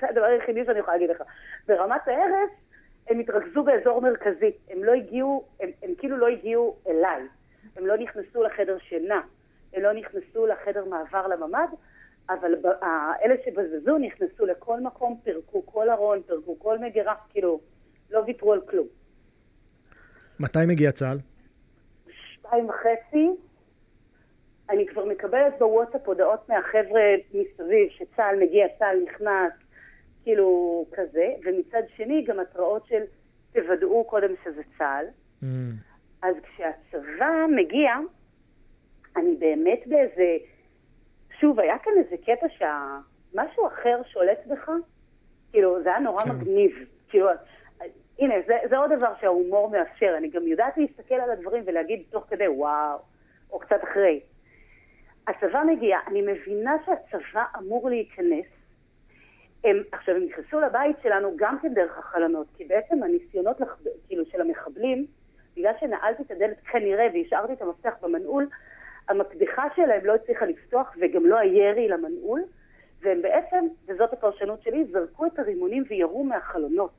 זה 0.00 0.08
הדבר 0.08 0.24
היחידי 0.24 0.64
שאני 0.64 0.78
יכולה 0.78 0.96
להגיד 0.96 1.10
לך. 1.10 1.22
ברמת 1.68 2.08
ההרס, 2.08 2.50
הם 3.08 3.18
התרכזו 3.18 3.62
באזור 3.62 4.00
מרכזי. 4.00 4.52
הם 4.70 4.84
לא 4.84 4.92
הגיעו, 4.92 5.44
הם, 5.60 5.70
הם 5.82 5.90
כאילו 5.98 6.16
לא 6.16 6.28
הגיעו 6.28 6.76
אליי. 6.88 7.22
הם 7.76 7.86
לא 7.86 7.96
נכנסו 7.96 8.42
לחדר 8.42 8.78
שינה. 8.78 9.20
הם 9.74 9.82
לא 9.82 9.92
נכנסו 9.92 10.46
לחדר 10.46 10.84
מעבר 10.84 11.26
לממ"ד, 11.26 11.68
אבל 12.30 12.54
אלה 13.24 13.34
שבזזו 13.44 13.98
נכנסו 13.98 14.46
לכל 14.46 14.80
מקום, 14.80 15.20
פירקו 15.24 15.66
כל 15.66 15.90
ארון, 15.90 16.22
פירקו 16.26 16.58
כל 16.58 16.78
מגירה, 16.78 17.14
כאילו, 17.28 17.60
לא 18.10 18.22
ויתרו 18.26 18.52
על 18.52 18.60
כלום. 18.60 18.86
מתי 20.40 20.58
מגיע 20.68 20.92
צה"ל? 20.92 21.18
שתיים 22.32 22.68
וחצי. 22.68 23.30
אני 24.70 24.86
כבר 24.86 25.04
מקבלת 25.04 25.58
בוואטסאפ 25.58 26.08
הודעות 26.08 26.48
מהחבר'ה 26.48 27.02
מסביב 27.34 27.88
שצה"ל 27.90 28.36
מגיע, 28.40 28.66
צה"ל 28.78 29.02
נכנס, 29.02 29.52
כאילו 30.22 30.84
כזה, 30.92 31.34
ומצד 31.44 31.82
שני 31.96 32.22
גם 32.22 32.40
התראות 32.40 32.86
של 32.86 33.02
תוודאו 33.52 34.04
קודם 34.04 34.34
שזה 34.44 34.62
צה"ל. 34.78 35.06
Mm. 35.42 35.46
אז 36.22 36.34
כשהצבא 36.42 37.46
מגיע, 37.56 37.92
אני 39.16 39.36
באמת 39.38 39.86
באיזה... 39.86 40.36
שוב, 41.40 41.60
היה 41.60 41.78
כאן 41.78 41.92
איזה 41.96 42.16
קטע 42.16 42.46
שמשהו 42.48 43.66
אחר 43.66 44.00
שולט 44.04 44.46
בך, 44.46 44.70
כאילו, 45.52 45.82
זה 45.82 45.88
היה 45.88 45.98
נורא 45.98 46.24
כן. 46.24 46.30
מגניב. 46.30 46.70
כאילו, 47.08 47.28
הנה, 48.18 48.34
זה, 48.46 48.54
זה 48.70 48.78
עוד 48.78 48.92
דבר 48.92 49.12
שההומור 49.20 49.70
מאפשר. 49.70 50.14
אני 50.18 50.28
גם 50.28 50.46
יודעת 50.46 50.78
להסתכל 50.78 51.14
על 51.14 51.30
הדברים 51.30 51.62
ולהגיד 51.66 52.02
תוך 52.10 52.24
כדי, 52.28 52.48
וואו, 52.48 52.98
או 53.50 53.58
קצת 53.58 53.84
אחרי. 53.84 54.20
הצבא 55.28 55.62
מגיע, 55.66 55.98
אני 56.06 56.22
מבינה 56.22 56.76
שהצבא 56.86 57.44
אמור 57.58 57.90
להיכנס. 57.90 58.46
הם, 59.64 59.82
עכשיו, 59.92 60.14
הם 60.14 60.22
נכנסו 60.22 60.60
לבית 60.60 60.96
שלנו 61.02 61.32
גם 61.36 61.58
כן 61.62 61.74
דרך 61.74 61.98
החלונות, 61.98 62.46
כי 62.56 62.64
בעצם 62.64 63.02
הניסיונות, 63.02 63.60
לח... 63.60 63.78
כאילו, 64.06 64.24
של 64.26 64.40
המחבלים, 64.40 65.06
בגלל 65.56 65.72
שנעלתי 65.80 66.22
את 66.22 66.30
הדלת 66.30 66.60
כנראה 66.72 67.06
והשארתי 67.14 67.52
את 67.52 67.62
המפתח 67.62 67.92
במנעול, 68.02 68.48
המקדחה 69.08 69.64
שלהם 69.76 70.04
לא 70.04 70.14
הצליחה 70.14 70.46
לפתוח 70.46 70.96
וגם 71.00 71.26
לא 71.26 71.38
הירי 71.38 71.88
למנעול, 71.88 72.42
והם 73.02 73.22
בעצם, 73.22 73.66
וזאת 73.88 74.12
הפרשנות 74.12 74.62
שלי, 74.62 74.84
זרקו 74.84 75.26
את 75.26 75.38
הרימונים 75.38 75.84
וירו 75.88 76.24
מהחלונות. 76.24 76.92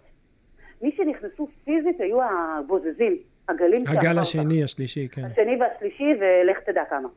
מי 0.81 0.91
שנכנסו 0.91 1.47
פיזית 1.65 2.01
היו 2.01 2.19
הבוזזים, 2.23 3.17
הגלים 3.49 3.85
שאחר. 3.85 3.97
הגל 3.97 4.19
השני, 4.19 4.63
השלישי, 4.63 5.07
כן. 5.07 5.25
השני 5.25 5.57
והשלישי, 5.59 6.13
ולך 6.19 6.59
תדע 6.59 6.83
כמה. 6.89 7.07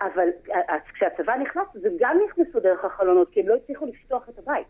אבל 0.00 0.28
כשהצבא 0.94 1.36
נכנס, 1.36 1.66
אז 1.76 1.84
הם 1.84 1.92
גם 1.98 2.18
נכנסו 2.26 2.60
דרך 2.60 2.84
החלונות, 2.84 3.30
כי 3.30 3.40
הם 3.40 3.48
לא 3.48 3.54
הצליחו 3.54 3.86
לפתוח 3.86 4.28
את 4.28 4.38
הבית. 4.38 4.66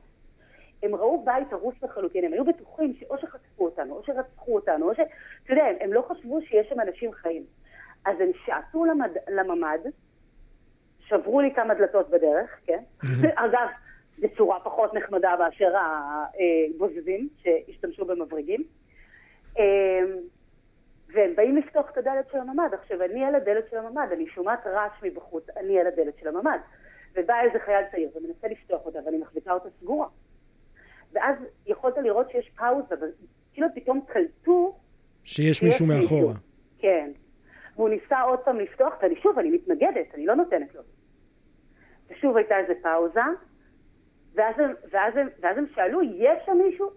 הם 0.82 0.94
ראו 0.94 1.24
בית 1.24 1.52
הרוס 1.52 1.74
לחלוטין, 1.82 2.24
הם 2.24 2.32
היו 2.32 2.44
בטוחים 2.44 2.94
שאו 2.94 3.18
שחטפו 3.18 3.64
אותנו, 3.64 3.94
או 3.94 4.02
שרצחו 4.04 4.54
אותנו, 4.54 4.88
או 4.88 4.94
ש... 4.94 5.00
אתה 5.44 5.52
יודע, 5.52 5.64
הם, 5.64 5.76
הם 5.80 5.92
לא 5.92 6.04
חשבו 6.08 6.40
שיש 6.42 6.68
שם 6.68 6.80
אנשים 6.80 7.12
חיים. 7.12 7.44
אז 8.04 8.20
הם 8.20 8.30
שעטו 8.44 8.84
למד... 8.84 9.10
לממ"ד, 9.28 9.90
שברו 11.00 11.40
לי 11.40 11.54
כמה 11.54 11.74
דלתות 11.74 12.10
בדרך, 12.10 12.50
כן? 12.66 12.82
אגב, 13.44 13.68
בצורה 14.18 14.60
פחות 14.60 14.94
נחמדה 14.94 15.34
מאשר 15.38 15.72
הבוזזים 15.76 17.28
שהשתמשו 17.42 18.04
במבריגים. 18.04 18.64
והם 21.14 21.36
באים 21.36 21.56
לפתוח 21.56 21.90
את 21.90 21.98
הדלת 21.98 22.28
של 22.32 22.38
הממ"ד. 22.38 22.74
עכשיו, 22.74 23.02
אני 23.02 23.24
על 23.24 23.34
הדלת 23.34 23.64
של 23.70 23.76
הממ"ד, 23.76 24.08
אני 24.12 24.26
שומעת 24.26 24.66
רעש 24.66 24.92
מבחוץ, 25.02 25.44
אני 25.56 25.80
על 25.80 25.86
הדלת 25.86 26.18
של 26.18 26.28
הממ"ד. 26.28 26.58
ובא 27.14 27.34
איזה 27.40 27.58
חייל 27.58 27.84
צעיר 27.90 28.10
ומנסה 28.14 28.48
לפתוח 28.48 28.86
אותה, 28.86 28.98
ואני 29.06 29.18
מחזיקה 29.18 29.52
אותה 29.52 29.68
סגורה. 29.80 30.06
ואז 31.12 31.36
יכולת 31.66 31.98
לראות 31.98 32.30
שיש 32.30 32.50
פאוזה, 32.56 32.94
וכאילו 32.94 33.68
פתאום 33.74 34.00
קלטו... 34.06 34.78
שיש 35.24 35.62
מישהו 35.62 35.86
מאחורה. 35.86 36.34
כן. 36.78 37.10
והוא 37.76 37.88
ניסה 37.88 38.20
עוד 38.20 38.38
פעם 38.38 38.60
לפתוח, 38.60 38.94
ואני 39.02 39.16
שוב, 39.16 39.38
אני 39.38 39.50
מתנגדת, 39.50 40.14
אני 40.14 40.26
לא 40.26 40.34
נותנת 40.34 40.74
לו. 40.74 40.82
ושוב 42.10 42.36
הייתה 42.36 42.58
איזה 42.58 42.72
פאוזה, 42.82 43.20
ואז 44.34 44.54
הם, 44.58 44.74
ואז 44.90 45.16
הם, 45.16 45.28
ואז 45.40 45.58
הם 45.58 45.66
שאלו, 45.74 46.02
יש 46.02 46.42
שם 46.46 46.58
מישהו? 46.64 46.90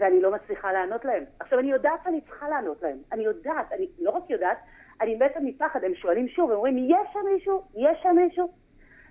ואני 0.00 0.20
לא 0.20 0.30
מצליחה 0.30 0.72
לענות 0.72 1.04
להם. 1.04 1.24
עכשיו, 1.40 1.58
אני 1.58 1.70
יודעת 1.70 2.00
שאני 2.04 2.20
צריכה 2.20 2.48
לענות 2.48 2.82
להם. 2.82 2.98
אני 3.12 3.24
יודעת, 3.24 3.72
אני 3.72 3.86
לא 3.98 4.10
רק 4.10 4.30
יודעת, 4.30 4.58
אני 5.00 5.14
מתה 5.14 5.40
מפחד. 5.40 5.84
הם 5.84 5.94
שואלים 5.94 6.28
שוב, 6.28 6.50
הם 6.50 6.56
אומרים, 6.56 6.78
יש 6.78 7.08
שם 7.12 7.20
מישהו? 7.34 7.62
יש 7.74 7.98
שם 8.02 8.16
מישהו? 8.16 8.52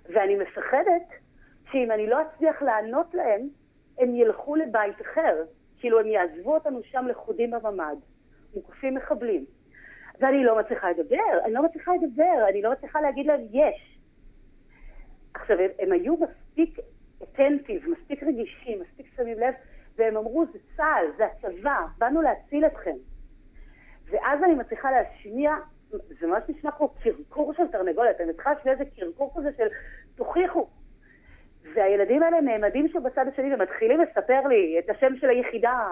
ואני 0.08 0.36
מפחדת 0.36 1.08
שאם 1.72 1.90
אני 1.90 2.06
לא 2.06 2.18
אצליח 2.22 2.62
לענות 2.62 3.14
להם, 3.14 3.48
הם 3.98 4.14
ילכו 4.14 4.56
לבית 4.56 5.00
אחר. 5.00 5.44
כאילו, 5.78 6.00
הם 6.00 6.06
יעזבו 6.06 6.54
אותנו 6.54 6.80
שם 6.82 7.06
לכודים 7.08 7.50
בממ"ד, 7.50 7.96
מוקפים 8.54 8.94
מחבלים. 8.94 9.44
ואני 10.20 10.44
לא 10.44 10.58
מצליחה 10.58 10.90
לדבר, 10.90 11.40
אני 11.44 11.52
לא 11.52 11.62
מצליחה 11.62 11.92
לדבר, 11.94 12.48
אני 12.48 12.62
לא 12.62 12.72
מצליחה 12.72 13.00
להגיד 13.00 13.26
להם, 13.26 13.40
יש. 13.50 13.98
עכשיו, 15.34 15.58
הם, 15.60 15.70
הם 15.78 15.92
היו 15.92 16.14
מספיק 16.16 16.78
אטנטיב, 17.22 17.82
מספיק 17.88 18.22
רגישים, 18.22 18.80
מספיק 18.80 19.06
שמים 19.16 19.38
לב, 19.38 19.54
והם 20.00 20.16
אמרו, 20.16 20.44
זה 20.52 20.58
צה"ל, 20.76 21.06
זה 21.16 21.26
הצבא, 21.26 21.86
באנו 21.98 22.22
להציל 22.22 22.66
אתכם. 22.66 22.96
ואז 24.10 24.42
אני 24.44 24.54
מצליחה 24.54 24.90
להשמיע, 24.90 25.54
זה 25.90 26.26
ממש 26.26 26.42
נשמע 26.48 26.70
כמו 26.70 26.88
קרקור 26.88 27.52
של 27.54 27.66
תרנגולת, 27.72 28.20
אני 28.20 28.32
צריכה 28.32 28.52
להשמיע 28.52 28.74
איזה 28.74 28.84
קרקור 28.96 29.32
כזה 29.36 29.48
של 29.56 29.66
תוכיחו. 30.14 30.68
והילדים 31.74 32.22
האלה 32.22 32.40
נעמדים 32.40 32.88
שם 32.88 33.02
בצד 33.02 33.28
השני 33.28 33.54
ומתחילים 33.54 34.00
לספר 34.00 34.46
לי 34.48 34.78
את 34.78 34.90
השם 34.90 35.16
של 35.16 35.28
היחידה, 35.28 35.88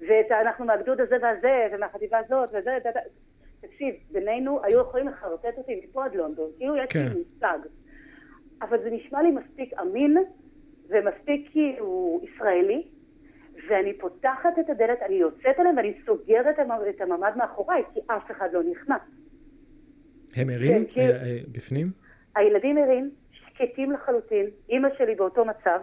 ואת 0.00 0.30
אנחנו 0.30 0.64
מהגדוד 0.64 1.00
הזה 1.00 1.16
והזה, 1.22 1.68
ומהחטיבה 1.72 2.18
הזאת, 2.18 2.48
וזה, 2.52 2.78
תקשיב, 3.60 3.94
בינינו 4.10 4.64
היו 4.64 4.80
יכולים 4.80 5.08
לחרטט 5.08 5.58
אותי 5.58 5.80
מפה 5.84 6.04
עד 6.04 6.14
לונדון, 6.14 6.50
כאילו 6.58 6.76
יש 6.76 6.82
לי 6.82 6.86
כן. 6.88 7.08
מושג. 7.18 7.58
אבל 8.62 8.82
זה 8.82 8.90
נשמע 8.90 9.22
לי 9.22 9.30
מספיק 9.30 9.72
אמין 9.80 10.16
ומספיק 10.88 11.50
כאילו 11.50 12.20
ישראלי, 12.22 12.88
ואני 13.68 13.98
פותחת 13.98 14.58
את 14.60 14.70
הדלת, 14.70 15.02
אני 15.02 15.14
יוצאת 15.14 15.60
אליהם 15.60 15.76
ואני 15.76 15.94
סוגרת 16.06 16.58
את 16.90 17.00
הממ"ד 17.00 17.32
מאחוריי, 17.36 17.82
כי 17.94 18.00
אף 18.06 18.30
אחד 18.30 18.48
לא 18.52 18.62
נכנס. 18.62 19.00
הם 20.36 20.50
ערים 20.50 20.86
כן, 20.86 21.00
אה, 21.00 21.26
אה, 21.26 21.38
בפנים? 21.52 21.90
הילדים 22.36 22.78
ערים, 22.78 23.10
שקטים 23.30 23.92
לחלוטין, 23.92 24.46
אימא 24.68 24.88
שלי 24.98 25.14
באותו 25.14 25.44
מצב, 25.44 25.80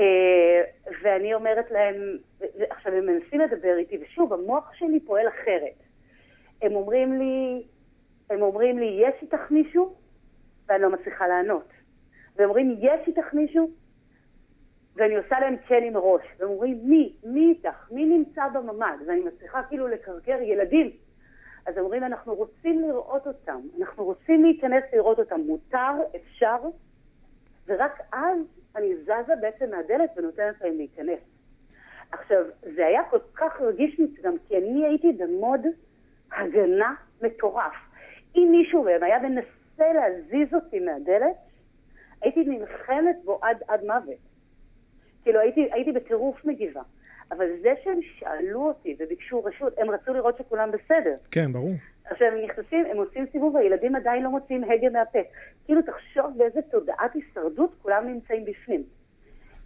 אה, 0.00 0.62
ואני 1.02 1.34
אומרת 1.34 1.70
להם, 1.70 1.94
עכשיו 2.70 2.92
הם 2.92 3.06
מנסים 3.06 3.40
לדבר 3.40 3.76
איתי, 3.78 3.98
ושוב, 4.02 4.32
המוח 4.32 4.72
שלי 4.74 5.00
פועל 5.00 5.28
אחרת. 5.28 5.82
הם 6.62 6.74
אומרים 6.74 7.18
לי, 7.18 7.62
הם 8.30 8.42
אומרים 8.42 8.78
לי, 8.78 9.00
יש 9.00 9.22
איתך 9.22 9.50
מישהו? 9.50 9.94
ואני 10.68 10.82
לא 10.82 10.90
מצליחה 10.90 11.26
לענות. 11.26 11.68
והם 12.36 12.48
אומרים, 12.48 12.76
יש 12.78 13.08
איתך 13.08 13.34
מישהו? 13.34 13.70
ואני 14.96 15.16
עושה 15.16 15.40
להם 15.40 15.56
כן 15.66 15.82
עם 15.82 15.96
הראש. 15.96 16.22
והם 16.38 16.48
אומרים, 16.48 16.80
מי? 16.82 17.12
מי 17.24 17.48
איתך? 17.48 17.90
מי 17.90 18.04
נמצא 18.04 18.48
בממ"ד? 18.48 18.96
ואני 19.06 19.20
מצליחה 19.20 19.62
כאילו 19.62 19.88
לקרקר 19.88 20.42
ילדים. 20.42 20.90
אז 21.66 21.78
אומרים, 21.78 22.04
אנחנו 22.04 22.34
רוצים 22.34 22.82
לראות 22.82 23.26
אותם. 23.26 23.60
אנחנו 23.80 24.04
רוצים 24.04 24.44
להיכנס 24.44 24.84
לראות 24.92 25.18
אותם. 25.18 25.40
מותר, 25.40 25.92
אפשר, 26.16 26.56
ורק 27.66 28.00
אז 28.12 28.38
אני 28.76 28.96
זזה 28.96 29.36
בעצם 29.40 29.70
מהדלת 29.70 30.10
ונותנת 30.16 30.60
להם 30.60 30.76
להיכנס. 30.76 31.20
עכשיו, 32.12 32.44
זה 32.74 32.86
היה 32.86 33.02
כל 33.10 33.18
כך 33.34 33.60
רגיש 33.60 34.00
מצדם, 34.00 34.34
כי 34.48 34.58
אני 34.58 34.86
הייתי 34.86 35.12
במוד 35.12 35.60
הגנה 36.32 36.94
מטורף. 37.22 37.74
אם 38.36 38.48
מישהו 38.50 38.82
מהם 38.82 39.02
היה 39.02 39.18
מנסה 39.18 39.92
להזיז 39.92 40.54
אותי 40.54 40.80
מהדלת, 40.80 41.36
הייתי 42.22 42.44
נלחמת 42.44 43.16
בו 43.24 43.38
עד, 43.42 43.62
עד 43.68 43.84
מוות. 43.84 44.33
כאילו 45.24 45.40
הייתי, 45.40 45.68
הייתי 45.72 45.92
בטירוף 45.92 46.44
מגיבה. 46.44 46.82
אבל 47.30 47.46
זה 47.62 47.74
שהם 47.84 47.98
שאלו 48.02 48.68
אותי 48.68 48.96
וביקשו 48.98 49.44
רשות, 49.44 49.78
הם 49.78 49.90
רצו 49.90 50.14
לראות 50.14 50.38
שכולם 50.38 50.70
בסדר. 50.70 51.14
כן, 51.30 51.52
ברור. 51.52 51.72
עכשיו 52.04 52.28
הם 52.28 52.44
נכנסים, 52.44 52.86
הם 52.90 52.96
עושים 52.96 53.26
סיבוב, 53.32 53.54
והילדים 53.54 53.96
עדיין 53.96 54.22
לא 54.22 54.30
מוצאים 54.30 54.64
הגה 54.64 54.90
מהפה. 54.90 55.18
כאילו 55.64 55.82
תחשוב 55.82 56.26
באיזה 56.36 56.62
תודעת 56.62 57.14
הישרדות 57.14 57.74
כולם 57.82 58.08
נמצאים 58.08 58.44
בפנים. 58.44 58.82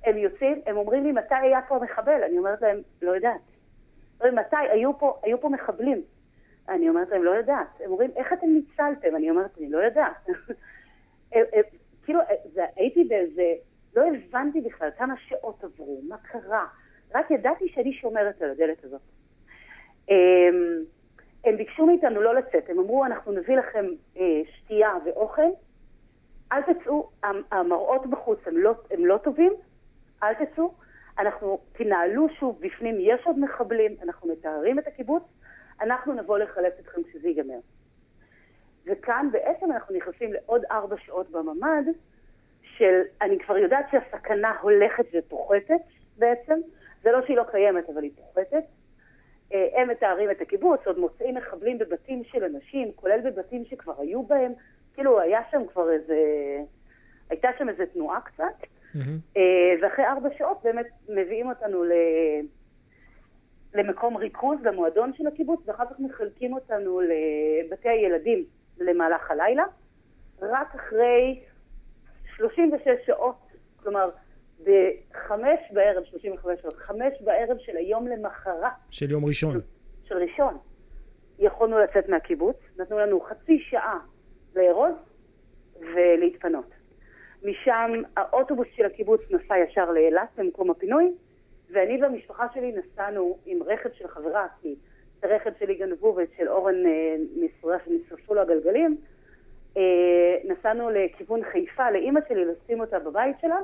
הם 0.05 0.19
יוצאים, 0.19 0.63
הם 0.67 0.77
אומרים 0.77 1.05
לי, 1.05 1.13
מתי 1.13 1.35
היה 1.35 1.61
פה 1.69 1.79
מחבל? 1.83 2.23
אני 2.23 2.39
אומרת 2.39 2.63
להם, 2.63 2.81
לא 3.03 3.11
יודעת. 3.11 3.41
אומרים, 4.21 4.39
מתי? 4.39 4.57
היו 4.71 4.99
פה, 4.99 5.19
היו 5.23 5.41
פה 5.41 5.49
מחבלים. 5.49 6.03
אני 6.69 6.89
אומרת 6.89 7.09
להם, 7.11 7.25
לא 7.25 7.31
יודעת. 7.31 7.81
הם 7.85 7.91
אומרים, 7.91 8.11
איך 8.17 8.33
אתם 8.33 8.47
ניצלתם? 8.47 9.17
אני 9.17 9.31
אומרת, 9.31 9.59
אני 9.59 9.71
לא 9.71 9.79
יודעת. 9.79 10.29
כאילו, 12.05 12.21
הייתי 12.77 13.05
באיזה 13.05 13.55
לא 13.99 14.05
הבנתי 14.07 14.61
בכלל 14.61 14.89
כמה 14.99 15.15
שעות 15.17 15.65
עברו, 15.65 16.01
מה 16.09 16.17
קרה. 16.19 16.67
רק 17.15 17.31
ידעתי 17.31 17.69
שאני 17.69 17.93
שומרת 17.93 18.43
על 18.43 18.51
הדלת 18.51 18.85
הזאת. 18.85 19.01
הם, 20.09 20.15
אמ, 20.15 20.85
הם 21.45 21.57
ביקשו 21.57 21.87
מאיתנו 21.87 22.21
לא 22.21 22.35
לצאת, 22.35 22.71
הם 22.71 22.79
אמרו, 22.79 23.05
אנחנו 23.05 23.33
נביא 23.33 23.57
לכם 23.57 23.87
אה, 24.17 24.41
שתייה 24.55 24.93
ואוכל, 25.05 25.51
אל 26.53 26.63
תצאו, 26.63 27.11
המראות 27.53 28.07
בחוץ 28.07 28.39
הם 28.47 28.57
לא, 28.57 28.75
הם 28.91 29.07
לא 29.07 29.19
טובים, 29.25 29.53
אל 30.23 30.35
תצאו, 30.35 30.75
אנחנו 31.19 31.59
תנהלו 31.73 32.29
שוב 32.29 32.59
בפנים, 32.61 32.97
יש 33.01 33.27
עוד 33.27 33.39
מחבלים, 33.39 33.97
אנחנו 34.03 34.29
מתארים 34.29 34.79
את 34.79 34.87
הקיבוץ, 34.87 35.23
אנחנו 35.81 36.13
נבוא 36.13 36.39
לחלץ 36.39 36.73
אתכם 36.81 37.03
כשזה 37.03 37.29
ייגמר. 37.29 37.59
וכאן 38.87 39.29
בעצם 39.33 39.73
אנחנו 39.73 39.95
נכנסים 39.95 40.33
לעוד 40.33 40.65
ארבע 40.71 40.97
שעות 40.99 41.31
בממ"ד, 41.31 41.85
של, 42.79 43.03
אני 43.23 43.39
כבר 43.39 43.59
יודעת 43.59 43.87
שהסכנה 43.91 44.53
הולכת 44.61 45.07
ופוחתת 45.15 45.81
בעצם, 46.19 46.61
זה 47.03 47.13
לא 47.13 47.27
שהיא 47.27 47.37
לא 47.37 47.45
קיימת, 47.51 47.91
אבל 47.91 48.03
היא 48.03 48.11
פוחתת. 48.17 48.65
אה, 49.53 49.69
הם 49.77 49.89
מתארים 49.89 50.31
את 50.31 50.41
הקיבוץ, 50.41 50.81
עוד 50.87 50.99
מוצאים 50.99 51.35
מחבלים 51.35 51.79
בבתים 51.79 52.25
של 52.25 52.45
אנשים, 52.45 52.93
כולל 52.97 53.21
בבתים 53.21 53.65
שכבר 53.65 53.93
היו 53.99 54.23
בהם, 54.23 54.53
כאילו 54.95 55.21
היה 55.21 55.41
שם 55.51 55.63
כבר 55.73 55.91
איזה, 55.91 56.17
הייתה 57.31 57.49
שם 57.59 57.69
איזה 57.69 57.87
תנועה 57.87 58.21
קצת, 58.21 58.45
mm-hmm. 58.95 59.39
ואחרי 59.83 60.07
ארבע 60.07 60.29
שעות 60.39 60.61
באמת 60.65 60.87
מביאים 61.09 61.49
אותנו 61.49 61.85
ל... 61.85 61.93
למקום 63.75 64.17
ריכוז, 64.17 64.59
למועדון 64.63 65.13
של 65.13 65.27
הקיבוץ, 65.27 65.61
ואחר 65.67 65.85
כך 65.85 66.01
מחלקים 66.01 66.53
אותנו 66.53 67.01
לבתי 67.01 67.89
הילדים 67.89 68.45
למהלך 68.79 69.31
הלילה. 69.31 69.65
רק 70.43 70.75
אחרי 70.75 71.41
36 72.39 73.07
שעות, 73.07 73.37
כלומר, 73.83 74.11
בחמש 74.61 75.61
בערב, 75.73 76.05
35 76.05 76.61
שעות, 76.63 76.75
חמש 76.75 77.13
בערב 77.21 77.57
של 77.59 77.77
היום 77.77 78.09
למחרת. 78.09 78.73
של 78.91 79.11
יום 79.11 79.25
ראשון. 79.25 79.53
של, 79.53 79.61
של 80.05 80.17
ראשון. 80.17 80.59
יכולנו 81.39 81.79
לצאת 81.79 82.09
מהקיבוץ, 82.09 82.57
נתנו 82.79 82.99
לנו 82.99 83.21
חצי 83.21 83.59
שעה 83.59 83.99
לארוז 84.57 84.95
ולהתפנות. 85.81 86.71
משם 87.43 88.03
האוטובוס 88.17 88.69
של 88.77 88.85
הקיבוץ 88.85 89.21
נסע 89.31 89.59
ישר 89.59 89.91
לאילת, 89.91 90.29
במקום 90.37 90.71
הפינוי, 90.71 91.13
ואני 91.71 92.03
והמשפחה 92.03 92.47
שלי 92.55 92.73
נסענו 92.73 93.39
עם 93.47 93.63
רכב 93.63 93.89
של 93.93 94.09
חברה, 94.09 94.47
כי 94.61 94.75
את 95.19 95.25
הרכב 95.25 95.51
שלי 95.59 95.75
גנבו 95.75 96.15
ואת 96.17 96.29
של 96.37 96.49
אורן 96.49 96.87
אה, 96.87 97.17
נשרפו 97.87 98.35
לו 98.35 98.41
הגלגלים, 98.41 98.97
נסענו 100.45 100.91
לכיוון 100.91 101.41
חיפה, 101.53 101.91
לאימא 101.91 102.21
שלי 102.29 102.45
לשים 102.45 102.81
אותה 102.81 102.99
בבית 102.99 103.37
שלה, 103.41 103.59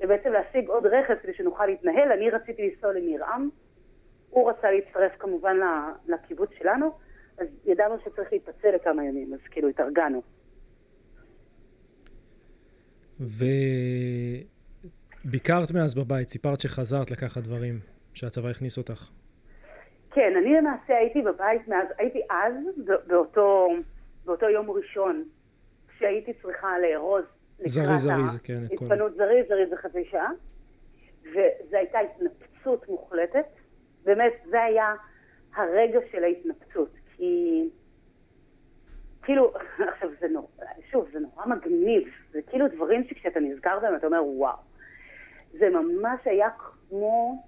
ובעצם 0.00 0.32
להשיג 0.32 0.68
עוד 0.68 0.86
רכב 0.86 1.14
כדי 1.22 1.34
שנוכל 1.34 1.66
להתנהל. 1.66 2.12
אני 2.12 2.30
רציתי 2.30 2.70
לנסוע 2.70 2.92
למירעם, 2.92 3.48
הוא 4.30 4.50
רצה 4.50 4.70
להצטרף 4.70 5.12
כמובן 5.18 5.56
לקיבוץ 6.08 6.50
שלנו, 6.58 6.90
אז 7.38 7.46
ידענו 7.64 7.94
שצריך 8.04 8.32
להתפצל 8.32 8.70
לכמה 8.70 9.04
ימים, 9.04 9.34
אז 9.34 9.40
כאילו 9.50 9.68
התארגנו. 9.68 10.22
וביקרת 15.24 15.72
מאז 15.74 15.94
בבית, 15.94 16.28
סיפרת 16.28 16.60
שחזרת 16.60 17.10
לקחת 17.10 17.42
דברים 17.42 17.78
שהצבא 18.14 18.48
הכניס 18.48 18.78
אותך. 18.78 19.10
כן, 20.10 20.32
אני 20.36 20.54
למעשה 20.54 20.96
הייתי 20.96 21.22
בבית 21.22 21.68
מאז, 21.68 21.88
הייתי 21.98 22.20
אז, 22.30 22.54
באותו, 23.06 23.68
באותו 24.24 24.48
יום 24.48 24.70
ראשון, 24.70 25.24
כשהייתי 26.00 26.32
צריכה 26.42 26.78
לארוז 26.78 27.24
לקראת 27.58 27.98
זריז, 27.98 28.42
כן, 28.42 28.58
זריז, 29.16 29.48
זריז 29.48 29.70
בחצי 29.70 30.04
שעה, 30.04 30.30
וזו 31.22 31.76
הייתה 31.76 31.98
התנפצות 31.98 32.88
מוחלטת. 32.88 33.46
באמת, 34.04 34.32
זה 34.44 34.62
היה 34.62 34.94
הרגע 35.54 35.98
של 36.10 36.24
ההתנפצות, 36.24 36.90
כי... 37.16 37.68
כאילו, 39.22 39.52
עכשיו 39.92 40.10
זה 40.20 40.28
נורא, 40.28 40.46
שוב, 40.90 41.08
זה 41.12 41.18
נורא 41.18 41.46
מגניב, 41.46 42.08
זה 42.32 42.42
כאילו 42.42 42.68
דברים 42.68 43.04
שכשאתה 43.04 43.40
נזכר 43.40 43.78
בהם 43.82 43.96
אתה 43.96 44.06
אומר 44.06 44.24
וואו. 44.24 44.56
זה 45.58 45.70
ממש 45.70 46.20
היה 46.24 46.48
כמו, 46.58 47.44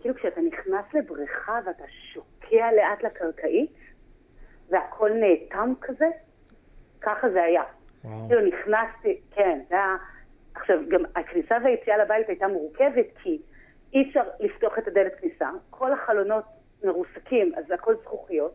כאילו 0.00 0.14
כשאתה 0.14 0.40
נכנס 0.40 0.84
לבריכה 0.94 1.60
ואתה 1.66 1.84
שוקע 1.88 2.72
לאט 2.76 3.02
לקרקעית, 3.02 3.72
והכל 4.68 5.10
נאטם 5.12 5.72
כזה, 5.80 6.06
ככה 7.02 7.30
זה 7.30 7.42
היה. 7.42 7.62
וואו. 8.04 8.28
כאילו 8.28 8.40
נכנסתי, 8.46 9.20
כן, 9.30 9.60
זה 9.68 9.74
היה... 9.74 9.96
עכשיו, 10.54 10.78
גם 10.88 11.00
הכניסה 11.16 11.56
והיציאה 11.64 11.96
לבית 11.96 12.28
הייתה 12.28 12.48
מורכבת, 12.48 13.06
כי 13.22 13.38
אי 13.92 14.08
אפשר 14.08 14.22
לפתוח 14.40 14.78
את 14.78 14.88
הדלת 14.88 15.12
כניסה, 15.20 15.48
כל 15.70 15.92
החלונות 15.92 16.44
מרוסקים, 16.84 17.52
אז 17.56 17.64
זה 17.68 17.74
הכל 17.74 17.94
זכוכיות. 18.02 18.52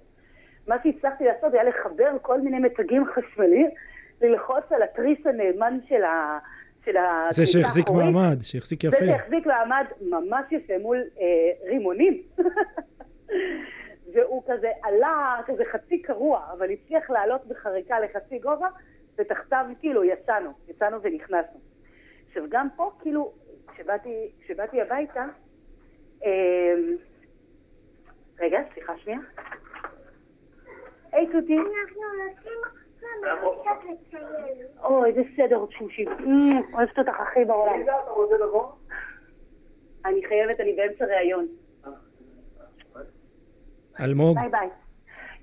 מה 0.67 0.75
שהצלחתי 0.83 1.23
לעשות 1.23 1.53
היה 1.53 1.63
לחבר 1.63 2.11
כל 2.21 2.41
מיני 2.41 2.59
מתגים 2.59 3.05
חשמליים, 3.05 3.69
ללחוץ 4.21 4.63
על 4.71 4.83
התריס 4.83 5.19
הנאמן 5.25 5.79
של 5.89 6.03
ה... 6.03 6.39
של 6.85 6.95
זה 7.29 7.45
שהחזיק 7.45 7.89
מעמד, 7.89 8.37
שהחזיק 8.41 8.83
יפה. 8.83 8.97
זה 8.99 9.05
שהחזיק 9.05 9.45
מעמד 9.45 9.85
ממש 10.01 10.45
יפה 10.51 10.73
מול 10.81 10.97
אה, 10.97 11.69
רימונים. 11.69 12.21
כזה 14.57 14.71
עלה 14.83 15.39
כזה 15.45 15.63
חצי 15.71 16.01
קרוע, 16.01 16.47
אבל 16.51 16.69
הצליח 16.71 17.09
לעלות 17.09 17.45
בחריקה 17.45 17.99
לחצי 17.99 18.39
גובה, 18.39 18.67
ותחתיו 19.17 19.65
כאילו 19.79 20.03
יצאנו, 20.03 20.51
יצאנו 20.67 21.01
ונכנסנו. 21.01 21.59
עכשיו 22.27 22.43
גם 22.49 22.67
פה 22.75 22.91
כאילו, 23.01 23.33
כשבאתי, 23.67 24.31
כשבאתי 24.41 24.81
הביתה, 24.81 25.25
אה, 26.25 26.75
רגע, 28.39 28.59
סליחה 28.73 28.97
שנייה. 28.97 29.19
היי 31.11 31.27
תותי. 31.27 31.57
אנחנו 33.23 33.53
נוסעים 33.53 33.97
או, 34.83 35.05
איזה 35.05 35.21
סדר 35.37 35.65
תשושים. 35.65 36.07
אוהבת 36.73 36.99
אותך 36.99 37.19
הכי 37.19 37.45
בעולם. 37.45 37.81
אני 40.05 40.25
חייבת, 40.27 40.59
אני 40.59 40.73
באמצע 40.73 41.05
ראיון. 41.05 41.47
אלמוג. 43.99 44.39
ביי 44.39 44.49
ביי. 44.49 44.69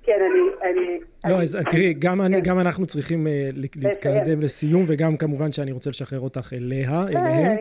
כן, 0.03 0.19
אני... 0.31 0.71
אני 0.71 0.99
לא, 1.31 1.41
אז 1.41 1.57
תראי, 1.71 1.93
גם, 1.93 2.21
אני, 2.21 2.35
כן. 2.35 2.49
גם 2.49 2.59
אנחנו 2.59 2.85
צריכים 2.85 3.27
uh, 3.27 3.29
להתקדם 3.75 4.41
לסיום, 4.41 4.85
וגם 4.87 5.17
כמובן 5.17 5.51
שאני 5.51 5.71
רוצה 5.71 5.89
לשחרר 5.89 6.19
אותך 6.19 6.53
אליה, 6.53 6.91
אה, 6.91 7.07
אליהם. 7.07 7.57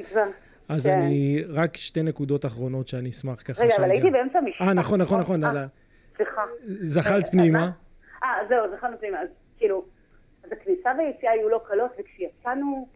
אז 0.69 0.87
כן. 0.87 0.93
אני, 0.93 1.45
רק 1.49 1.77
שתי 1.77 2.03
נקודות 2.03 2.47
אחרונות 2.47 2.89
שאני 2.89 3.11
אשמח 3.11 3.43
ככה 3.43 3.63
רגע, 3.63 3.75
אבל 3.79 3.91
הייתי 3.91 4.11
באמצע 4.11 4.41
משפט. 4.41 4.67
אה, 4.69 4.75
נכון, 4.75 5.01
נכון, 5.01 5.21
נכון. 5.21 5.45
אה, 5.45 5.67
סליחה. 6.17 6.43
זחלת 6.65 7.31
פנימה. 7.31 7.71
אה, 8.23 8.29
זהו, 8.49 8.77
זחלנו 8.77 8.99
פנימה. 8.99 9.21
אז 9.21 9.29
כאילו, 9.59 9.85
אז 10.45 10.53
הכניסה 10.53 10.91
והיציאה 10.99 11.33
היו 11.33 11.49
לא 11.49 11.61
קלות, 11.69 11.91
וכשיצאנו 11.99 12.89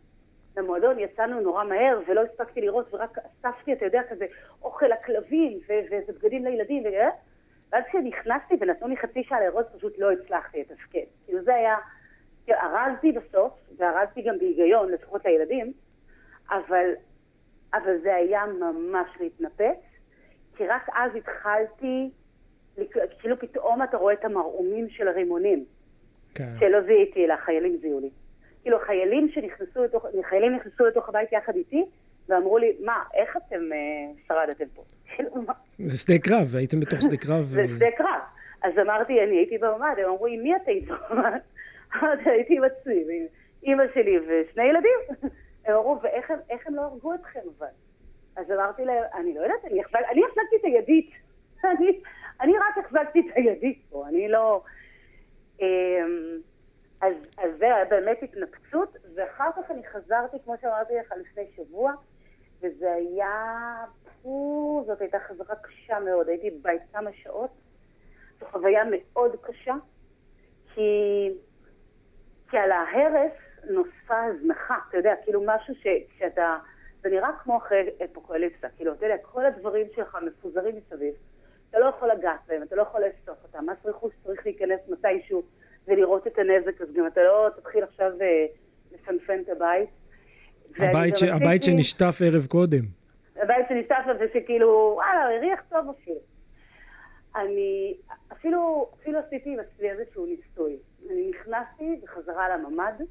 למועדון 0.57 0.99
יצאנו 0.99 1.41
נורא 1.41 1.65
מהר, 1.65 2.01
ולא 2.09 2.23
הספקתי 2.23 2.61
לראות, 2.61 2.95
ורק 2.95 3.19
אספתי, 3.19 3.73
אתה 3.73 3.85
יודע, 3.85 4.01
כזה 4.11 4.27
אוכל 4.63 4.87
לכלבים, 4.87 5.59
ואיזה 5.69 6.13
בגדים 6.19 6.45
לילדים, 6.45 6.83
ו... 6.83 6.87
ואז 7.73 7.85
כשנכנסתי 7.89 8.55
ונתנו 8.61 8.89
לי 8.89 8.97
חצי 8.97 9.23
שעה 9.25 9.41
לארוז, 9.41 9.65
פשוט 9.77 9.99
לא 9.99 10.13
הצלחתי 10.13 10.61
לתפקד. 10.61 11.05
כאילו 11.25 11.43
זה 11.43 11.55
היה, 11.55 11.77
כאילו, 12.45 12.59
ארזתי 12.59 13.13
בסוף, 13.13 13.53
וארזתי 13.77 14.23
גם 14.23 14.39
בהיגיון, 14.39 14.93
לפחות 14.93 15.25
לילדים, 15.25 15.73
אבל, 16.51 16.91
אבל 17.75 17.99
זה 18.03 18.15
היה 18.15 18.47
ממש 18.47 19.09
להתנפץ, 19.21 19.79
כי 20.57 20.67
רק 20.67 20.89
אז 20.95 21.11
התחלתי, 21.17 22.11
כאילו 23.19 23.39
פתאום 23.39 23.83
אתה 23.83 23.97
רואה 23.97 24.15
את 24.15 24.25
המרעומים 24.25 24.89
של 24.89 25.09
הרימונים. 25.09 25.65
כן. 26.35 26.49
שלא 26.61 26.81
זיהיתי, 26.81 27.25
אלא 27.25 27.35
החיילים 27.35 27.77
זיהו 27.81 28.01
לי. 28.01 28.11
כאילו, 28.63 28.79
חיילים 28.87 29.29
שנכנסו 29.29 29.85
לתוך, 29.85 30.07
חיילים 30.23 30.57
נכנסו 30.57 30.87
לתוך 30.87 31.09
הבית 31.09 31.33
יחד 31.33 31.57
איתי, 31.57 31.85
ואמרו 32.29 32.59
לי, 32.59 32.73
מה, 32.85 33.03
איך 33.15 33.37
אתם 33.37 33.73
אה, 33.73 34.13
שרדתם 34.29 34.65
פה? 34.75 34.83
כאילו, 35.15 35.31
זה 35.79 35.99
שדה 35.99 36.19
קרב, 36.19 36.57
הייתם 36.57 36.81
בתוך 36.81 37.03
שדה 37.03 37.17
קרב. 37.17 37.45
זה 37.45 37.65
שדה 37.69 37.91
קרב. 37.97 38.21
אז 38.63 38.73
אמרתי, 38.79 39.25
אני 39.25 39.37
הייתי 39.37 39.59
בממ"ד, 39.59 39.95
הם 39.99 40.11
אמרו, 40.11 40.27
עם 40.27 40.43
מי 40.43 40.57
את 40.57 40.67
היית 40.67 40.89
בממ"ד? 40.89 41.41
אמרתי, 41.97 42.31
הייתי 42.31 42.57
עם 42.57 42.65
עצמי, 42.65 42.95
עם 42.95 43.27
אימא 43.63 43.85
שלי 43.95 44.19
ושני 44.19 44.65
ילדים. 44.65 44.99
הם 45.65 45.75
אמרו, 45.75 45.99
ואיך 46.03 46.67
הם 46.67 46.75
לא 46.75 46.81
הרגו 46.81 47.15
אתכם 47.15 47.41
אבל? 47.59 47.67
אז 48.37 48.51
אמרתי 48.51 48.85
להם, 48.85 49.05
אני 49.15 49.35
לא 49.35 49.41
יודעת, 49.41 49.65
אני 50.11 50.25
החזקתי 50.25 50.57
את 50.61 50.65
הידית. 50.65 51.11
אני 52.41 52.53
רק 52.59 52.85
החזקתי 52.85 53.21
את 53.21 53.37
הידית 53.37 53.83
פה, 53.91 54.09
אני 54.09 54.29
לא... 54.29 54.63
אמ, 55.61 56.39
אז, 57.01 57.15
אז 57.39 57.51
זה 57.59 57.65
היה 57.65 57.85
באמת 57.85 58.23
התנפצות, 58.23 58.97
ואחר 59.15 59.51
כך 59.57 59.71
אני 59.71 59.83
חזרתי, 59.87 60.37
כמו 60.45 60.55
שאמרתי 60.61 60.93
לך, 60.95 61.13
לפני 61.21 61.43
שבוע, 61.57 61.93
וזה 62.63 62.93
היה, 62.93 63.85
פו, 64.23 64.85
זאת 64.87 65.01
הייתה 65.01 65.19
חזרה 65.29 65.57
קשה 65.57 66.01
מאוד, 66.01 66.29
הייתי 66.29 66.51
בבית 66.51 66.83
כמה 66.93 67.11
שעות, 67.13 67.51
זו 68.41 68.47
חוויה 68.47 68.83
מאוד 68.91 69.37
קשה, 69.43 69.75
כי, 70.75 71.31
כי 72.51 72.59
על 72.59 72.73
ההרס 72.73 73.33
נוספה 73.71 74.25
הזנחה, 74.25 74.79
אתה 74.89 74.97
יודע, 74.97 75.15
כאילו 75.25 75.43
משהו 75.47 75.75
שכשאתה, 75.75 76.57
זה 77.03 77.09
נראה 77.09 77.31
כמו 77.43 77.57
אחרי 77.59 77.91
אפוקליפסה, 78.05 78.69
כאילו, 78.77 78.93
אתה 78.93 79.07
יודע, 79.07 79.17
כל 79.23 79.47
הדברים 79.47 79.87
שלך 79.95 80.19
מפוזרים 80.27 80.77
מסביב, 80.77 81.15
אתה 81.71 81.79
לא 81.79 81.87
יכול 81.87 82.09
לגעת 82.09 82.41
בהם, 82.47 82.63
אתה 82.63 82.77
לא 82.77 82.83
יכול 82.83 83.01
לאסוף 83.01 83.43
אותם, 83.43 83.67
מס 83.71 83.87
רכוש 83.87 84.13
צריך 84.25 84.47
להיכנס 84.47 84.81
מתישהו 84.89 85.43
ולראות 85.87 86.27
את 86.27 86.39
הנזק, 86.39 86.81
אז 86.81 86.93
גם 86.93 87.07
אתה 87.07 87.23
לא 87.23 87.49
תתחיל 87.57 87.85
עכשיו 87.85 88.13
אה, 88.21 88.47
לפנפן 88.93 89.41
את 89.41 89.49
הבית. 89.49 89.91
הבית, 90.79 91.17
ש... 91.17 91.23
הבית 91.23 91.63
שנשטף 91.63 92.19
ערב 92.27 92.47
קודם. 92.47 92.85
הבית 93.37 93.67
שנשטף 93.69 94.05
ושכאילו, 94.21 94.93
וואלה, 94.95 95.37
הריח 95.37 95.61
טוב 95.69 95.95
אפילו. 95.99 96.21
אני 97.37 97.97
אפילו, 98.33 98.91
אפילו 98.95 99.19
עשיתי 99.19 99.51
עם 99.51 99.59
עצמי 99.59 99.91
איזשהו 99.91 100.27
ניסוי. 100.27 100.77
אני 101.11 101.31
נכנסתי 101.31 102.01
בחזרה 102.03 102.57
לממ"ד 102.57 103.03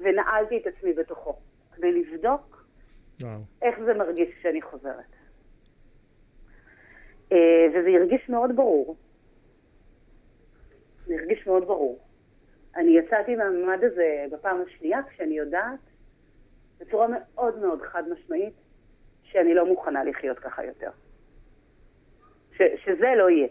ונעלתי 0.00 0.58
את 0.58 0.66
עצמי 0.66 0.92
בתוכו, 0.92 1.36
כדי 1.72 1.92
לבדוק 1.92 2.64
וואו. 3.22 3.40
איך 3.62 3.80
זה 3.84 3.94
מרגיש 3.94 4.28
כשאני 4.38 4.62
חוזרת. 4.62 5.12
אה, 7.32 7.66
וזה 7.70 7.88
הרגיש 8.00 8.28
מאוד 8.28 8.56
ברור. 8.56 8.96
זה 11.06 11.14
הרגיש 11.14 11.46
מאוד 11.46 11.64
ברור. 11.64 11.98
אני 12.76 12.98
יצאתי 12.98 13.36
מהממד 13.36 13.84
הזה 13.84 14.26
בפעם 14.32 14.62
השנייה 14.66 15.00
כשאני 15.10 15.38
יודעת 15.38 15.89
בצורה 16.80 17.06
מאוד 17.08 17.58
מאוד 17.58 17.82
חד 17.82 18.02
משמעית 18.08 18.54
שאני 19.22 19.54
לא 19.54 19.66
מוכנה 19.66 20.04
לחיות 20.04 20.38
ככה 20.38 20.64
יותר. 20.64 20.90
ש, 22.56 22.62
שזה 22.84 23.12
לא 23.16 23.30
יהיה. 23.30 23.48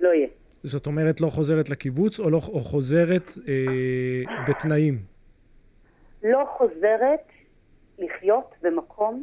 לא 0.00 0.08
יהיה. 0.08 0.28
זאת 0.62 0.86
אומרת 0.86 1.20
לא 1.20 1.26
חוזרת 1.26 1.68
לקיבוץ 1.70 2.20
או, 2.20 2.30
לא, 2.30 2.40
או 2.52 2.60
חוזרת 2.60 3.30
אה, 3.48 4.44
בתנאים? 4.48 4.94
לא 6.22 6.44
חוזרת 6.58 7.28
לחיות 7.98 8.54
במקום 8.62 9.22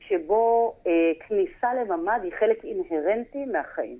שבו 0.00 0.76
אה, 0.86 0.92
כניסה 1.28 1.74
לממ"ד 1.74 2.20
היא 2.22 2.32
חלק 2.40 2.64
אינהרנטי 2.64 3.44
מהחיים. 3.44 3.98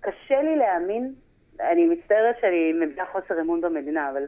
קשה 0.00 0.42
לי 0.42 0.56
להאמין, 0.56 1.14
אני 1.60 1.86
מצטערת 1.86 2.36
שאני 2.40 2.72
מביאה 2.72 3.06
חוסר 3.12 3.40
אמון 3.40 3.60
במדינה, 3.60 4.10
אבל 4.10 4.22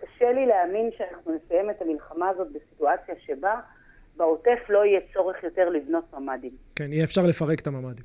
קשה 0.00 0.32
לי 0.32 0.46
להאמין 0.46 0.90
שאנחנו 0.98 1.34
נסיים 1.34 1.70
את 1.70 1.82
המלחמה 1.82 2.28
הזאת 2.28 2.48
בסיטואציה 2.52 3.14
שבה 3.18 3.60
בעוטף 4.16 4.58
לא 4.68 4.84
יהיה 4.84 5.00
צורך 5.12 5.42
יותר 5.42 5.68
לבנות 5.68 6.04
ממ"דים. 6.14 6.52
כן, 6.76 6.92
יהיה 6.92 7.04
אפשר 7.04 7.20
לפרק 7.28 7.60
את 7.60 7.66
הממ"דים. 7.66 8.04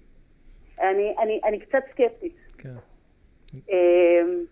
אני, 0.79 1.15
אני, 1.19 1.41
אני 1.43 1.59
קצת 1.59 1.83
סקפטית. 1.91 2.35
כן. 2.57 2.73
אמ, 3.69 4.45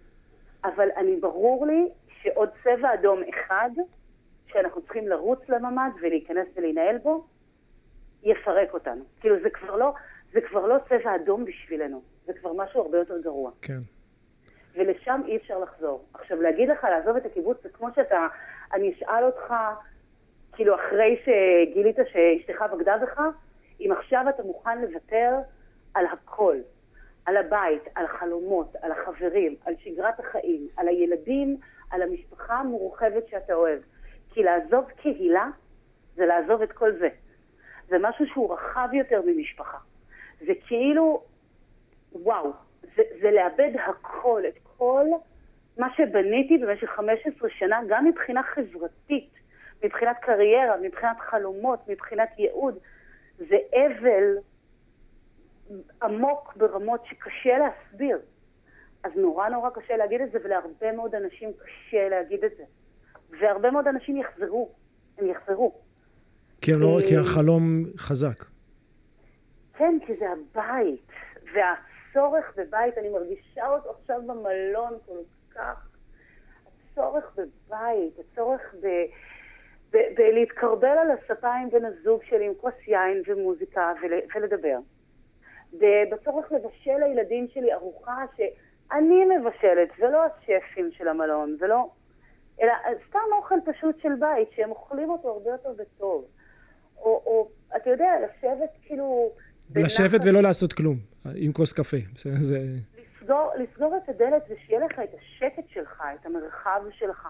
אבל 0.63 0.89
אני 0.97 1.15
ברור 1.15 1.65
לי 1.65 1.87
שעוד 2.21 2.49
צבע 2.63 2.93
אדום 2.93 3.21
אחד, 3.29 3.69
שאנחנו 4.47 4.81
צריכים 4.81 5.07
לרוץ 5.07 5.39
לממ"ד 5.49 5.91
ולהיכנס 6.01 6.47
ולהנהל 6.55 6.97
בו, 6.97 7.25
יפרק 8.23 8.73
אותנו. 8.73 9.03
כאילו 9.19 9.35
זה 9.43 9.49
כבר 9.49 9.75
לא, 9.75 9.93
זה 10.33 10.41
כבר 10.41 10.67
לא 10.67 10.75
צבע 10.89 11.15
אדום 11.15 11.45
בשבילנו, 11.45 12.01
זה 12.25 12.33
כבר 12.33 12.53
משהו 12.53 12.81
הרבה 12.81 12.97
יותר 12.97 13.21
גרוע. 13.21 13.51
כן. 13.61 13.79
ולשם 14.73 15.21
אי 15.25 15.37
אפשר 15.37 15.59
לחזור. 15.59 16.05
עכשיו, 16.13 16.41
להגיד 16.41 16.69
לך 16.69 16.83
לעזוב 16.83 17.15
את 17.15 17.25
הקיבוץ 17.25 17.57
זה 17.63 17.69
כמו 17.69 17.87
שאתה, 17.95 18.27
אני 18.73 18.93
אשאל 18.93 19.23
אותך, 19.23 19.53
כאילו 20.53 20.75
אחרי 20.75 21.19
שגילית 21.25 21.95
שאשתך 22.11 22.61
בגדה 22.73 22.97
בך, 22.97 23.21
אם 23.79 23.91
עכשיו 23.97 24.25
אתה 24.29 24.43
מוכן 24.43 24.81
לוותר 24.81 25.35
על 25.93 26.05
הכל, 26.05 26.57
על 27.25 27.37
הבית, 27.37 27.83
על 27.95 28.05
החלומות, 28.05 28.75
על 28.81 28.91
החברים, 28.91 29.55
על 29.65 29.73
שגרת 29.79 30.19
החיים, 30.19 30.67
על 30.77 30.87
הילדים, 30.87 31.57
על 31.89 32.01
המשפחה 32.01 32.53
המורחבת 32.53 33.27
שאתה 33.27 33.53
אוהב. 33.53 33.79
כי 34.33 34.43
לעזוב 34.43 34.85
קהילה 34.91 35.49
זה 36.15 36.25
לעזוב 36.25 36.61
את 36.61 36.71
כל 36.71 36.91
זה. 36.99 37.09
זה 37.87 37.97
משהו 37.99 38.25
שהוא 38.27 38.53
רחב 38.53 38.89
יותר 38.93 39.21
ממשפחה. 39.25 39.77
זה 40.39 40.53
כאילו, 40.67 41.23
וואו, 42.13 42.51
זה, 42.95 43.01
זה 43.21 43.31
לאבד 43.31 43.71
הכל, 43.89 44.41
את 44.47 44.57
כל 44.77 45.05
מה 45.77 45.87
שבניתי 45.97 46.57
במשך 46.57 46.89
15 46.95 47.49
שנה, 47.49 47.79
גם 47.89 48.05
מבחינה 48.05 48.41
חברתית, 48.43 49.33
מבחינת 49.83 50.17
קריירה, 50.21 50.77
מבחינת 50.81 51.19
חלומות, 51.19 51.79
מבחינת 51.87 52.29
ייעוד. 52.37 52.77
זה 53.37 53.57
אבל 53.73 54.37
עמוק 56.03 56.53
ברמות 56.55 57.05
שקשה 57.05 57.57
להסביר. 57.57 58.19
אז 59.03 59.11
נורא 59.15 59.49
נורא 59.49 59.69
קשה 59.69 59.97
להגיד 59.97 60.21
את 60.21 60.31
זה, 60.31 60.37
ולהרבה 60.43 60.91
מאוד 60.91 61.15
אנשים 61.15 61.49
קשה 61.53 62.09
להגיד 62.09 62.43
את 62.43 62.51
זה. 62.57 62.63
והרבה 63.39 63.71
מאוד 63.71 63.87
אנשים 63.87 64.17
יחזרו, 64.17 64.71
הם 65.17 65.27
יחזרו. 65.27 65.73
כי, 66.61 66.71
לא, 66.71 66.99
כי 67.07 67.17
החלום 67.17 67.83
חזק. 67.97 68.45
כן, 69.73 69.97
כי 70.05 70.13
זה 70.19 70.25
הבית. 70.31 71.07
והצורך 72.15 72.53
בבית, 72.57 72.97
אני 72.97 73.09
מרגישה 73.09 73.67
אותו 73.67 73.89
עכשיו 73.89 74.21
במלון 74.21 74.97
כל 75.05 75.17
כך. 75.55 75.87
הצורך 76.91 77.35
בבית, 77.35 78.19
הצורך 78.19 78.75
ב... 78.81 78.87
בלהתקרבל 79.91 80.97
על 80.97 81.11
הספה 81.11 81.53
עם 81.53 81.69
בן 81.69 81.85
הזוג 81.85 82.23
שלי 82.23 82.45
עם 82.45 82.53
כוס 82.61 82.73
יין 82.87 83.21
ומוזיקה 83.27 83.93
ול, 84.01 84.13
ולדבר. 84.35 84.77
בצורך 86.11 86.51
לבשל 86.51 86.97
לילדים 86.97 87.47
שלי 87.47 87.73
ארוחה 87.73 88.25
שאני 88.35 89.25
מבשלת, 89.25 89.89
ולא 89.99 90.23
השפים 90.23 90.91
של 90.91 91.07
המלון, 91.07 91.57
ולא... 91.59 91.89
אלא 92.61 92.73
סתם 93.09 93.19
אוכל 93.31 93.55
פשוט 93.65 93.99
של 93.99 94.15
בית, 94.19 94.51
שהם 94.51 94.69
אוכלים 94.69 95.09
אותו 95.09 95.29
הרבה 95.29 95.49
יותר 95.49 95.73
בטוב. 95.77 96.25
או, 96.97 97.21
או 97.25 97.47
אתה 97.75 97.89
יודע, 97.89 98.13
לשבת 98.19 98.69
כאילו... 98.85 99.31
לשבת. 99.75 100.19
ולא 100.25 100.41
לעשות 100.41 100.73
כלום, 100.73 100.97
עם 101.35 101.51
כוס 101.53 101.73
קפה. 101.73 101.97
זה... 102.15 102.57
לסגור, 103.21 103.51
לסגור 103.57 103.97
את 104.03 104.09
הדלת 104.09 104.43
ושיהיה 104.49 104.85
לך 104.85 104.99
את 104.99 105.09
השקט 105.19 105.69
שלך, 105.73 106.03
את 106.21 106.25
המרחב 106.25 106.81
שלך. 106.91 107.27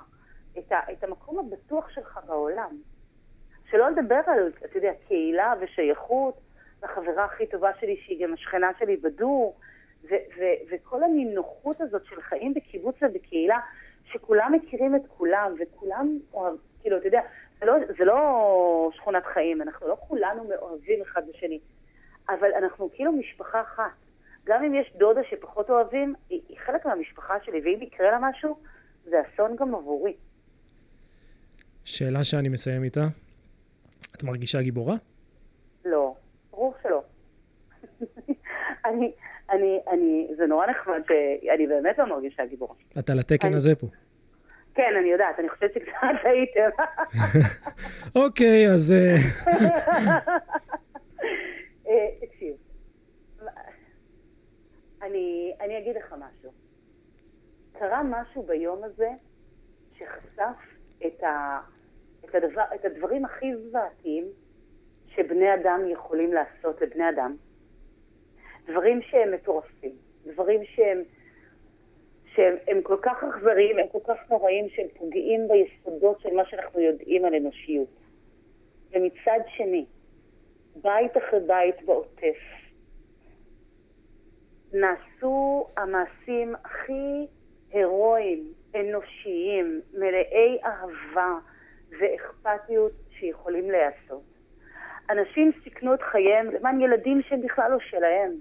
את, 0.59 0.71
ה, 0.71 0.91
את 0.91 1.03
המקום 1.03 1.39
הבטוח 1.39 1.89
שלך 1.89 2.19
בעולם. 2.27 2.77
שלא 3.69 3.89
לדבר 3.89 4.19
על, 4.27 4.51
אתה 4.65 4.77
יודע, 4.77 4.91
קהילה 5.07 5.53
ושייכות, 5.61 6.39
החברה 6.83 7.25
הכי 7.25 7.47
טובה 7.47 7.69
שלי, 7.79 7.97
שהיא 8.05 8.23
גם 8.25 8.33
השכנה 8.33 8.71
שלי 8.79 8.97
בדור, 8.97 9.57
ו, 10.03 10.07
ו, 10.09 10.43
וכל 10.71 11.03
הנינוחות 11.03 11.81
הזאת 11.81 12.05
של 12.05 12.21
חיים 12.21 12.53
בקיבוץ 12.53 12.95
ובקהילה, 13.01 13.59
שכולם 14.11 14.53
מכירים 14.53 14.95
את 14.95 15.01
כולם, 15.07 15.55
וכולם, 15.59 16.19
אוהב, 16.33 16.55
כאילו, 16.81 16.97
אתה 16.97 17.07
יודע, 17.07 17.21
זה 17.59 17.65
לא, 17.65 17.73
זה 17.97 18.05
לא 18.05 18.89
שכונת 18.93 19.25
חיים, 19.25 19.61
אנחנו 19.61 19.87
לא 19.87 19.97
כולנו 20.07 20.43
מאוהבים 20.43 21.01
אחד 21.01 21.21
בשני, 21.29 21.59
אבל 22.39 22.49
אנחנו 22.57 22.89
כאילו 22.93 23.11
משפחה 23.11 23.61
אחת. 23.61 23.91
גם 24.45 24.63
אם 24.63 24.75
יש 24.75 24.93
דודה 24.97 25.21
שפחות 25.29 25.69
אוהבים, 25.69 26.13
היא, 26.29 26.41
היא 26.49 26.57
חלק 26.65 26.85
מהמשפחה 26.85 27.33
שלי, 27.43 27.61
ואם 27.63 27.81
יקרה 27.81 28.11
לה 28.11 28.17
משהו, 28.21 28.57
זה 29.03 29.21
אסון 29.21 29.55
גם 29.55 29.75
עבורי. 29.75 30.13
שאלה 31.85 32.23
שאני 32.23 32.49
מסיים 32.49 32.83
איתה. 32.83 33.03
את 34.17 34.23
מרגישה 34.23 34.61
גיבורה? 34.61 34.95
לא, 35.85 36.15
ברור 36.51 36.73
שלא. 36.83 37.03
אני, 38.85 39.11
אני, 39.49 39.79
אני, 39.91 40.27
זה 40.37 40.45
נורא 40.45 40.67
נחמד 40.67 41.01
שאני 41.07 41.67
באמת 41.67 41.97
לא 41.97 42.09
מרגישה 42.09 42.45
גיבורה. 42.45 42.75
את 42.99 43.09
על 43.09 43.19
התקן 43.19 43.47
אני, 43.47 43.57
הזה 43.57 43.75
פה. 43.75 43.87
כן, 44.75 44.91
אני 44.99 45.09
יודעת, 45.09 45.39
אני 45.39 45.49
חושבת 45.49 45.73
שקצת 45.73 46.25
הייתם. 46.25 46.69
אוקיי, 48.21 48.71
אז... 48.71 48.93
אה, 51.91 52.09
תקשיב, 52.19 52.55
אני, 55.01 55.53
אני 55.59 55.77
אגיד 55.77 55.95
לך 55.95 56.15
משהו. 56.19 56.51
קרה 57.71 58.01
משהו 58.03 58.43
ביום 58.43 58.83
הזה 58.83 59.09
שחשף 59.97 60.75
את, 61.07 61.23
ה, 61.23 61.59
את, 62.25 62.35
הדבר, 62.35 62.63
את 62.75 62.85
הדברים 62.85 63.25
הכי 63.25 63.55
זוועתיים 63.55 64.25
שבני 65.07 65.53
אדם 65.53 65.81
יכולים 65.89 66.33
לעשות 66.33 66.81
לבני 66.81 67.09
אדם. 67.09 67.35
דברים 68.67 69.01
שהם 69.01 69.33
מטורפים, 69.33 69.95
דברים 70.25 70.65
שהם, 70.65 71.03
שהם 72.25 72.55
הם 72.67 72.81
כל 72.81 72.97
כך 73.01 73.23
אכזריים, 73.23 73.79
הם 73.79 73.87
כל 73.91 73.99
כך 74.07 74.17
נוראים, 74.29 74.69
שהם 74.69 74.87
פוגעים 74.97 75.47
ביסודות 75.47 76.19
של 76.21 76.33
מה 76.33 76.45
שאנחנו 76.45 76.79
יודעים 76.79 77.25
על 77.25 77.35
אנושיות. 77.35 77.89
ומצד 78.91 79.39
שני, 79.47 79.85
בית 80.75 81.17
אחרי 81.17 81.39
בית 81.47 81.85
בעוטף, 81.85 82.37
נעשו 84.73 85.67
המעשים 85.77 86.55
הכי 86.65 87.27
הירואיים, 87.71 88.53
אנושיים, 88.75 89.81
מלאי 89.93 90.57
אהבה 90.63 91.33
ואכפתיות 91.99 92.91
שיכולים 93.19 93.71
להיעשות. 93.71 94.23
אנשים 95.09 95.51
סיכנו 95.63 95.93
את 95.93 96.01
חייהם 96.11 96.51
למען 96.51 96.81
ילדים 96.81 97.21
שהם 97.21 97.41
בכלל 97.41 97.71
לא 97.71 97.77
שלהם. 97.79 98.31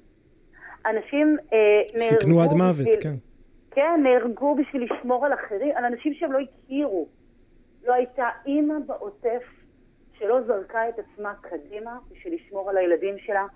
אנשים 0.87 1.37
אה, 1.53 1.59
נהרגו... 1.99 2.20
סיכנו 2.20 2.43
עד 2.43 2.53
מוות, 2.53 2.87
בשביל, 2.87 3.01
כן. 3.03 3.14
כן, 3.70 4.01
נהרגו 4.03 4.55
בשביל 4.55 4.89
לשמור 4.93 5.26
על 5.26 5.35
אחרים, 5.35 5.76
על 5.76 5.85
אנשים 5.85 6.14
שהם 6.14 6.33
לא 6.33 6.39
הכירו. 6.39 7.09
לא 7.85 7.95
הייתה 7.95 8.28
אימא 8.47 8.74
בעוטף 8.87 9.43
שלא 10.21 10.41
זרקה 10.43 10.89
את 10.89 10.95
עצמה 10.99 11.35
קדימה 11.41 11.99
בשביל 12.11 12.35
לשמור 12.35 12.71
על 12.71 12.77
הילדים 12.77 13.18
שלה, 13.18 13.47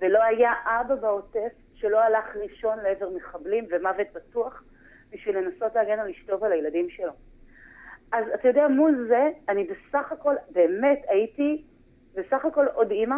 ולא 0.00 0.22
היה 0.22 0.52
אבא 0.64 0.94
בעוטף 0.94 1.52
שלא 1.74 2.00
הלך 2.00 2.36
ראשון 2.36 2.78
לעבר 2.78 3.10
מחבלים 3.10 3.66
ומוות 3.70 4.06
בטוח 4.12 4.62
בשביל 5.10 5.38
לנסות 5.38 5.74
להגן 5.74 5.98
על 5.98 6.10
אשתו 6.10 6.40
ועל 6.40 6.52
הילדים 6.52 6.90
שלו. 6.90 7.12
אז 8.12 8.24
אתה 8.34 8.48
יודע, 8.48 8.68
מול 8.68 9.06
זה, 9.08 9.30
אני 9.48 9.64
בסך 9.64 10.12
הכל, 10.12 10.34
באמת 10.50 11.02
הייתי 11.08 11.64
בסך 12.14 12.44
הכל 12.44 12.66
עוד 12.66 12.90
אימא 12.90 13.16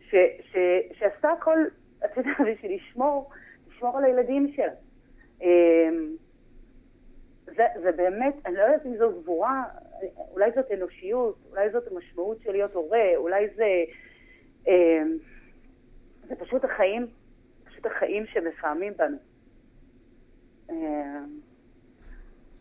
ש, 0.00 0.14
ש, 0.42 0.56
שעשתה 0.92 1.30
הכל, 1.30 1.58
אתה 2.04 2.20
יודע, 2.20 2.30
בשביל 2.52 2.74
לשמור, 2.74 3.30
לשמור 3.68 3.98
על 3.98 4.04
הילדים 4.04 4.52
שלה. 4.52 4.72
אמ, 5.42 6.16
זה, 7.44 7.64
זה 7.82 7.92
באמת, 7.92 8.34
אני 8.46 8.54
לא 8.54 8.62
יודעת 8.62 8.86
אם 8.86 8.96
זו 8.96 9.10
גבורה, 9.20 9.64
אולי 10.30 10.50
זאת 10.54 10.70
אנושיות, 10.72 11.38
אולי 11.50 11.70
זאת 11.70 11.92
המשמעות 11.92 12.40
של 12.40 12.52
להיות 12.52 12.74
הורה, 12.74 13.16
אולי 13.16 13.48
זה... 13.56 13.84
אמ, 14.68 15.18
זה 16.28 16.34
פשוט 16.34 16.64
החיים, 16.64 17.06
פשוט 17.64 17.86
החיים 17.86 18.26
שמפעמים 18.26 18.92
בנו. 18.96 19.16
אמ, 20.70 21.40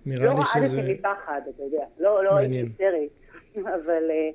נראה 0.06 0.26
לא 0.26 0.40
לי 0.40 0.46
שזה... 0.46 0.78
לא 0.78 0.82
רעדתי 0.82 0.94
מפחד, 0.94 1.42
אתה 1.50 1.64
יודע. 1.64 1.86
לא, 2.00 2.24
לא 2.24 2.38
הייתי 2.38 2.56
היסטרית, 2.56 3.12
אבל, 3.76 4.12
אה, 4.12 4.30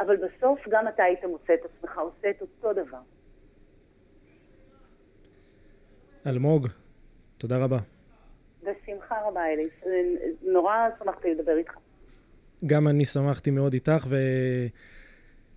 אבל 0.00 0.16
בסוף 0.16 0.60
גם 0.68 0.88
אתה 0.88 1.02
היית 1.02 1.24
מוצא 1.24 1.54
את 1.54 1.60
עצמך 1.64 1.98
עושה 1.98 2.30
את 2.30 2.40
אותו 2.40 2.72
דבר. 2.72 3.00
אלמוג, 6.26 6.68
תודה 7.38 7.56
רבה. 7.64 7.78
בשמחה 8.62 9.20
רבה, 9.22 9.46
אליס. 9.46 9.72
נורא 10.42 10.88
שמחתי 10.98 11.34
לדבר 11.34 11.56
איתך. 11.56 11.74
גם 12.66 12.88
אני 12.88 13.04
שמחתי 13.04 13.50
מאוד 13.50 13.72
איתך, 13.72 14.06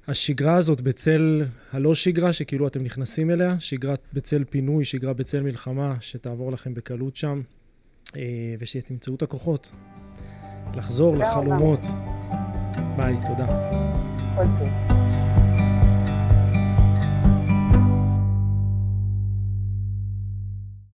והשגרה 0.07 0.55
הזאת 0.55 0.81
בצל 0.81 1.43
הלא 1.71 1.95
שגרה, 1.95 2.33
שכאילו 2.33 2.67
אתם 2.67 2.83
נכנסים 2.83 3.31
אליה, 3.31 3.55
שגרה 3.59 3.95
בצל 4.13 4.43
פינוי, 4.43 4.85
שגרה 4.85 5.13
בצל 5.13 5.41
מלחמה, 5.41 5.95
שתעבור 5.99 6.51
לכם 6.51 6.73
בקלות 6.73 7.15
שם, 7.15 7.41
אה, 8.15 8.55
ושתמצאו 8.59 9.15
את 9.15 9.21
הכוחות 9.21 9.71
לחזור 10.75 11.17
לחלומות. 11.17 11.79
ביי, 12.97 13.15
תודה. 13.27 13.45
אוקיי. 14.37 14.92